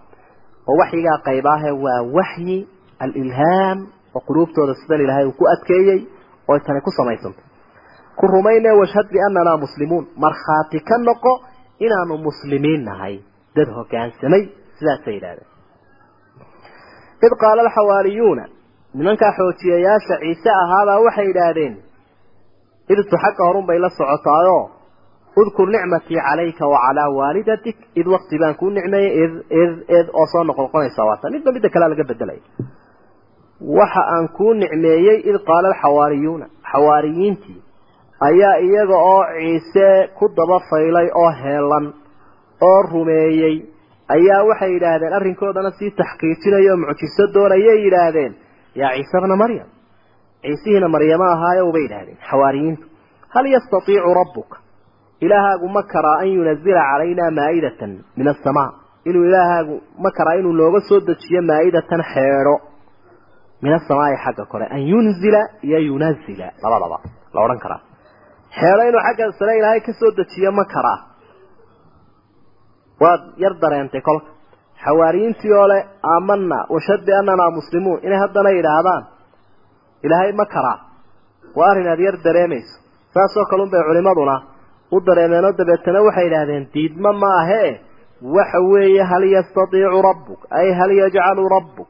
oo 0.68 0.76
waxyigaa 0.80 1.18
qayb 1.26 1.46
ahe 1.54 1.70
waa 1.84 2.00
waxyi 2.18 2.58
alilhaam 3.04 3.78
oo 4.16 4.20
quluubtooda 4.26 4.74
sidan 4.80 5.00
ilaahay 5.04 5.26
uu 5.26 5.36
ku 5.40 5.44
adkeeyey 5.54 6.00
oo 6.48 6.58
tani 6.66 6.80
ku 6.86 6.90
samaysantay 6.98 7.44
ku 8.18 8.26
rumayne 8.26 8.70
washhad 8.80 9.06
biannanaa 9.12 9.56
muslimuun. 9.64 10.04
Markhaati 10.24 10.78
ka 10.88 10.96
noqo 11.08 11.32
inaanu 11.84 12.14
muslimiin 12.26 12.84
nahay. 12.88 13.14
Dad 13.56 13.68
hoggaansamay 13.76 14.42
sidaasay 14.78 15.14
yidhahdeen 15.16 15.48
id 17.26 17.32
qaala 17.42 17.60
alxawaariyuuna 17.66 18.44
nimankaa 18.98 19.32
xoojiyayaasha 19.38 20.14
ciise 20.22 20.50
ahaabaa 20.62 21.00
waxay 21.06 21.26
yidhaahdeen 21.30 21.74
idtu 22.92 23.16
xagga 23.22 23.42
horun 23.48 23.66
bay 23.68 23.78
la 23.84 23.88
socotaayoo 23.98 24.62
udkur 25.36 25.68
nicmatii 25.74 26.20
calayka 26.26 26.64
wacalaa 26.72 27.08
waalidatik 27.18 27.76
id 28.00 28.06
wakti 28.14 28.36
baan 28.42 28.54
kuu 28.60 28.70
nicmeeyey 28.70 29.12
id 29.24 29.32
id 29.62 29.72
id 29.98 30.06
oo 30.20 30.26
soo 30.32 30.44
noqonoqonaysa 30.48 31.02
waata 31.08 31.30
midba 31.34 31.52
midda 31.54 31.68
kalea 31.74 31.88
laga 31.92 32.04
bedelaya 32.10 32.42
waxa 33.78 34.02
aan 34.14 34.28
kuu 34.36 34.52
nicmeeyey 34.62 35.18
id 35.30 35.36
qaala 35.48 35.68
alxawaariyuuna 35.72 36.46
xawaariyiintii 36.72 37.58
ayaa 38.28 38.56
iyaga 38.66 38.96
oo 39.12 39.22
ciise 39.38 39.88
ku 40.18 40.24
daba 40.38 40.58
faylay 40.70 41.08
oo 41.22 41.30
heelan 41.42 41.86
oo 42.68 42.80
rumeeyey. 42.92 43.56
Ayaa 44.16 44.42
waxay 44.48 44.70
yidhaahdeen 44.74 45.12
arrinkoodana 45.18 45.70
sii 45.78 45.90
taxqiijinaya 46.00 46.72
oo 46.72 46.78
mucjiso 46.82 47.24
doonayay 47.34 47.78
yidhaahdeen. 47.84 48.32
Yaa 48.80 48.90
ciise 48.96 49.16
bna 49.24 49.36
maryam? 49.42 49.68
Ciisihiina 50.42 50.88
maryamo 50.94 51.24
ahaayow 51.34 51.68
bay 51.74 51.82
yidhahdeen 51.86 52.18
xawaariyiintu. 52.30 52.84
Hal 53.34 53.46
yastatiicu 53.54 54.10
rabbuka 54.20 54.56
ilaahaagu 55.24 55.66
ma 55.76 55.82
karaa 55.92 56.16
an 56.22 56.28
yunazila 56.36 56.80
calaynaa 56.90 57.30
maa'idatan 57.38 57.92
min 58.18 58.26
asamaa 58.34 58.68
inuu 59.08 59.24
ilaahaagu 59.28 59.74
ma 60.04 60.10
karaa 60.18 60.34
inuu 60.40 60.52
nooga 60.60 60.80
soo 60.88 61.00
dejiyo 61.08 61.40
maa'idatan 61.50 62.02
xeedho 62.12 62.54
min 63.62 63.72
asamaai 63.78 64.16
xagga 64.24 64.44
kore 64.52 64.66
an 64.76 64.80
yunzila 64.92 65.40
iyo 65.66 65.78
yunazila 65.88 66.46
labadaba 66.62 66.98
la 67.34 67.38
odhan 67.44 67.58
karaa 67.64 67.80
xeedho 68.58 68.82
inuu 68.90 69.02
xagga 69.06 69.24
sare 69.38 69.52
ilaahay 69.60 69.80
ka 69.86 69.92
soo 70.00 70.10
dejiyo 70.18 70.50
ma 70.58 70.64
karaa 70.74 70.98
waad 73.02 73.22
yar 73.42 73.54
dareentay 73.62 74.00
kolka 74.08 74.28
xawaariyiintii 74.84 75.52
oo 75.60 75.66
leh 75.72 75.82
aamana 76.12 76.58
washad 76.74 77.00
biannanaa 77.08 77.50
muslimuun 77.58 77.98
inay 78.06 78.18
haddana 78.24 78.50
yidhaahdaan 78.58 79.02
ilaahay 80.06 80.32
ma 80.40 80.44
karaa 80.54 80.78
waa 81.58 81.68
arrin 81.72 81.88
aada 81.92 82.02
yar 82.08 82.16
dareemayso 82.26 82.74
saasoo 83.14 83.44
kale 83.50 83.62
un 83.66 83.70
bay 83.72 83.82
culimaduna 83.88 84.34
u 84.94 85.00
dareemeenoo 85.06 85.52
dabeetana 85.58 86.00
waxay 86.06 86.24
yidhaahdeen 86.26 86.64
diidma 86.74 87.12
ma 87.22 87.30
ahee 87.42 87.70
waxa 88.36 88.58
weeye 88.70 89.02
hal 89.10 89.24
yastatiicu 89.36 90.02
rabbuk 90.08 90.40
ay 90.60 90.68
hal 90.78 90.90
yajcalu 91.00 91.48
rabbuk. 91.56 91.88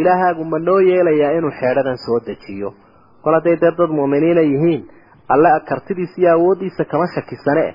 Ilaahaagu 0.00 0.44
ma 0.52 0.58
noo 0.58 0.80
yeelayaa 0.90 1.32
inuu 1.38 1.50
xeedhadan 1.60 1.98
soo 2.06 2.18
dejiyo. 2.26 2.68
Kol 3.22 3.34
hadday 3.36 3.56
dee 3.62 3.72
dad 3.78 3.90
mu'miniina 3.98 4.40
yihiin 4.50 4.82
alle 5.34 5.50
kartidiisa 5.68 6.16
iyo 6.20 6.30
awooddiisa 6.36 6.84
kama 6.90 7.06
shakisane. 7.14 7.66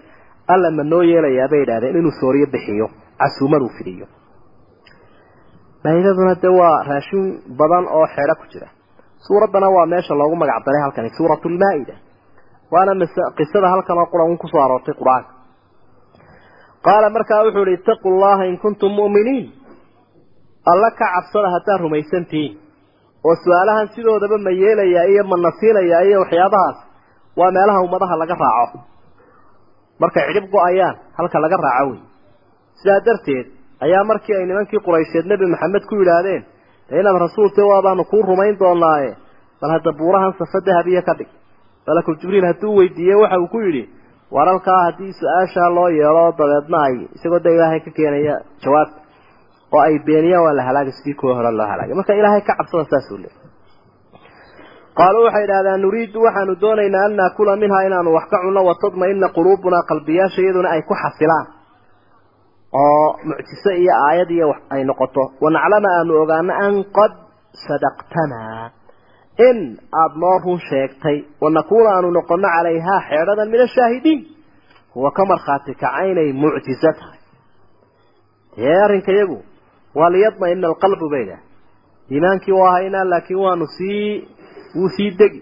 Alla 0.53 0.69
ma 0.77 0.83
noo 0.91 1.01
yeelayaa 1.11 1.47
bay 1.51 1.59
yidhahdeen 1.63 1.95
inuu 1.99 2.11
sooriyo 2.21 2.47
bixiyo 2.53 2.87
casuumaduu 3.19 3.69
fidiyo. 3.77 4.05
Maa'idaduna 5.83 6.33
dee 6.43 6.53
waa 6.59 6.77
raashin 6.89 7.25
badan 7.59 7.85
oo 7.97 8.05
xeedho 8.15 8.35
ku 8.41 8.45
jira. 8.51 8.67
Suuraddana 9.27 9.67
waa 9.75 9.85
meesha 9.91 10.13
loogu 10.19 10.35
magac 10.41 10.61
daray 10.65 10.81
halkani 10.85 11.09
suuratulmaa'ida 11.17 11.93
waana 12.73 12.93
qisada 13.37 13.67
halkan 13.73 13.97
oo 14.01 14.07
quran 14.13 14.37
ku 14.41 14.47
soo 14.53 14.61
aroortay 14.65 14.95
qur'aanka 15.01 15.31
qaala 16.85 17.07
markaa 17.15 17.43
wuxuu 17.45 17.65
ihi 17.67 17.75
ittaquu 17.79 18.09
llaha 18.21 18.43
in 18.49 18.57
kuntum 18.63 18.91
mu'miniin. 18.99 19.45
Alla 20.71 20.89
ka 20.99 21.05
cabsada 21.13 21.47
haddaad 21.55 21.79
rumaysantihiin 21.85 22.53
oo 23.27 23.35
su'aalahan 23.43 23.87
sidoodaba 23.95 24.37
ma 24.45 24.51
yeelayaa 24.61 25.05
iyo 25.11 25.23
ma 25.31 25.35
nasiinayaa 25.45 26.01
iyo 26.07 26.17
waxyaabahaas 26.23 26.77
waa 27.39 27.51
meelaha 27.57 27.79
ummadaha 27.85 28.15
laga 28.21 28.35
raaco. 28.43 28.77
Markay 30.01 30.23
cidhib 30.27 30.45
go'ayaan 30.55 30.95
halka 31.17 31.37
laga 31.45 31.57
raaco 31.67 31.89
wey. 31.91 31.99
Sidaa 32.79 32.99
darteed 33.07 33.45
ayaa 33.85 34.03
markii 34.11 34.35
ay 34.39 34.45
nimankii 34.49 34.79
quraysheed 34.87 35.25
nebi 35.31 35.45
maxamed 35.53 35.83
ku 35.89 35.93
yidhaahdeen 36.01 36.43
de 36.89 36.93
inaad 37.01 37.17
rasuulta 37.25 37.61
waabaanu 37.71 38.03
kuu 38.11 38.21
rumayn 38.29 38.55
doonaaye 38.61 39.11
bal 39.61 39.71
hadda 39.75 39.91
buurahan 39.99 40.33
safa 40.39 40.59
dahabiya 40.67 41.01
ka 41.07 41.13
dhig 41.19 41.29
malakul 41.87 42.15
jibriil 42.21 42.45
hadduu 42.49 42.75
weydiiyey 42.79 43.17
waxa 43.23 43.37
uu 43.43 43.47
ku 43.53 43.59
yidhi 43.65 43.83
war 44.35 44.47
halkaa 44.51 44.79
haddii 44.85 45.11
su'aashaa 45.19 45.69
loo 45.77 45.89
yeelo 45.99 46.23
dabeedna 46.39 46.77
ay 46.87 46.95
isagoo 47.15 47.39
de 47.45 47.49
ilaahay 47.55 47.79
ka 47.85 47.91
keenaya 47.97 48.35
jawaabta 48.63 48.99
oo 49.75 49.81
ay 49.87 49.95
beeniyaan 50.07 50.43
waa 50.45 50.53
la 50.59 50.63
halaagay 50.69 50.93
sidii 50.97 51.13
kuwa 51.19 51.33
hore 51.37 51.51
loo 51.59 51.67
halaagay. 51.71 51.95
Marka 51.99 52.13
ilaahay 52.19 52.41
ka 52.47 52.53
cabsada 52.59 52.85
saasuu 52.91 53.17
leey 53.23 53.33
qaaluu 54.97 55.23
waxay 55.27 55.43
idhahdaan 55.47 55.81
nuriidu 55.85 56.19
waxaanu 56.25 56.53
doonaynaa 56.63 57.05
an 57.07 57.13
naakula 57.19 57.53
minhaa 57.63 57.83
inaanu 57.87 58.09
wax 58.17 58.25
ka 58.31 58.37
cunno 58.43 58.61
watadma-ina 58.69 59.27
quluubunaa 59.37 59.83
qalbiyaasha 59.89 60.39
iyaduna 60.43 60.69
ay 60.75 60.81
ku 60.89 60.93
xasilaan 61.03 61.45
oo 62.81 63.07
mucjiso 63.29 63.71
iyo 63.81 63.93
aayad 64.07 64.29
iyo 64.37 64.47
ay 64.73 64.81
noqoto. 64.89 65.23
Wanaclama 65.43 65.89
aanu 65.97 66.11
ogaano 66.23 66.53
an 66.65 66.73
qad 66.97 67.13
sadaqtanaa 67.67 68.63
in 69.47 69.57
aada 70.01 70.15
noo 70.23 70.37
run 70.45 70.59
sheegtay 70.69 71.17
wanakuuna 71.41 71.89
aanu 71.95 72.11
noqono 72.17 72.47
calayhaa 72.55 72.99
xeedhadan 73.09 73.49
min 73.53 73.61
ashaahidiin 73.67 74.21
kuwa 74.93 75.11
ka 75.17 75.23
markhaati 75.31 75.73
kaca 75.81 76.05
inay 76.11 76.29
mucjizo 76.41 76.91
tahay 76.99 77.19
dee 78.57 78.77
arrinka 78.85 79.11
iyagu 79.11 79.37
waa 79.97 80.09
liyadma-ina 80.13 80.67
alqalbu 80.71 81.07
baydah 81.13 81.39
iimaankii 82.11 82.55
waa 82.61 82.71
haynaa 82.75 83.03
laakiin 83.11 83.39
waanu 83.45 83.65
sii 83.77 84.27
wuu 84.77 84.89
sii 84.97 85.11
degi. 85.19 85.41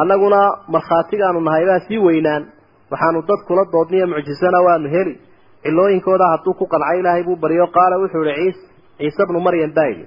Annaguna 0.00 0.40
markhaatigaanu 0.74 1.40
nahay 1.40 1.64
baa 1.66 1.80
sii 1.86 1.98
weynaan. 2.06 2.42
Waxaanu 2.90 3.22
dad 3.28 3.40
kula 3.46 3.64
doodniyo 3.72 4.06
mucjisana 4.06 4.58
waanu 4.66 4.88
heli. 4.94 5.14
Cilooyinkooda 5.62 6.26
hadduu 6.32 6.54
ku 6.58 6.64
qancay 6.72 6.98
ilaahay 7.00 7.22
buu 7.26 7.36
baryo 7.42 7.66
qaala 7.76 7.96
wuxuu 8.02 8.24
ihi 8.24 8.52
ciis 8.52 8.58
ciise 8.98 9.22
bnu 9.28 9.40
maryam 9.46 9.72
baa 9.76 9.86
yidhi 9.90 10.06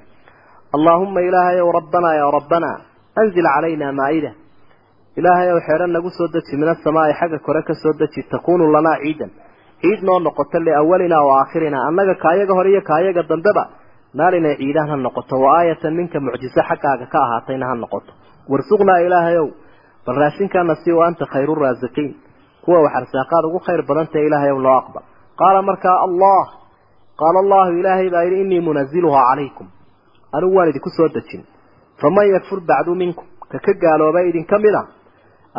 allaahumma 0.76 1.20
ilaahay 1.28 1.58
ow 1.66 1.72
rabbanaa 1.80 2.14
yaa 2.20 2.32
rabbanaa 2.38 2.78
anzil 3.20 3.48
calaynaa 3.56 3.92
maa'ida 4.00 4.32
ilaahay 5.20 5.50
ow 5.54 5.60
xeedho 5.68 5.86
nagu 5.96 6.10
soo 6.18 6.28
deji 6.36 6.54
min 6.62 6.70
asamaa'i 6.74 7.14
xagga 7.20 7.40
kore 7.46 7.62
ka 7.68 7.74
soo 7.84 7.94
deji 8.02 8.22
takuunu 8.32 8.64
lanaa 8.76 8.98
ciidan 9.04 9.32
ciid 9.82 10.00
noo 10.08 10.20
noqoto 10.28 10.58
liawalinaa 10.68 11.24
wa 11.30 11.34
aakhirinaa 11.42 11.84
annaga 11.90 12.14
kaayaga 12.24 12.54
hore 12.58 12.70
iyo 12.74 12.82
kaayaga 12.92 13.24
dambeba 13.32 13.64
maalinay 14.20 14.56
ciidaan 14.62 14.90
ha 14.92 14.96
noqoto 15.08 15.36
wa 15.44 15.50
aayatan 15.60 15.94
minka 16.00 16.18
mucjiso 16.26 16.62
xaggaaga 16.70 17.06
ka 17.14 17.18
ahaatayna 17.26 17.66
ha 17.70 17.76
noqoto 17.84 18.12
warsuqnaa 18.52 19.00
ilaahay 19.08 19.38
ow 19.44 19.50
bal 20.06 20.16
raashinkaana 20.24 20.74
si 20.84 20.90
wa 20.98 21.04
anta 21.10 21.26
khayru 21.34 21.54
raasiqiin 21.64 22.12
kuwa 22.64 22.80
wax 22.86 22.94
arsaaqaad 23.02 23.44
ugu 23.50 23.60
khayr 23.68 23.82
badantahe 23.90 24.24
ilaahay 24.28 24.52
ow 24.56 24.60
loo 24.66 24.76
aqbal 24.82 25.04
qaala 25.42 25.60
markaa 25.70 25.98
allah 26.08 26.44
qaala 27.22 27.38
allahu 27.44 27.72
ilaahay 27.82 28.08
baa 28.14 28.24
yidhi 28.26 28.38
innii 28.44 28.62
munaziluhaa 28.70 29.26
calaykum 29.30 29.68
anigu 30.36 30.54
waan 30.58 30.70
idinku 30.72 30.90
soo 30.98 31.10
dejin 31.16 31.42
faman 32.02 32.28
yakfur 32.36 32.60
bacdu 32.70 32.92
minkum 33.02 33.26
ka 33.52 33.58
ka 33.66 33.72
gaalooba 33.84 34.20
idinka 34.30 34.56
mid 34.66 34.76
a 34.82 34.84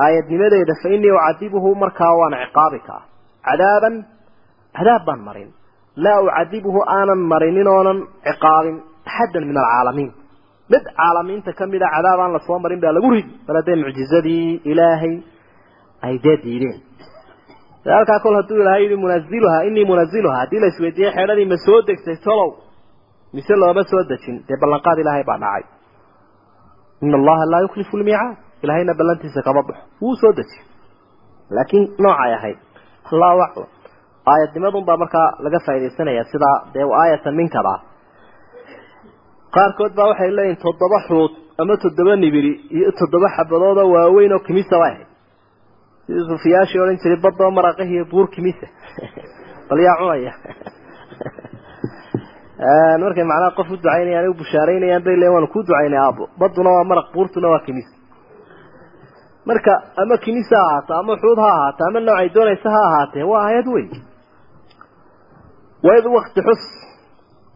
aayadnimadeeda 0.05 0.75
fa 0.83 0.89
innii 0.95 1.13
ucadibuhu 1.19 1.69
markaa 1.83 2.13
waan 2.21 2.35
ciqaabi 2.45 2.79
kaa 2.89 3.03
cadaaban 3.47 3.95
cadaab 4.77 5.03
baan 5.07 5.21
marin. 5.29 5.51
Laa 6.05 6.19
ucadibuhu 6.27 6.81
aanan 6.97 7.21
marinin 7.33 7.69
oonan 7.75 7.99
ciqaabin 8.29 8.77
axaddan 9.09 9.45
min 9.51 9.57
alcaalamiin. 9.63 10.11
Mid 10.73 10.85
caalamiinta 10.99 11.51
ka 11.59 11.65
mid 11.73 11.83
a 11.83 11.89
cadaab 11.95 12.19
aan 12.25 12.33
la 12.37 12.41
soo 12.47 12.59
marin 12.65 12.81
baa 12.85 12.93
lagu 12.97 13.09
ridi 13.17 13.33
bal 13.47 13.57
haddee 13.61 13.77
mucjizadii 13.85 14.47
ilaahay 14.71 15.15
ay 16.07 16.15
dee 16.25 16.37
diideen. 16.45 16.79
Halkaa 17.97 18.19
kol 18.25 18.35
hadduu 18.41 18.59
ilaahay 18.63 18.83
yihi 18.87 18.97
munaziluhaa 19.05 19.63
innii 19.69 19.87
munaziluhaa 19.93 20.41
haddii 20.43 20.61
la 20.65 20.71
xeedhadii 20.79 21.49
ma 21.53 21.57
soo 21.67 21.81
degtay 21.89 22.17
tolow 22.27 22.51
mise 23.35 23.55
looma 23.63 23.83
soo 23.91 24.03
dejin 24.11 24.37
dee 24.49 24.57
ballanqaad 24.63 24.99
ilaahay 25.03 25.25
baa 25.31 25.39
dhacay 25.45 25.65
ina 27.05 27.17
allaha 27.21 27.45
laa 27.53 27.61
yukhlifu 27.67 27.95
lmiicaad 28.01 28.37
ilaahayna 28.65 28.95
ballantiisa 29.01 29.41
kama 29.47 29.63
baxo 29.69 29.83
wuu 30.03 30.15
soo 30.23 30.33
dejiy 30.39 30.63
laakiin 31.57 31.85
noocay 32.05 32.33
ahayd 32.39 32.59
allahu 33.13 33.41
aclam 33.47 33.69
aayadnimadun 34.33 34.85
baa 34.89 34.97
markaa 35.03 35.29
laga 35.45 35.59
faaidaysanaya 35.67 36.25
sidaa 36.33 36.57
dee 36.75 36.87
aayatan 37.03 37.35
minkada 37.41 37.75
qaarkood 39.57 39.93
baa 39.99 40.09
waxay 40.11 40.31
leeyihiin 40.39 40.61
toddoba 40.67 40.99
xuud 41.09 41.33
ama 41.63 41.75
toddoba 41.85 42.13
nibiri 42.25 42.53
iyo 42.77 42.89
toddoba 43.01 43.29
xabadoodoo 43.37 43.89
waaweyn 43.95 44.33
oo 44.37 44.43
kimisa 44.49 44.77
bay 44.83 44.93
ahayd 44.95 45.09
sidii 46.07 46.25
sufiyaashii 46.31 46.81
odhan 46.85 46.99
jiray 47.03 47.21
badoo 47.27 47.51
maraqahiyo 47.59 48.05
buur 48.13 48.27
kimisa 48.35 48.67
bal 49.69 49.79
yaa 49.87 49.97
cunaya 50.01 50.33
markay 53.03 53.25
macnaha 53.25 53.51
qof 53.59 53.69
u 53.71 53.77
ducaynayaan 53.77 54.29
u 54.31 54.35
bushaaraynayaan 54.41 55.03
bay 55.07 55.17
leeyiin 55.21 55.35
waanu 55.35 55.49
kuu 55.55 55.63
ducaynay 55.69 55.99
aabo 56.07 56.25
baduna 56.41 56.71
waa 56.77 56.85
maraq 56.91 57.07
buurtuna 57.15 57.49
waa 57.53 57.65
kimis. 57.67 57.89
Marka 59.47 59.73
ama 60.03 60.17
kimis 60.25 60.49
ha 60.55 60.61
ahaato 60.67 60.93
ama 61.01 61.17
xuud 61.23 61.39
ha 61.45 61.49
ahaato 61.57 61.81
ama 61.89 62.01
noocay 62.01 62.29
doonaysa 62.35 62.69
ha 62.75 62.81
ahaatee 62.89 63.25
waa 63.31 63.43
aayad 63.47 63.67
wey 63.75 63.87
waid 65.87 66.05
wakti 66.17 66.41
xus 66.49 66.63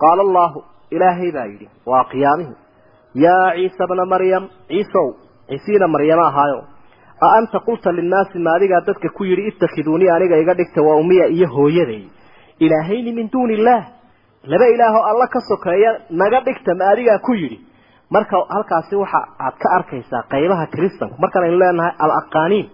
qaala 0.02 0.22
allahu 0.26 0.58
ilaahay 0.90 1.30
baa 1.36 1.46
yidhi 1.52 1.66
waa 1.90 2.04
qiyaamihii 2.12 2.56
yaa 3.24 3.50
ciisa 3.56 3.86
bna 3.90 4.04
maryam 4.14 4.44
ciisow 4.68 5.06
ciisiina 5.48 5.86
maryama 5.94 6.24
ahaayo 6.30 6.60
a 7.26 7.26
anta 7.38 7.58
qulta 7.66 7.92
linnaasi 7.98 8.38
ma 8.46 8.50
adigaa 8.56 8.80
dadka 8.88 9.08
ku 9.16 9.22
yidhi 9.30 9.42
itakhiduunii 9.52 10.10
aniga 10.16 10.36
iga 10.42 10.54
dhigta 10.58 10.80
waa 10.88 10.96
umiya 11.02 11.26
iyo 11.36 11.46
hooyaday. 11.56 12.02
Ilaahayni 12.64 13.12
min 13.12 13.26
duuni 13.32 13.54
illaah 13.58 13.82
laba 14.52 14.66
ilaahoo 14.74 15.04
alla 15.10 15.26
ka 15.34 15.40
sokeeya 15.50 15.90
naga 16.10 16.40
dhigta 16.46 16.74
ma 16.80 16.84
adigaa 16.92 17.18
ku 17.26 17.32
yidhi. 17.40 17.58
Marka 18.14 18.36
halkaasi 18.54 18.94
waxa 19.02 19.20
aad 19.44 19.54
ka 19.62 19.68
arkaysaa 19.78 20.22
qaybaha 20.32 20.66
kristanku 20.74 21.16
markaan 21.22 21.44
aynu 21.46 21.58
leenahay 21.62 21.94
al 22.04 22.12
aqaaniin 22.20 22.66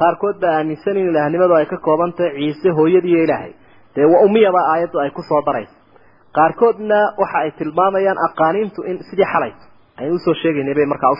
qaarkood 0.00 0.36
baa 0.42 0.54
aaminsan 0.58 0.96
in 0.96 1.06
ilaahnimadu 1.10 1.54
ay 1.60 1.66
ka 1.72 1.76
kooban 1.86 2.12
tahay 2.12 2.32
ciise 2.36 2.68
hooyadiiyo 2.78 3.24
ilaahay. 3.26 3.52
Dee 3.94 4.06
wa 4.54 4.60
aayaddu 4.72 4.98
ay 5.04 5.10
ku 5.10 5.22
soo 5.22 5.42
darayso 5.46 5.74
qaarkoodna 6.36 6.98
waxa 7.20 7.38
ay 7.44 7.50
tilmaamayaan 7.58 8.18
aqaaniintu 8.28 8.80
in 8.90 8.96
sidii 9.10 9.28
xalayto 9.32 9.64
aynu 10.00 10.14
u 10.14 10.18
soo 10.24 10.34
sheegaynay 10.42 10.74
bay 10.74 10.86
markaa 10.92 11.10
u 11.10 11.18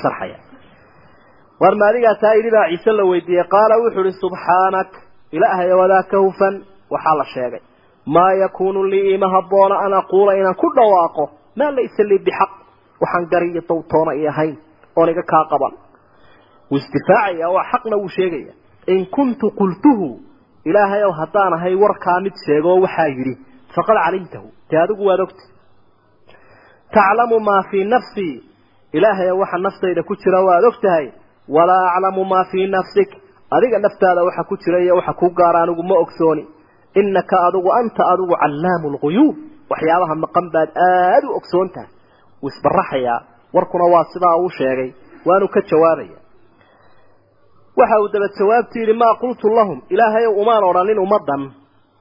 war 1.61 1.75
ma 1.75 1.87
adigaa 1.91 2.15
taa 2.23 2.35
yidhi 2.39 2.51
baa 2.57 2.69
ciise 2.71 2.93
la 2.93 3.05
weydiiyey 3.11 3.47
qaala 3.55 3.75
wuxuu 3.83 4.05
ihi 4.09 4.21
subxaanak 4.25 4.91
ilaahay 5.37 5.73
wadaa 5.81 6.03
ka 6.11 6.19
hufan 6.25 6.55
waxaa 6.95 7.17
la 7.21 7.25
sheegay 7.35 7.63
maa 8.15 8.33
yakuunu 8.43 8.83
lii 8.93 9.15
ima 9.15 9.29
habboona 9.35 9.77
an 9.85 9.93
aquula 10.01 10.33
inaan 10.41 10.55
ku 10.63 10.69
dhawaaqo. 10.77 11.25
Maa 11.59 11.71
laysa 11.77 12.03
lii 12.11 12.19
bixaq 12.27 12.51
waxaan 13.01 13.27
gari 13.33 13.49
iyo 13.53 13.63
i 14.23 14.27
ahayn 14.29 14.57
oon 14.97 15.09
iga 15.09 15.23
kaa 15.23 15.45
qaban. 15.51 15.73
Wuu 16.71 16.79
istifaacaya 16.83 17.49
waa 17.55 17.65
xaqna 17.73 17.97
wuu 17.97 18.09
sheegaya. 18.09 18.53
In 18.87 19.07
kuntu 19.07 19.51
qultuhu 19.59 20.09
ilaahay 20.65 21.03
ow 21.05 21.13
haddaan 21.21 21.53
ahay 21.57 21.75
warkaa 21.75 22.21
mid 22.25 22.35
sheegoo 22.47 22.81
waxaa 22.85 23.09
yidhi 23.09 23.35
faqad 23.75 23.97
calimtahu. 24.05 24.49
Dee 24.71 24.79
adigu 24.85 25.05
waad 25.09 25.21
ogta 25.21 25.43
taclamu 26.95 27.41
maa 27.41 27.63
fii 27.71 27.85
nafsii 27.85 28.43
ilaahay 28.93 29.31
waxa 29.31 29.59
naftayda 29.59 30.03
ku 30.03 30.15
jira 30.17 30.41
waad 30.49 30.65
og 30.65 30.77
tahay 30.83 31.13
walaa 31.49 31.87
aclamu 31.97 32.25
maa 32.25 32.45
fii 32.51 32.67
nafsik. 32.67 33.11
Adiga 33.51 33.79
naftaada 33.79 34.25
waxa 34.25 34.45
ku 34.49 34.57
jira 34.57 34.79
iyo 34.81 34.95
waxa 34.97 35.13
ku 35.13 35.31
gaara 35.31 35.63
anigu 35.63 35.83
ma 35.83 35.95
ogsooni 36.05 36.45
innaka 37.01 37.37
adigu 37.49 37.71
anta 37.81 38.03
adigu 38.13 38.35
callaamu 38.43 38.87
lguyuub 38.95 39.37
waxyaabaha 39.71 40.15
maqan 40.25 40.47
baad 40.55 40.69
aada 40.89 41.27
u 41.31 41.37
ogsoon 41.39 41.69
tahay 41.75 41.91
wuu 42.43 42.49
isbaraxayaa 42.55 43.19
warkuna 43.55 43.85
waa 43.95 44.05
sidaa 44.13 44.37
uu 44.43 44.51
sheegay. 44.59 44.91
Waanu 45.27 45.49
ka 45.55 45.61
jawaabaya. 45.71 46.19
Waxa 47.79 47.97
uu 48.03 48.09
daba 48.13 48.29
jawaabti 48.39 48.79
yidhi 48.81 48.93
maa 49.03 49.15
qultu 49.21 49.47
lahum? 49.57 49.79
Ilaahayow 49.95 50.33
umaan 50.43 50.65
odhanin 50.71 50.99
ummaddan 51.05 51.43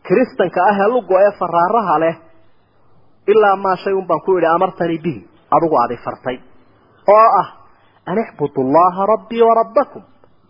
kiristanka 0.07 0.59
ah 0.69 0.77
ee 0.83 0.89
lugo 0.93 1.15
ee 1.25 1.31
faraaraha 1.39 1.95
leh. 2.03 2.15
Ilaa 3.31 3.55
maa 3.63 3.75
shay 3.83 3.93
un 3.99 4.05
baan 4.09 4.21
ku 4.25 4.37
idhi 4.37 4.47
amartanii 4.55 4.99
bihi. 5.05 5.21
Adigu 5.55 5.75
aadi 5.81 5.97
fartay. 6.05 6.37
Oo 7.15 7.27
ah 7.41 7.47
an 8.09 8.17
ixbudu 8.23 8.59
allaha 8.65 9.01
rabbii 9.13 9.41
wa 9.49 9.53
rabbakum. 9.61 10.03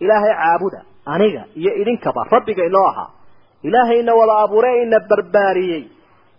Ilaahay 0.03 0.33
caabuda 0.41 0.79
aniga 1.13 1.41
iyo 1.59 1.71
idinkaba 1.81 2.21
rabbiga 2.35 2.63
inoo 2.69 2.87
ahaa 2.91 3.09
ilaahayna 3.63 4.13
wada 4.19 4.35
abuure 4.43 4.71
ina 4.83 4.99
barbaariyey. 5.09 5.83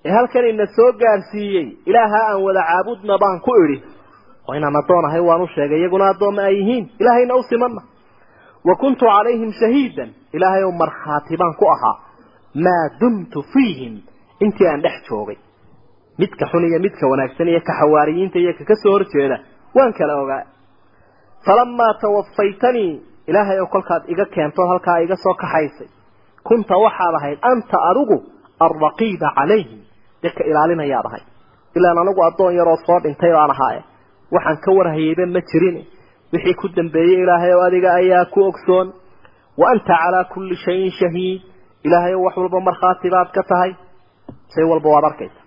Ee 0.04 0.10
halkan 0.16 0.44
ina 0.52 0.66
soo 0.76 0.92
gaarsiiyey 1.00 1.66
ilaaha 1.86 2.18
aan 2.30 2.42
wada 2.46 2.62
caabudna 2.70 3.18
baan 3.22 3.40
ku 3.46 3.52
idhi 3.64 3.78
oo 4.48 4.54
inaan 4.58 4.76
addoon 4.80 5.04
ahay 5.08 5.20
waan 5.28 5.42
u 5.42 5.46
sheegay 5.54 5.78
iyaguna 5.80 6.04
addoomma 6.12 6.42
ay 6.48 6.54
yihiin. 6.60 6.84
Ilaahayna 7.00 7.34
u 7.34 7.42
simanna 7.50 7.82
wa 8.68 8.74
kuntu 8.82 9.04
calayhim 9.06 9.52
shahiidan 9.60 10.10
ilaahay 10.36 10.62
ow 10.64 10.72
markhaati 10.82 11.36
baan 11.40 11.54
ku 11.60 11.66
ahaa. 11.74 11.96
Maa 12.64 12.84
dumtu 13.00 13.42
fiihim 13.52 13.94
intii 14.44 14.66
aan 14.70 14.82
dhex 14.82 14.96
joogay. 15.08 15.36
Midka 16.18 16.46
xun 16.50 16.64
iyo 16.68 16.78
midka 16.86 17.04
wanaagsan 17.10 17.48
iyo 17.48 17.60
ka 17.68 17.72
xawaariyiinta 17.80 18.38
iyo 18.38 18.52
kaka 18.58 18.74
soo 18.82 18.92
horjeeda 18.92 19.36
waan 19.76 19.92
kala 19.98 20.14
ogaa. 20.22 20.44
Falamaa 21.46 21.92
tawafaytanii 22.02 22.92
ilaahay 23.30 23.58
ow 23.62 23.66
kolkaad 23.74 24.02
iga 24.12 24.24
keento 24.34 24.62
halkaa 24.70 24.98
iga 25.04 25.16
soo 25.24 25.34
kaxaysay 25.42 25.88
kunta 26.48 26.74
waxaad 26.84 27.14
ahayd 27.20 27.38
anta 27.50 27.76
adigu 27.90 28.16
alraqiiba 28.66 29.28
calayhim 29.38 29.80
dadka 30.22 30.42
ilaalinayaad 30.50 31.06
ahayd 31.10 31.26
ilaan 31.78 31.98
anigu 32.02 32.20
addoon 32.28 32.52
yaroo 32.58 32.76
soo 32.86 32.98
dhintay 33.04 33.32
baan 33.36 33.50
ahaaye. 33.54 33.80
Waxaan 34.34 34.58
ka 34.64 34.70
warhayeyba 34.78 35.24
ma 35.34 35.40
jirin. 35.50 35.76
Wixii 36.32 36.54
ku 36.60 36.66
dambeeyey 36.76 37.18
ilaahay 37.24 37.52
ow 37.56 37.62
adiga 37.68 37.90
ayaa 38.00 38.24
ku 38.34 38.40
ogsoon. 38.50 38.88
Wa 39.60 39.66
anta 39.72 39.94
calaa 40.02 40.24
kulli 40.32 40.56
shayin 40.64 40.90
shahiid. 41.00 41.40
Ilaahay 41.86 42.14
ow 42.16 42.22
wax 42.26 42.34
walba 42.40 42.60
markhaati 42.68 43.08
baad 43.14 43.28
ka 43.36 43.42
tahay. 43.50 43.70
Shay 44.54 44.64
walba 44.70 44.88
waad 44.94 45.04
arkaysa 45.10 45.40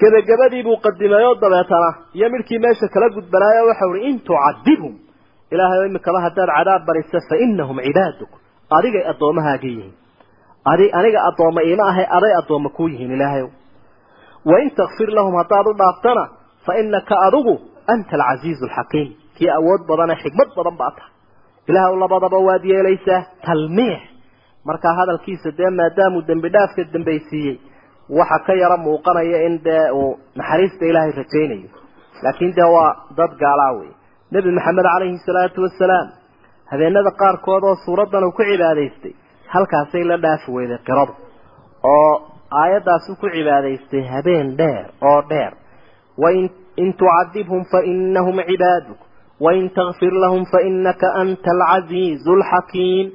gebagabadii 0.00 0.62
buu 0.66 0.76
qadimeeyoo 0.86 1.34
dabeetana 1.42 1.90
iyo 2.16 2.26
midhkii 2.32 2.58
meesha 2.64 2.86
kala 2.94 3.08
gudbanaayo 3.16 3.62
waxau 3.70 3.94
ihi 3.96 4.08
in 4.10 4.18
tucadibhum. 4.28 4.94
Ilaahay 5.52 5.78
oo 5.82 5.86
imikaba 5.90 6.18
haddaad 6.26 6.50
cadaab 6.58 6.82
barisa 6.88 7.18
fa 7.28 7.34
inahum 7.44 7.78
cibaaduk 7.86 8.30
adigay 8.76 9.04
addoommahaaga 9.12 9.68
yihiin. 9.72 9.94
Aniga 10.98 11.20
addoomma 11.28 11.60
iima 11.68 11.84
ahay 11.90 12.06
aday 12.16 12.32
addoomma 12.40 12.68
kuu 12.76 12.88
yihiin 12.92 13.12
ilaahayow. 13.16 13.48
Wain 14.50 14.70
takfir 14.78 15.08
lahum 15.18 15.34
haddaad 15.40 15.66
u 15.66 15.74
dhaaftana 15.80 16.24
fa 16.66 16.72
inaka 16.82 17.14
adigu 17.26 17.54
anta 17.92 18.14
alcasiizu 18.16 18.64
alxakiim 18.68 19.08
kii 19.36 19.50
awood 19.58 19.80
badan 19.90 20.10
ee 20.14 20.18
xikmad 20.22 20.48
badan 20.58 20.76
baa 20.80 20.90
tahay. 20.96 21.12
Ilaahw 21.68 21.94
labadaba 22.02 22.38
waad 22.48 22.64
yeelaysaa 22.72 23.20
talmiix. 23.46 24.00
Markaa 24.68 24.94
hadalkiisa 25.00 25.50
dee 25.58 25.70
maadaamuu 25.78 26.22
dembi 26.28 26.48
dhaafka 26.54 26.82
dambaysiiyey 26.94 27.56
waxa 28.18 28.38
ka 28.46 28.52
yaro 28.62 28.76
muuqanaya 28.86 29.38
in 29.46 29.54
dee 29.66 29.84
uu 30.00 30.18
naxariista 30.38 30.84
ilaahay 30.90 31.12
rajaynayo. 31.20 31.68
Laakiin 32.24 32.52
dee 32.58 32.68
waa 32.76 32.90
dad 33.18 33.32
gaalaa 33.42 33.72
wey 33.78 33.90
nebi 34.32 34.50
maxamed 34.56 34.84
calayhi 34.92 35.18
salaatu 35.26 35.58
wasalaam 35.66 36.06
habeenada 36.70 37.10
qaarkood 37.22 37.62
oo 37.70 37.74
suuraddan 37.84 38.24
uu 38.28 38.32
ku 38.38 38.42
cibaadaystay 38.50 39.12
halkaasay 39.54 40.04
la 40.10 40.16
dhaafi 40.24 40.50
weyday 40.56 40.78
qiradu 40.88 41.12
oo 41.94 42.12
aayaddaasuu 42.62 43.16
ku 43.22 43.26
cibaadaystay 43.36 44.02
habeen 44.14 44.56
dheer 44.60 44.84
oo 45.10 45.20
dheer. 45.30 45.52
Wain 46.22 46.50
in 46.82 46.92
tucadibhum 47.00 47.62
fainahum 47.72 48.36
cibaaduk. 48.50 48.98
Wain 49.44 49.70
takfir 49.78 50.12
lahum 50.24 50.42
fainaka 50.52 51.08
anta 51.22 51.50
alcasiizu 51.56 52.32
alxakiim 52.38 53.06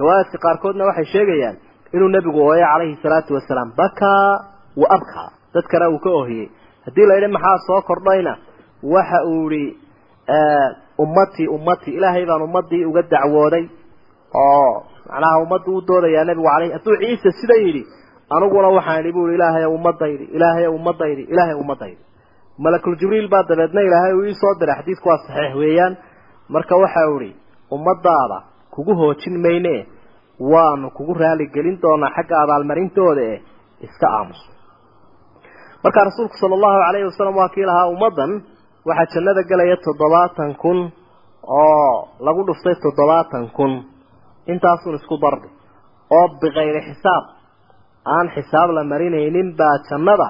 riwaayaadka 0.00 0.38
qaarkoodna 0.44 0.84
waxay 0.88 1.06
sheegayaan 1.14 1.56
inuu 1.94 2.08
nebigu 2.14 2.40
ooyo 2.50 2.66
calayhi 2.72 2.96
salaatu 3.02 3.34
wasalaam 3.36 3.70
bakaa 3.80 4.30
wa 4.80 4.86
abkaa 4.96 5.28
dadkana 5.54 5.86
uu 5.94 5.98
ka 6.04 6.10
ohiyey 6.20 6.48
haddii 6.86 7.06
la 7.08 7.14
yidhi 7.18 7.28
maxaa 7.36 7.58
soo 7.66 7.80
kordhayna? 7.88 8.32
Waxa 8.94 9.18
uu 9.32 9.50
ihi 9.50 9.76
ummatii 11.04 11.48
ummatii 11.56 11.96
ilaahay 11.98 12.26
baan 12.26 12.42
ummadii 12.48 12.84
uga 12.84 13.02
dacwooday 13.02 13.64
oo 14.34 14.72
macnaha 15.08 15.42
ummadda 15.44 15.70
u 15.72 15.80
doodayaa 15.88 16.24
nebigu 16.24 16.48
caleyh 16.48 16.72
hadduu 16.72 16.96
ciise 17.02 17.30
sida 17.40 17.54
yidhi 17.64 17.82
aniguna 18.30 18.68
waxaan 18.68 19.00
idhi 19.00 19.12
bu 19.12 19.28
i 19.30 19.34
ilaahay 19.34 19.66
ummadaydi 19.76 20.24
ilaahay 20.36 20.66
ummadaydi 20.66 21.22
ilaahay 21.32 21.56
ummadaydi 21.62 22.02
malakul 22.58 22.96
jibriil 23.00 23.28
baa 23.28 23.44
dabeedna 23.48 23.80
ilaahay 23.88 24.12
uu 24.18 24.24
iisoo 24.24 24.54
diray 24.60 24.76
xadiidku 24.80 25.08
waa 25.08 25.18
saxiix 25.26 25.54
weeyaan. 25.54 25.96
Marka 26.48 26.76
waxau 26.76 27.20
ihi 27.20 27.34
ummadaada 27.70 28.38
kugu 28.70 28.94
hoojin 28.94 29.40
mayne 29.42 29.86
waanu 30.40 30.90
kugu 30.90 31.14
raali 31.14 31.46
gelin 31.54 31.78
doonaa 31.82 32.10
xagga 32.16 32.42
abaalmarintooda 32.42 33.22
eh 33.22 33.40
iska 33.80 34.06
aamus 34.18 34.40
markaa 35.84 36.04
rasuulku 36.04 36.36
sala 36.36 36.54
allahu 36.54 36.78
calayhi 36.86 37.06
wasalam 37.10 37.36
waa 37.36 37.48
kii 37.48 37.66
lahaa 37.70 37.88
ummaddan 37.94 38.42
waxaa 38.86 39.12
jannada 39.14 39.42
gelaya 39.50 39.76
toddobaatan 39.82 40.54
kun 40.62 40.92
oo 41.42 42.08
lagu 42.20 42.46
dhuftay 42.46 42.74
toddobaatan 42.84 43.50
kun. 43.50 43.72
Intaasun 44.46 44.94
isku 44.94 45.18
dardi 45.18 45.48
oo 46.10 46.26
bikayri 46.40 46.80
xisaab. 46.86 47.24
Aan 48.06 48.30
xisaab 48.34 48.70
la 48.70 48.84
marinaynin 48.84 49.56
baa 49.58 49.76
jannada 49.90 50.28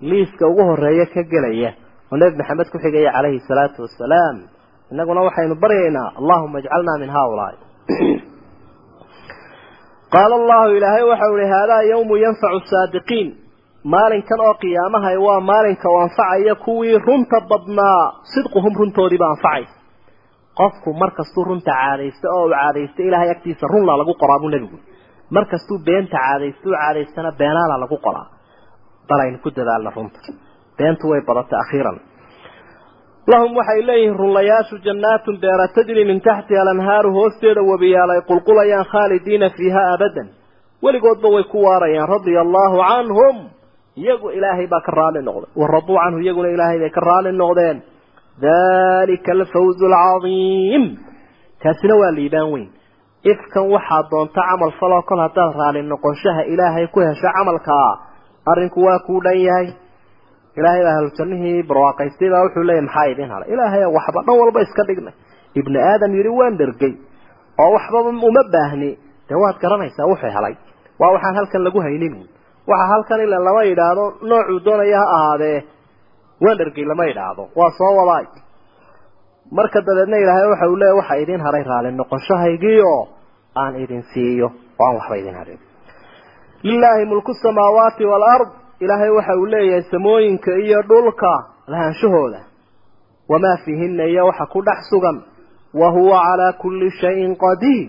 liiska 0.00 0.46
ugu 0.46 0.62
horreeya 0.68 1.06
ka 1.06 1.22
gelaya. 1.22 1.70
Oo 2.10 2.16
nebi 2.18 2.36
maxamed 2.36 2.68
ku 2.72 2.78
xigaya 2.82 3.12
calayhi 3.14 3.40
salaatu 3.48 3.82
wasalaam 3.86 4.36
innaguna 4.90 5.20
waxaynu 5.22 5.54
baryaynaa 5.54 6.18
allahuma 6.18 6.58
ajcalna 6.58 6.92
min 6.98 7.10
haaulaai. 7.10 7.56
Qaala 10.14 10.34
allahu 10.40 10.68
ilaahay 10.76 11.04
waxau 11.12 11.38
ihi 11.38 11.50
haadaa 11.50 11.82
yawmu 11.92 12.14
yanfacu 12.16 12.60
saadiqiin 12.70 13.43
maalinkan 13.92 14.40
oo 14.46 14.54
qiyaamahay 14.62 15.16
waa 15.26 15.40
maalinka 15.50 15.88
u 15.90 15.96
anfacaya 16.04 16.54
kuwii 16.64 16.98
runta 17.06 17.38
badnaa 17.50 18.02
sidquhum 18.34 18.74
runtoodiiba 18.80 19.26
anfacaysa 19.34 19.74
qofku 20.58 20.88
markastuu 21.02 21.44
runta 21.48 21.72
caadaysta 21.80 22.26
oo 22.36 22.44
u 22.46 22.50
caadaysta 22.54 23.00
ilaahay 23.08 23.30
agtiisa 23.34 23.66
runla 23.72 23.92
lagu 24.00 24.14
qoraa 24.22 24.38
buu 24.42 24.50
nebigu 24.54 24.78
markastuu 25.36 25.78
beenta 25.86 26.16
caadaysta 26.24 26.64
u 26.68 26.72
caadaystana 26.78 27.30
beenaala 27.40 27.76
lagu 27.84 27.96
qoraa. 28.06 28.26
Bal 29.08 29.20
aynu 29.24 29.38
ku 29.44 29.50
dadaalna 29.56 29.90
runta. 29.96 30.18
Beentu 30.78 31.04
way 31.10 31.20
badatay 31.28 31.58
akhiiran. 31.64 31.96
Lahum 33.32 33.50
waxay 33.58 33.80
leeyihiin 33.88 34.16
runlayaashu 34.22 34.76
jannaatun 34.86 35.36
beera 35.42 35.66
tajri 35.76 36.04
min 36.10 36.20
taxtiha 36.26 36.60
alanhaaru 36.64 37.10
hoosteeda 37.18 37.62
webiyaal 37.70 38.10
ay 38.14 38.20
qulqulayaan 38.30 38.86
khaalidiina 38.92 39.48
fiiha 39.56 39.82
abadan. 39.94 40.28
Weligoodba 40.84 41.28
way 41.34 41.44
ku 41.52 41.58
waarayaan 41.66 42.08
radia 42.14 42.40
allaahu 42.46 42.76
canhum 42.90 43.36
iyagu 43.96 44.26
ilaahay 44.36 44.66
baa 44.72 44.80
ka 44.86 44.92
raali 44.98 45.20
noqday. 45.28 45.50
Waraduu 45.60 45.96
canhu 46.02 46.18
iyaguna 46.24 46.48
ilaahay 46.54 46.78
bay 46.82 46.90
ka 46.96 47.00
raali 47.08 47.30
noqdeen. 47.42 47.78
Dalika 48.44 49.32
alfawzu 49.32 49.84
alcadiim. 49.86 50.84
Kaasina 51.62 51.94
waa 52.00 52.10
liibaan 52.18 52.50
weyn. 52.52 52.68
Ifkan 53.32 53.66
waxaad 53.74 54.06
doonta 54.10 54.40
camal 54.48 54.72
faloo 54.80 55.02
kol 55.08 55.18
haddaad 55.24 55.52
raali 55.60 55.80
noqonshaha 55.92 56.42
ilaahay 56.52 56.86
ku 56.94 57.00
hesho 57.00 57.28
camalkaa 57.36 57.90
arrinku 58.50 58.80
waa 58.86 58.98
kuu 59.06 59.20
dhan 59.24 59.38
yahay. 59.48 59.68
Ilaahay 60.58 60.82
baa 60.86 60.94
ahlujannihii 60.98 61.62
barwaaqaystay 61.68 62.28
wuxuu 62.34 62.64
leeyahy 62.68 62.84
maxaa 62.86 63.06
idin 63.12 63.28
halay? 63.32 63.48
Ilaahay 63.54 63.84
waxba 63.96 64.20
dhan 64.26 64.36
walba 64.40 64.60
iska 64.66 64.82
dhignay. 64.88 65.14
Ibni 65.58 65.78
aadam 65.90 66.12
yidhi 66.18 66.28
waan 66.40 66.54
dhergay 66.60 66.94
oo 67.62 67.70
waxbaba 67.76 68.08
uma 68.10 68.42
baahni. 68.54 68.90
Dee 69.28 69.38
waad 69.42 69.56
garanaysaa 69.62 70.06
wuxuu 70.10 70.30
helay? 70.36 70.54
Waa 71.00 71.12
waxaan 71.14 71.34
halkan 71.38 71.62
lagu 71.66 71.80
haynin 71.86 72.14
waxa 72.70 72.86
halkan 72.92 73.20
ila 73.26 73.38
lama 73.46 73.62
yidhaahdo 73.70 74.04
noocuu 74.28 74.60
doonaya 74.64 74.98
ha 74.98 75.06
ahaadee 75.16 75.58
dhergay 76.58 76.84
lama 76.84 77.04
yidhaahdo. 77.10 77.42
Waa 77.58 77.70
soo 77.78 77.92
wadaay 77.98 78.26
marka 79.52 79.80
dabeedna 79.86 80.16
ilaahay 80.22 80.46
waxa 80.52 80.66
uu 80.70 80.76
leeyahy 80.76 80.98
waxa 81.00 81.16
idin 81.22 81.40
haray 81.46 81.62
raali 81.70 81.90
noqonshahaygii 82.00 82.80
oo 82.92 83.08
aan 83.62 83.74
idin 83.84 84.02
siiyo 84.12 84.48
oo 84.80 84.86
aan 84.86 84.96
waxba 84.98 85.16
idin 85.16 85.34
harin. 85.34 85.58
Lilaahi 86.62 87.04
mulku 87.04 87.34
samaawaati 87.34 88.04
waalard 88.04 88.48
ilaahay 88.80 89.10
waxa 89.10 89.36
uu 89.36 89.46
leeyahay 89.46 89.82
samooyinka 89.90 90.52
iyo 90.64 90.82
dhulka 90.88 91.32
lahaanshahooda 91.66 92.40
wamaa 93.28 93.56
fiihina 93.64 94.04
iyo 94.04 94.26
waxa 94.26 94.46
ku 94.46 94.62
dhex 94.62 94.80
sugan. 94.90 95.22
Wa 95.74 95.88
huwa 95.90 96.18
calaa 96.26 96.52
kulli 96.52 96.90
shayin 97.00 97.36
qadiir. 97.36 97.88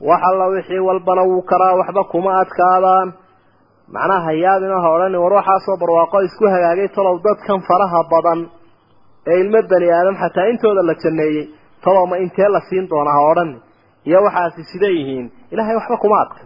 Wax 0.00 0.20
alla 0.30 0.46
wixii 0.46 0.78
walbana 0.78 1.22
wuu 1.22 1.42
karaa 1.42 1.74
waxba 1.80 2.04
kuma 2.04 2.40
adkaadaan 2.40 3.12
macnaha 3.92 4.24
hayaabina 4.28 4.76
ha 4.84 4.88
odhani 4.96 5.18
war 5.24 5.32
waxaasoo 5.38 5.76
barwaaqo 5.82 6.18
isku 6.28 6.44
hagaagay 6.54 6.88
talow 6.96 7.14
dadkan 7.26 7.60
faraha 7.68 8.00
badan 8.12 8.40
ee 9.30 9.36
ilmo 9.42 9.60
bani 9.72 9.86
aadam 9.98 10.16
xataa 10.22 10.46
intooda 10.52 10.82
la 10.88 10.94
janeeyey 11.04 11.44
talow 11.84 12.04
ma 12.10 12.16
intee 12.24 12.48
la 12.54 12.60
siin 12.68 12.84
doona 12.92 13.10
ha 13.16 13.20
odhani? 13.30 13.56
Iyo 14.08 14.18
waxaasi 14.26 14.62
sida 14.72 14.88
yihiin 14.96 15.26
ilaahay 15.52 15.76
waxba 15.80 15.96
kuma 16.02 16.16
adka. 16.24 16.42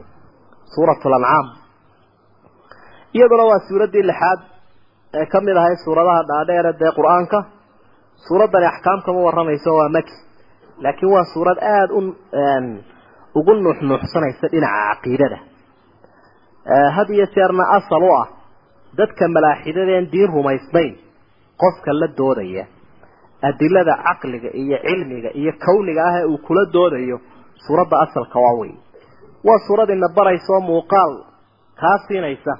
Suuratu 0.74 1.07
lancaam 1.14 1.47
iyaduna 3.16 3.45
waa 3.51 3.61
suuraddii 3.68 4.03
lixaad 4.11 4.41
ee 5.18 5.26
ka 5.32 5.39
mid 5.47 5.57
ahay 5.61 5.76
suuradaha 5.84 6.20
dhaadheere 6.30 6.72
dee 6.80 6.93
qur'aanka. 6.99 7.39
Suuraddani 8.26 8.66
axkaam 8.72 8.99
kama 9.07 9.20
warramayso 9.26 9.70
waa 9.78 9.89
maki. 9.97 10.14
Laakiin 10.84 11.12
waa 11.14 11.24
suurad 11.34 11.59
aada 11.72 11.93
u 11.99 12.01
ugu 13.39 13.53
nuuxnuuxsanaysa 13.64 14.47
dhinaca 14.53 14.80
caqiidada 14.91 15.39
had 16.97 17.09
iyo 17.16 17.27
jeerna 17.37 17.64
asal 17.79 18.03
u 18.03 18.11
ah 18.23 18.27
dadka 18.99 19.25
malaaxidadeen 19.37 20.05
diin 20.12 20.29
rumaysnayn 20.37 20.93
qofka 21.62 21.91
la 22.01 22.09
doodaya 22.19 22.64
adilada 23.49 23.95
caqliga 24.07 24.51
iyo 24.62 24.77
cilmiga 24.87 25.31
iyo 25.41 25.53
kawniga 25.66 26.03
ah 26.11 26.14
ee 26.21 26.27
uu 26.33 26.39
kula 26.47 26.62
doodayo 26.77 27.16
suuradda 27.66 27.97
asalka 28.05 28.39
waa 28.45 28.57
weyn. 28.61 28.77
Waa 29.47 29.59
suurad 29.66 29.91
ina 29.97 30.09
baraysoo 30.16 30.61
muuqaal 30.71 31.12
kaa 31.81 31.97
siinaysa 32.07 32.53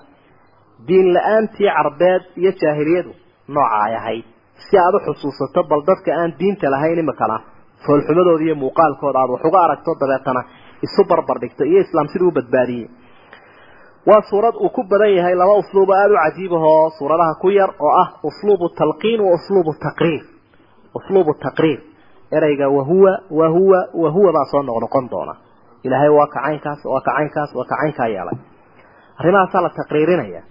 diin 0.89 1.07
la'aantii 1.15 1.71
carbeed 1.79 2.23
iyo 2.41 2.53
jaahiliyadu 2.63 3.13
nooca 3.55 3.77
ay 3.87 3.95
ahayd 4.01 4.25
si 4.67 4.75
aada 4.83 4.97
u 4.99 5.01
xusuusato 5.07 5.61
bal 5.71 5.83
dadka 5.91 6.11
aan 6.21 6.31
diinta 6.41 6.67
lahayn 6.75 6.99
imikana 7.05 7.37
foolxumadooda 7.87 8.45
iyo 8.47 8.55
muuqaalkooda 8.65 9.19
aada 9.23 9.33
wax 9.35 9.43
uga 9.49 9.59
aragto 9.67 9.91
dabeetana 10.03 10.41
isu 10.87 11.01
barbar 11.11 11.37
dhigto 11.43 11.63
iyo 11.71 11.81
islaam 11.87 12.07
siduu 12.13 12.29
u 12.29 12.37
badbaadiyey 12.39 12.87
waa 14.07 14.23
suurad 14.31 14.55
uu 14.65 14.71
ku 14.77 14.83
badan 14.91 15.13
yahay 15.17 15.35
laba 15.35 15.55
usluubo 15.63 15.93
aada 15.95 16.15
u 16.15 16.19
cajiib 16.25 16.53
ahoo 16.55 16.91
suuradaha 16.99 17.35
ku 17.43 17.49
yar 17.51 17.71
oo 17.81 17.93
ah 18.03 18.09
usluubu 18.29 18.69
talqiin 18.79 19.21
wa 19.21 19.31
usluubu 19.39 19.73
taqriir 19.85 20.23
usluubu 20.99 21.33
taqriir 21.45 21.81
ereyga 22.37 22.67
wahuwa 22.77 23.13
wahuwa 23.39 23.81
wahuwa 24.03 24.31
baa 24.37 24.45
soo 24.53 24.63
noqnoqon 24.63 25.07
doona. 25.11 25.35
Ilaahay 25.85 26.09
waa 26.19 26.27
kacaynkaas 26.35 26.81
waa 26.93 27.01
kacaynkaas 27.09 27.51
waa 27.59 27.65
kacaynkaa 27.73 28.07
yeelay 28.15 28.39
arrimahaasaa 29.21 29.63
la 29.63 29.71
taqriirinaya. 29.81 30.43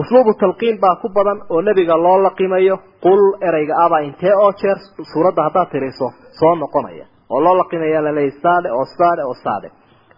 Usluubu 0.00 0.32
talqiin 0.42 0.76
baa 0.84 0.96
ku 1.02 1.08
badan 1.16 1.38
oo 1.52 1.60
nebiga 1.62 1.96
loo 2.04 2.18
laqimayo 2.26 2.76
qul 3.04 3.20
ereyga 3.48 3.74
abaa 3.84 4.00
intee 4.08 4.34
oo 4.42 4.52
jeer 4.60 4.78
suuradda 5.12 5.42
haddaad 5.46 5.68
tiriso 5.72 6.08
soo 6.40 6.54
noqonaya. 6.62 7.04
Oo 7.32 7.40
loo 7.44 7.54
laqimaya 7.60 8.00
laleeyahy 8.06 8.38
saade 8.42 8.68
oo 8.78 8.84
saade 8.98 9.22
oo 9.28 9.34
saade. 9.44 9.68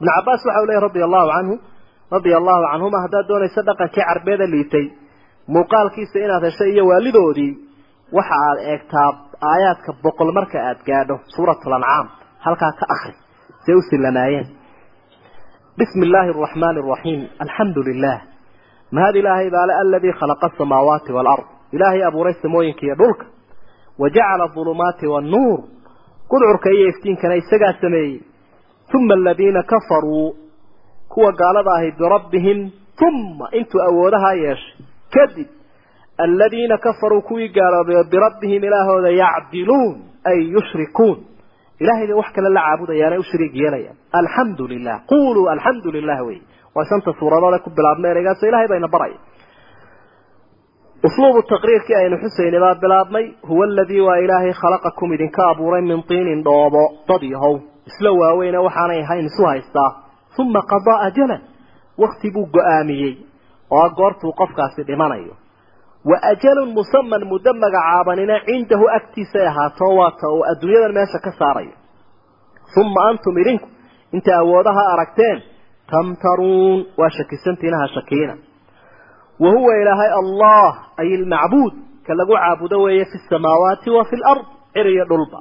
Ibnu 0.00 0.10
cabbaas 0.16 0.42
waxa 0.46 0.60
u 0.62 0.66
leeyahy 0.68 0.82
radia 0.86 1.04
allahu 1.08 1.28
canhu 1.34 1.54
radia 2.14 2.36
allahu 2.40 2.62
canhuma 2.72 2.98
haddaad 3.04 3.26
doonayso 3.30 3.60
dhaqankii 3.68 4.04
carbeeda 4.08 4.46
liitay 4.54 4.86
muuqaalkiisa 5.54 6.18
inaad 6.26 6.44
hesho 6.48 6.64
iyo 6.72 6.82
waalidoodii 6.90 7.52
waxa 8.16 8.34
aad 8.48 8.58
eegtaa 8.72 9.08
aayaadka 9.52 9.90
boqol 10.04 10.30
marka 10.38 10.58
aad 10.68 10.78
gaadho 10.88 11.16
suuratul 11.34 11.74
ancaam 11.78 12.06
halkaa 12.46 12.72
ka 12.80 12.84
akri 12.94 13.14
say 13.64 13.74
u 13.74 13.82
silamaayeen 13.90 14.46
bismi 15.78 16.02
illaahi 16.06 16.30
araxmaani 16.34 16.78
araxiim 16.84 17.20
alxamdu 17.44 17.80
lilah 17.88 18.18
mahad 18.96 19.14
ilaahay 19.20 19.48
baale 19.56 19.72
aladii 19.82 20.12
khalaqa 20.20 20.46
asamaawaati 20.50 21.12
waalard 21.16 21.46
ilaahay 21.76 22.02
abuuray 22.08 22.34
samooyinka 22.42 22.82
iyo 22.86 22.94
dhulka. 23.00 23.24
Wa 24.00 24.08
jacala 24.16 24.44
adulumaati 24.44 25.06
wannuur. 25.14 25.58
Gudcurka 26.30 26.68
iyo 26.76 26.86
iftiinkana 26.92 27.34
isagaa 27.42 27.72
sameeyey. 27.80 28.20
Uma 28.94 29.14
aladiina 29.14 29.62
kafaruu 29.62 30.26
kuwa 31.18 31.30
gaalada 31.40 31.70
ahi 31.78 31.90
birabbihim 32.00 32.58
uma 33.06 33.46
intuu 33.58 33.80
awoodahaa 33.88 34.34
yeeshay. 34.44 34.74
Kadib 35.14 35.48
aladiina 36.24 36.76
kafaruu 36.86 37.22
kuwii 37.28 37.48
gaaloobay 37.56 38.04
birabbihim 38.12 38.62
ilaahooda 38.68 39.10
yacdiluun 39.22 39.94
ay 40.30 40.38
yushrikuun. 40.54 41.18
Ilahay 41.82 42.06
bay 42.10 42.16
wax 42.20 42.28
kale 42.36 42.48
la 42.56 42.60
caabudayaanay 42.66 43.18
u 43.18 43.22
shariig 43.30 43.54
yeelayaan. 43.62 43.96
Alxamdu 44.20 44.64
lilah 44.72 44.96
quluu 45.12 45.46
alxamdu 45.54 45.88
lilah 45.96 46.18
wey. 46.26 46.38
Waa 46.74 46.84
shanta 46.90 47.10
suuradoode 47.20 47.58
ku 47.64 47.70
bilaabma 47.78 48.06
ereygaas 48.12 48.42
ilahay 48.50 48.68
bayna 48.72 48.88
baraya 48.94 49.18
usluubu 51.06 51.40
taqriirkii 51.52 51.96
aynu 52.00 52.16
xusayni 52.22 52.58
baa 52.64 52.74
bilaabmay 52.82 53.24
huwa 53.48 53.64
aladii 53.70 54.00
waa 54.08 54.16
ilaahay 54.24 54.52
khalaqakum 54.62 55.12
idinka 55.16 55.42
abuuray 55.50 55.82
min 55.90 56.02
tiinin 56.08 56.40
dhoobo 56.46 56.82
dad 57.08 57.22
yahow 57.34 57.54
isla 57.90 58.10
waaweyne 58.20 58.58
waxaanay 58.66 59.00
ahayn 59.04 59.26
isu 59.30 59.42
haystaa 59.50 59.90
uma 60.42 60.60
qadaa 60.72 60.98
ajalan 61.08 61.42
wakti 62.02 62.30
buu 62.34 62.46
go'aamiyey 62.56 63.14
oo 63.78 63.88
goortuu 63.98 64.32
qofkaasi 64.40 64.82
dhimanayo. 64.88 65.34
Wa 66.10 66.16
ajalun 66.32 66.70
musaman 66.78 67.22
muddo 67.30 67.52
magacaabanina 67.62 68.34
cindahu 68.46 68.86
agtiisay 68.96 69.46
ahaato 69.50 69.86
waata 69.98 70.26
uu 70.34 70.42
adduunyadan 70.50 70.92
meesha 70.98 71.18
ka 71.24 71.30
saarayo. 71.38 71.74
Uma 72.80 73.00
antum 73.10 73.34
idinku 73.42 73.68
inta 74.16 74.32
awoodaha 74.42 74.82
aragteen 74.92 75.38
tamtaruun 75.90 76.78
waa 76.98 77.10
shakisantiinaha 77.16 77.86
shakiina. 77.94 78.34
Wa 79.42 79.50
huwa 79.54 79.72
ilaahay 79.82 80.10
allah 80.22 80.70
ay 81.00 81.08
ilmacbuud 81.16 81.72
ka 82.06 82.14
lagu 82.18 82.32
caabudo 82.38 82.76
weeye 82.82 83.04
fi 83.04 83.18
samaawaati 83.30 83.90
wa 83.90 84.04
fi 84.04 84.16
lard 84.16 84.44
cir 84.74 84.86
iyo 84.86 85.04
dhulba. 85.10 85.38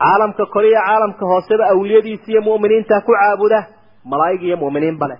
Caalamka 0.00 0.46
kore 0.46 0.68
iyo 0.72 0.80
caalamka 0.86 1.24
hooseba 1.30 1.64
awliyadiisa 1.72 2.26
iyo 2.32 2.42
mu'miniinta 2.48 3.00
ku 3.06 3.12
caabuda 3.12 3.60
malaa'ig 4.04 4.42
iyo 4.42 4.56
mu'miniinba 4.56 5.06
leh. 5.10 5.18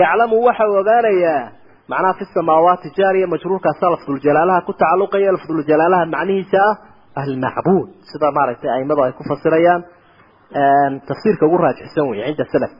Yaclamu 0.00 0.36
waxa 0.46 0.64
uu 0.70 0.76
ogaanayaa 0.82 1.50
macnaha 1.88 2.14
fi 2.18 2.24
samaawaati 2.34 2.88
jaariya 2.98 3.26
majruurkaasa 3.32 3.90
lafduljalaalaha 3.94 4.60
ku 4.66 4.72
tacalluqaya 4.72 5.32
lafduljalaalaha 5.36 6.06
macnihiisa 6.14 6.58
ah 6.62 7.22
almacbuud 7.22 7.88
sida 8.10 8.28
maaragtay 8.36 8.70
aimadu 8.76 9.02
ay 9.06 9.12
ku 9.18 9.22
fasirayaan 9.30 9.82
tafsiirka 11.08 11.46
ugu 11.46 11.56
raajixsan 11.64 12.08
weeye 12.10 12.24
cinda 12.28 12.44
salaf. 12.52 12.72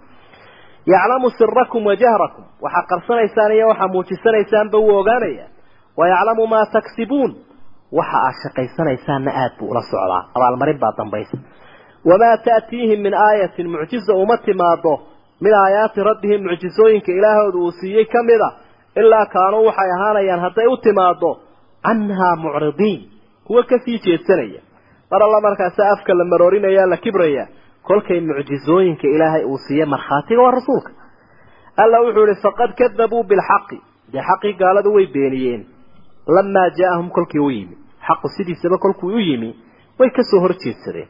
Yaclamu 0.93 1.31
sirakum 1.39 1.83
wa 1.87 1.95
jahrakum. 2.03 2.45
Waxaa 2.65 2.87
qarsanaysaan 2.91 3.53
iyo 3.57 3.67
waxaa 3.73 3.89
muujisanaysaan 3.95 4.69
wuu 4.75 4.97
ogaanaya 5.01 5.47
wayaclamu 5.97 6.47
maa 6.53 6.67
taksibuun. 6.75 7.33
Waxa 7.99 8.19
aad 8.27 8.35
shaqaysanaysaanna 8.43 9.31
aad 9.43 9.53
buu 9.59 9.69
ula 9.73 9.83
socdaa. 9.91 10.23
Abaalmarin 10.37 10.79
baa 10.83 10.93
dambaysa. 10.99 11.37
Wamaa 12.09 12.37
ta'tiihim 12.47 13.01
min 13.07 13.15
aayatin 13.15 13.69
mucjiza 13.73 14.15
uma 14.15 14.37
timaado 14.47 14.93
min 15.45 15.53
aayaati 15.63 16.01
rabbihim 16.11 16.41
mucjizooyinka 16.49 17.11
ilaahooda 17.19 17.59
uu 17.65 17.73
siiyey 17.81 18.05
ka 18.15 18.21
mid 18.29 18.41
a 18.49 18.51
ilaa 19.01 19.27
kaanuu 19.35 19.65
waxay 19.69 19.91
ahaanayaan 19.97 20.41
hadday 20.47 20.67
u 20.67 20.77
timaado 20.85 21.31
canhaa 21.87 22.37
mucridiin 22.45 23.01
kuwa 23.47 23.63
ka 23.71 23.79
sii 23.85 23.99
jeedsanaya. 24.05 24.61
Mar 25.11 25.23
alla 25.27 25.41
markaasa 25.47 25.83
afka 25.95 26.15
la 26.15 26.25
maroorinaya 26.25 26.87
la 26.93 26.97
kibraya 26.97 27.45
kolkay 27.89 28.21
mucjizooyinka 28.21 29.07
ilaahay 29.15 29.45
uu 29.45 29.59
siiye 29.67 29.85
markhaatiga 29.85 30.43
waa 30.43 30.51
rasuulka. 30.59 30.91
Alla 31.83 32.01
wuxuu 32.05 32.27
ihi 32.27 32.41
faqad 32.45 32.71
kadabuu 32.81 33.25
bilxaqi. 33.31 33.79
Dee 34.13 34.23
xaqii 34.29 34.53
gaaladu 34.61 34.91
way 34.95 35.07
beeniyeen. 35.15 35.63
Lamaa 36.37 36.69
jaaahum 36.79 37.09
kolkii 37.17 37.41
u 37.41 37.51
yimi. 37.51 37.77
Xaqu 38.07 38.29
sidiisaba 38.37 38.79
kolkuu 38.85 39.09
u 39.09 39.19
yimi. 39.29 39.51
Way 39.99 40.11
ka 40.17 40.23
soo 40.31 40.41
horjeedsadeen. 40.45 41.09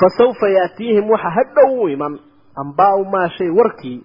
Fa 0.00 0.08
sawfa 0.18 0.48
yaatiihim 0.56 1.10
waxa 1.10 1.30
hadhow 1.36 1.70
u 1.84 1.88
iman 1.88 2.18
ambaau 2.56 3.04
maa 3.04 3.28
shay 3.36 3.50
warkii 3.58 3.98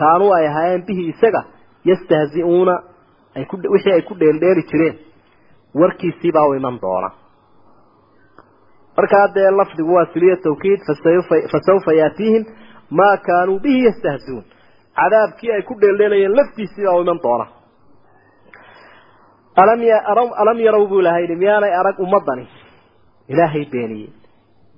kaanuu 0.00 0.32
ay 0.34 0.46
ahaayeen 0.48 0.84
bihi 0.86 1.02
isaga 1.12 1.42
yastahzi'uuna 1.84 2.74
wixii 3.74 3.92
ay 3.92 4.02
ku 4.02 4.14
dheeldheeli 4.20 4.62
jireen. 4.70 4.96
Warkiisiibaa 5.80 6.46
u 6.48 6.54
iman 6.54 6.78
doona. 6.82 7.10
Markaa 8.96 9.26
dee 9.34 9.50
lafdigu 9.50 9.94
waa 9.94 10.06
siliya 10.12 10.36
tawkiid 10.36 10.80
fa 11.52 11.58
sawfa 11.68 11.92
yaatiihim 12.00 12.44
maa 12.90 13.16
kaanuu 13.26 13.58
bihi 13.60 13.84
yastahziuun. 13.84 14.44
Cadaabkii 14.96 15.52
ay 15.52 15.62
ku 15.62 15.74
dheeldheelayeen 15.80 16.36
laftiisiibaa 16.36 16.96
u 16.98 17.02
iman 17.02 17.20
doona. 17.22 17.46
Alam 19.56 20.58
yarow 20.60 20.86
buu 20.88 21.00
ilahay 21.00 21.26
miyaanay 21.36 21.72
arag 21.80 21.98
ummadani 22.00 22.48
ilaahay 23.28 23.64
beeniyey. 23.72 24.10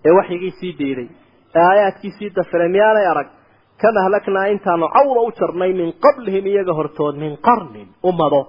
Ee 0.05 0.11
waxyigii 0.19 0.51
sii 0.61 0.73
diiday 0.79 1.09
ee 1.59 1.65
aayaadkii 1.71 2.13
sii 2.19 2.31
dafiray 2.37 2.69
miyaanay 2.77 3.07
arag 3.13 3.29
kam 3.83 3.95
ahlaknaa 4.03 4.47
intaanu 4.55 4.87
cawda 4.97 5.21
u 5.29 5.31
jarnay 5.39 5.73
min 5.81 5.89
qablihim 6.05 6.45
iyaga 6.53 6.73
hortood 6.79 7.15
min 7.23 7.33
qarnin. 7.47 7.89
Ummado 8.11 8.41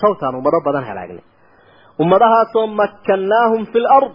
sawtaan 0.00 0.34
ummado 0.38 0.58
badan 0.66 0.84
halaagnay 0.90 1.24
ummadahaasoo 2.02 2.66
makkannaahum 2.80 3.62
fi 3.72 3.78
lard 3.86 4.12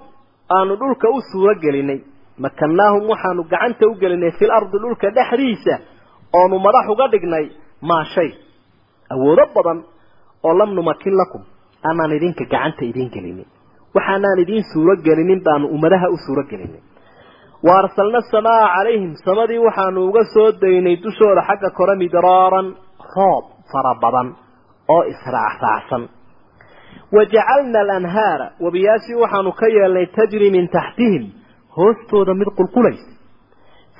aanu 0.57 0.73
dhulka 0.81 1.07
u 1.15 1.21
suuro 1.31 1.53
gelinay. 1.63 1.99
Makkannaahum 2.43 3.03
waxaanu 3.11 3.41
gacanta 3.51 3.83
u 3.91 3.93
gelinay 4.01 4.31
fil 4.39 4.51
ardi 4.57 4.77
dhulka 4.83 5.07
dhexdiisa 5.17 5.75
oonu 6.39 6.55
madax 6.65 6.85
uga 6.93 7.05
dhignay 7.13 7.45
maa 7.89 8.03
shay. 8.13 8.29
Awoodo 9.13 9.43
badan 9.55 9.79
oo 10.47 10.53
lam 10.59 10.69
numakin 10.77 11.15
lakum 11.21 11.41
aanaan 11.87 12.11
idinka 12.17 12.43
gacanta 12.53 12.83
idiin 12.91 13.09
gelinin. 13.15 13.47
Waxaanaan 13.95 14.39
idiin 14.43 14.63
suuro 14.71 14.93
gelinin 15.07 15.39
baanu 15.47 15.65
ummadaha 15.75 16.07
u 16.15 16.17
suuro 16.25 16.43
gelinin 16.51 16.81
wa 17.67 17.73
arsalna 17.81 18.17
asamaa 18.23 18.67
calayhim 18.75 19.15
samadii 19.25 19.57
waxaanu 19.67 19.99
uga 20.09 20.23
soo 20.33 20.51
daynay 20.61 20.95
dushooda 21.05 21.41
xagga 21.49 21.69
kore 21.77 21.95
midraaran 22.03 22.67
roob 23.15 23.45
fara 23.71 23.93
badan 24.03 24.27
oo 24.95 25.03
israacraacsan 25.13 26.03
wajacalna 27.15 27.79
alanhaara 27.85 28.47
wabiyaashii 28.65 29.15
waxaanu 29.23 29.51
ka 29.59 29.67
yeelnay 29.77 30.05
tajri 30.17 30.51
min 30.55 30.67
taxtihim 30.77 31.23
hoostooda 31.77 32.33
mid 32.41 32.49
qulqulaysa 32.59 33.09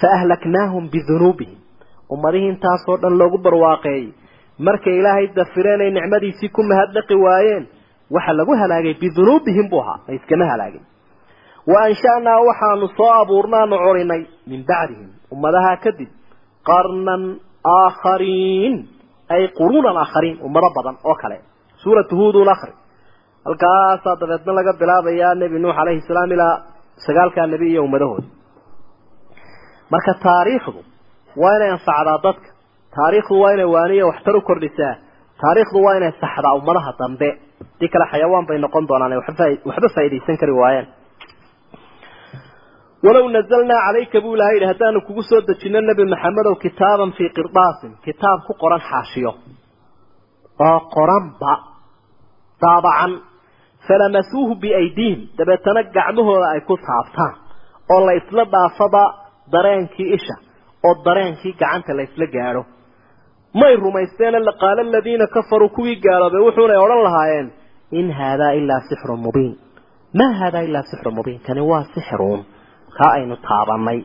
fa 0.02 0.08
ahlaknaahum 0.18 0.84
bidunuubihim 0.94 1.58
ummadihii 2.14 2.50
intaasoo 2.54 2.98
dhan 3.02 3.18
loogu 3.22 3.38
barwaaqeeyey. 3.46 4.08
Markay 4.68 4.96
ilaahay 5.00 5.28
dafireen 5.36 5.82
ay 5.82 5.92
nicmadiisii 5.98 6.50
ku 6.56 6.62
mahadnaqi 6.72 7.16
waayeen 7.26 7.64
waxa 8.16 8.34
lagu 8.40 8.54
halaagay 8.62 8.94
bidunuubihim 9.02 9.70
buu 9.72 9.82
ahaa 9.84 10.00
la 10.08 10.14
iskama 10.20 10.46
halaagin 10.52 10.84
wa 11.72 11.78
ansha'naa 11.88 12.40
waxaanu 12.50 12.88
soo 12.98 13.12
abuurnaanu 13.22 13.76
curinay 13.86 14.22
min 14.50 14.62
bacdihim 14.70 15.10
ummadaha 15.34 15.72
kadib 15.84 16.10
qarnan 16.70 17.24
aakhariin 17.78 18.76
ay 19.36 19.44
quruunan 19.60 19.98
aakhariin 20.04 20.38
ummado 20.48 20.70
badan 20.78 20.96
oo 21.10 21.16
kale. 21.22 21.38
Suuratu 21.84 22.14
huudun 22.20 22.50
akhri 22.56 22.74
halkaasaa 23.46 24.16
dabeedna 24.22 24.52
laga 24.58 24.74
bilaabayaa 24.82 25.36
nebi 25.42 25.58
nuux 25.64 25.74
calayhi 25.80 26.02
salaam 26.10 26.32
ilaa 26.36 26.56
sagaalkaa 27.06 27.48
nebi 27.54 27.66
iyo 27.74 27.82
ummadahooda 27.88 28.28
marka 29.92 30.12
taariikhdu 30.26 30.80
waa 31.42 31.56
inay 31.58 31.72
anfacdaa 31.78 32.18
dadka. 32.26 32.50
Taariikhdu 32.98 33.36
waa 33.42 33.52
inay 33.56 33.66
waaniya 33.76 34.06
waxtar 34.10 34.36
u 34.36 34.42
kordhisaa. 34.50 34.94
Taariikhdu 35.42 35.78
waa 35.86 35.96
inay 36.00 36.12
saxdaa 36.22 36.54
ummadaha 36.60 36.92
dambe. 37.02 37.30
Hadii 37.74 37.90
kale 37.94 38.06
xayawaan 38.12 38.46
bay 38.50 38.58
noqon 38.66 38.84
doonaan 38.90 39.14
waxba 39.70 39.88
faa'iidaysan 39.96 40.38
kari 40.42 40.54
waayeen 40.62 40.88
walow 43.06 43.26
nazalnaa 43.36 43.82
calayka 43.88 44.18
buu 44.24 44.34
ilahay 44.36 44.56
yidhi 44.56 44.68
haddaanu 44.72 45.00
kugu 45.08 45.24
soo 45.30 45.42
dejino 45.50 45.80
nebi 45.90 46.04
maxamedow 46.14 46.56
kitaaban 46.64 47.12
fii 47.18 47.30
qirdaasin 47.38 47.92
kitaab 48.06 48.40
ku 48.48 48.54
qoran 48.62 48.82
xaashiyo. 48.90 49.32
Oo 50.68 50.80
qoranba 50.96 51.54
daabacan. 52.64 53.12
Falamasuuhu 53.88 54.54
biaydiihim 54.64 55.20
dabeetana 55.38 55.82
gacmahooda 55.96 56.48
ay 56.56 56.62
ku 56.70 56.76
taabtaan 56.88 57.34
oo 57.94 58.00
la 58.08 58.14
isla 58.20 58.44
dhaafaba 58.54 59.04
dareenkii 59.54 60.10
isha 60.18 60.36
oo 60.88 60.94
dareenkii 61.06 61.54
gacanta 61.62 61.92
la 61.98 62.04
isla 62.08 62.26
gaadho. 62.36 62.62
May 63.60 63.74
rumaysteene 63.84 64.40
laqaala 64.50 64.82
aladiina 64.88 65.26
kafaruu 65.36 65.70
kuwii 65.78 65.96
gaaloobay 66.06 66.42
wuxuunay 66.48 66.80
odhan 66.86 67.02
lahaayeen 67.08 67.48
in 68.00 68.08
haadaa 68.20 68.52
ilaa 68.60 68.82
sixrun 68.90 69.20
mubiin. 69.26 69.54
Maa 70.20 70.34
haadaa 70.40 70.62
ilaa 70.70 70.84
sixrun 70.92 71.16
mubiin 71.20 71.40
kani 71.48 71.62
waa 71.72 71.84
sixruun 71.96 72.42
kaa 72.98 73.12
aynu 73.18 73.36
taabanay 73.48 74.00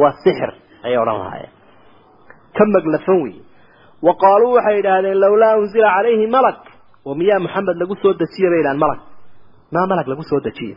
waa 0.00 0.12
sixir 0.24 0.50
ayay 0.86 0.98
odhan 1.02 1.18
lahaayeen. 1.22 1.52
Ka 2.56 2.62
maglafan 2.74 3.18
wey 3.24 3.34
wa 4.06 4.12
qaaluu 4.22 4.52
waxay 4.56 4.76
yidhaahdeen 4.78 5.18
lawlaa 5.24 5.54
unzila 5.62 5.88
calayhi 5.96 6.26
malak. 6.36 6.58
Oo 7.06 7.14
miyaa 7.20 7.38
maxamed 7.44 7.76
lagu 7.82 7.94
soo 8.02 8.12
dejiye 8.20 8.48
bay 8.52 8.58
yidhahan 8.60 8.78
malag 8.84 9.00
maa 9.74 9.86
malag 9.90 10.06
lagu 10.12 10.22
soo 10.30 10.40
dejiye? 10.46 10.74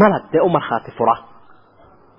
Malag 0.00 0.24
dee 0.32 0.40
u 0.40 0.48
markhaati 0.56 0.90
fura. 0.98 1.16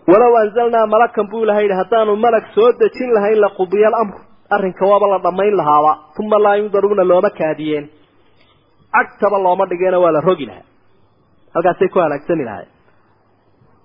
Walow 0.10 0.34
anzalnaa 0.42 0.86
malakan 0.94 1.26
buu 1.32 1.44
ilahay 1.46 1.64
yidhi 1.66 1.78
haddaanu 1.82 2.14
malag 2.26 2.46
soo 2.56 2.70
dejin 2.82 3.10
lahayn 3.16 3.40
laqudiya 3.46 3.88
alamru 3.92 4.20
arrinka 4.56 4.84
waaba 4.92 5.08
la 5.14 5.18
dhammayn 5.26 5.56
lahaaba. 5.60 5.92
Uma 6.22 6.38
laa 6.46 6.56
yundaruuna 6.62 7.04
looma 7.12 7.30
kaadiyeen. 7.40 7.86
Cagtaba 8.96 9.38
looma 9.46 9.66
dhigeena 9.70 9.98
waa 10.04 10.12
la 10.16 10.22
rogi 10.28 10.46
lahaa 10.50 10.66
halkaasay 11.54 11.90
ku 11.94 12.00
halaagsami 12.04 12.44
lahay 12.50 12.66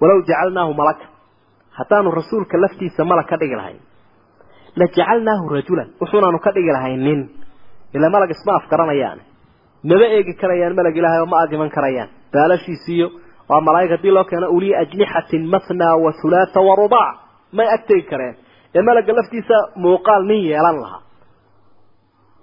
walow 0.00 0.18
jacalnaahu 0.28 0.72
malaka 0.80 1.04
haddaanu 1.78 2.10
rasuulka 2.18 2.56
laftiisa 2.64 3.04
malag 3.10 3.26
ka 3.30 3.36
dhigi 3.40 3.56
lahayn. 3.60 3.80
La 4.80 4.86
jacalnaahu 4.96 5.44
rajulan. 5.56 5.88
Wuxuunaanu 6.00 6.38
ka 6.44 6.50
dhigi 6.56 6.72
lahayn 6.76 7.00
nin 7.06 7.20
ilaa 7.94 8.10
malag 8.14 8.30
isma 8.36 8.52
afgaranayaan 8.60 9.18
maba 9.90 10.06
eegi 10.16 10.32
karayaan 10.40 10.74
malag 10.78 10.96
ilaahay 11.00 11.20
oo 11.22 11.26
ma 11.32 11.38
agiman 11.44 11.70
karayaan. 11.76 12.08
Baalashiisiiyo 12.32 13.06
waa 13.48 13.60
malaa'ig 13.66 13.90
haddii 13.94 14.10
loo 14.16 14.24
keeno 14.30 14.46
uli 14.56 14.70
ajnixatin 14.82 15.42
mathna 15.52 15.88
wa 16.04 16.10
hulaatha 16.22 16.60
wa 16.68 16.74
rubaac 16.80 17.16
may 17.56 17.68
agtegi 17.76 18.02
kareen. 18.10 18.34
Ee 18.76 18.82
malagga 18.88 19.12
laftiisa 19.18 19.56
muuqaal 19.84 20.22
nin 20.30 20.40
yeelan 20.50 20.78
lahaa. 20.84 21.02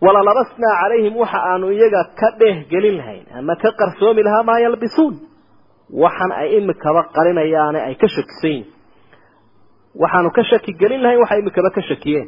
Walalabasnaa 0.06 0.76
calayhim 0.82 1.16
waxa 1.22 1.40
aanu 1.52 1.68
iyaga 1.78 2.02
ka 2.20 2.28
dheehgelin 2.40 2.96
lahayn. 3.00 3.26
Ama 3.38 3.56
ka 3.62 3.70
qarsoomi 3.80 4.22
lahaa 4.28 4.44
maa 4.50 4.60
yalbisuun 4.66 5.16
waxan 6.04 6.32
ay 6.42 6.48
imikaba 6.58 7.02
qarinayaane 7.16 7.80
ay 7.88 7.96
ka 8.02 8.08
shakisan 8.16 8.64
waxaanu 10.02 10.30
ka 10.38 10.44
shaki 10.52 10.72
gelin 10.82 11.02
lahayn 11.04 11.20
waxa 11.24 11.36
imikaba 11.42 11.70
ka 11.76 11.82
shakiyeen. 11.90 12.28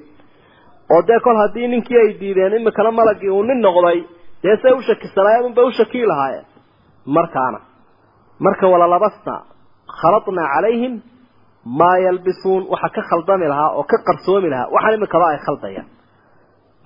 Oo 0.93 1.01
dee 1.07 1.20
kol 1.26 1.38
haddii 1.41 1.68
ninkii 1.74 1.97
ay 2.03 2.09
diideen 2.20 2.53
imikana 2.59 2.91
malagii 2.91 3.30
uu 3.38 3.43
nin 3.43 3.59
noqday 3.66 3.99
dee 4.43 4.55
say 4.61 4.72
u 4.78 4.82
shakisanaayeen 4.88 5.45
unbay 5.49 5.64
u 5.66 5.72
shakii 5.80 6.05
lahaayeen. 6.11 6.45
Markaana 7.16 7.59
marka 8.45 8.66
walalabasna 8.74 9.36
khaladnaa 9.99 10.47
calayhim 10.55 10.93
maa 11.80 11.97
yalbisuun 12.05 12.64
waxa 12.74 12.89
ka 12.95 13.01
khaldami 13.09 13.47
lahaa 13.53 13.70
oo 13.80 13.84
ka 13.91 13.97
qarsoomi 14.07 14.49
lahaa 14.53 14.68
waxaan 14.76 14.93
imikaba 14.99 15.26
ay 15.34 15.39
khaldayaan. 15.45 15.88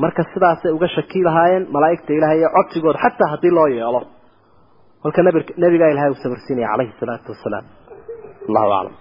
Marka 0.04 0.22
sidaasay 0.34 0.72
uga 0.78 0.88
shaki 0.96 1.20
lahaayeen 1.28 1.64
malaa'igta 1.76 2.12
ilaahay 2.18 2.38
iyo 2.42 2.50
codsigooda 2.58 3.00
xataa 3.04 3.30
haddii 3.34 3.54
loo 3.58 3.68
yeelo 3.78 4.02
kolka 5.04 5.22
nabigaa 5.64 5.90
ilahay 5.94 6.10
uu 6.14 6.22
sabarsiinaya 6.24 6.70
calayhi 6.74 6.94
salaatu 7.02 7.30
wasalaam. 7.34 7.66
Allahu 8.50 8.72
aclam 8.80 8.94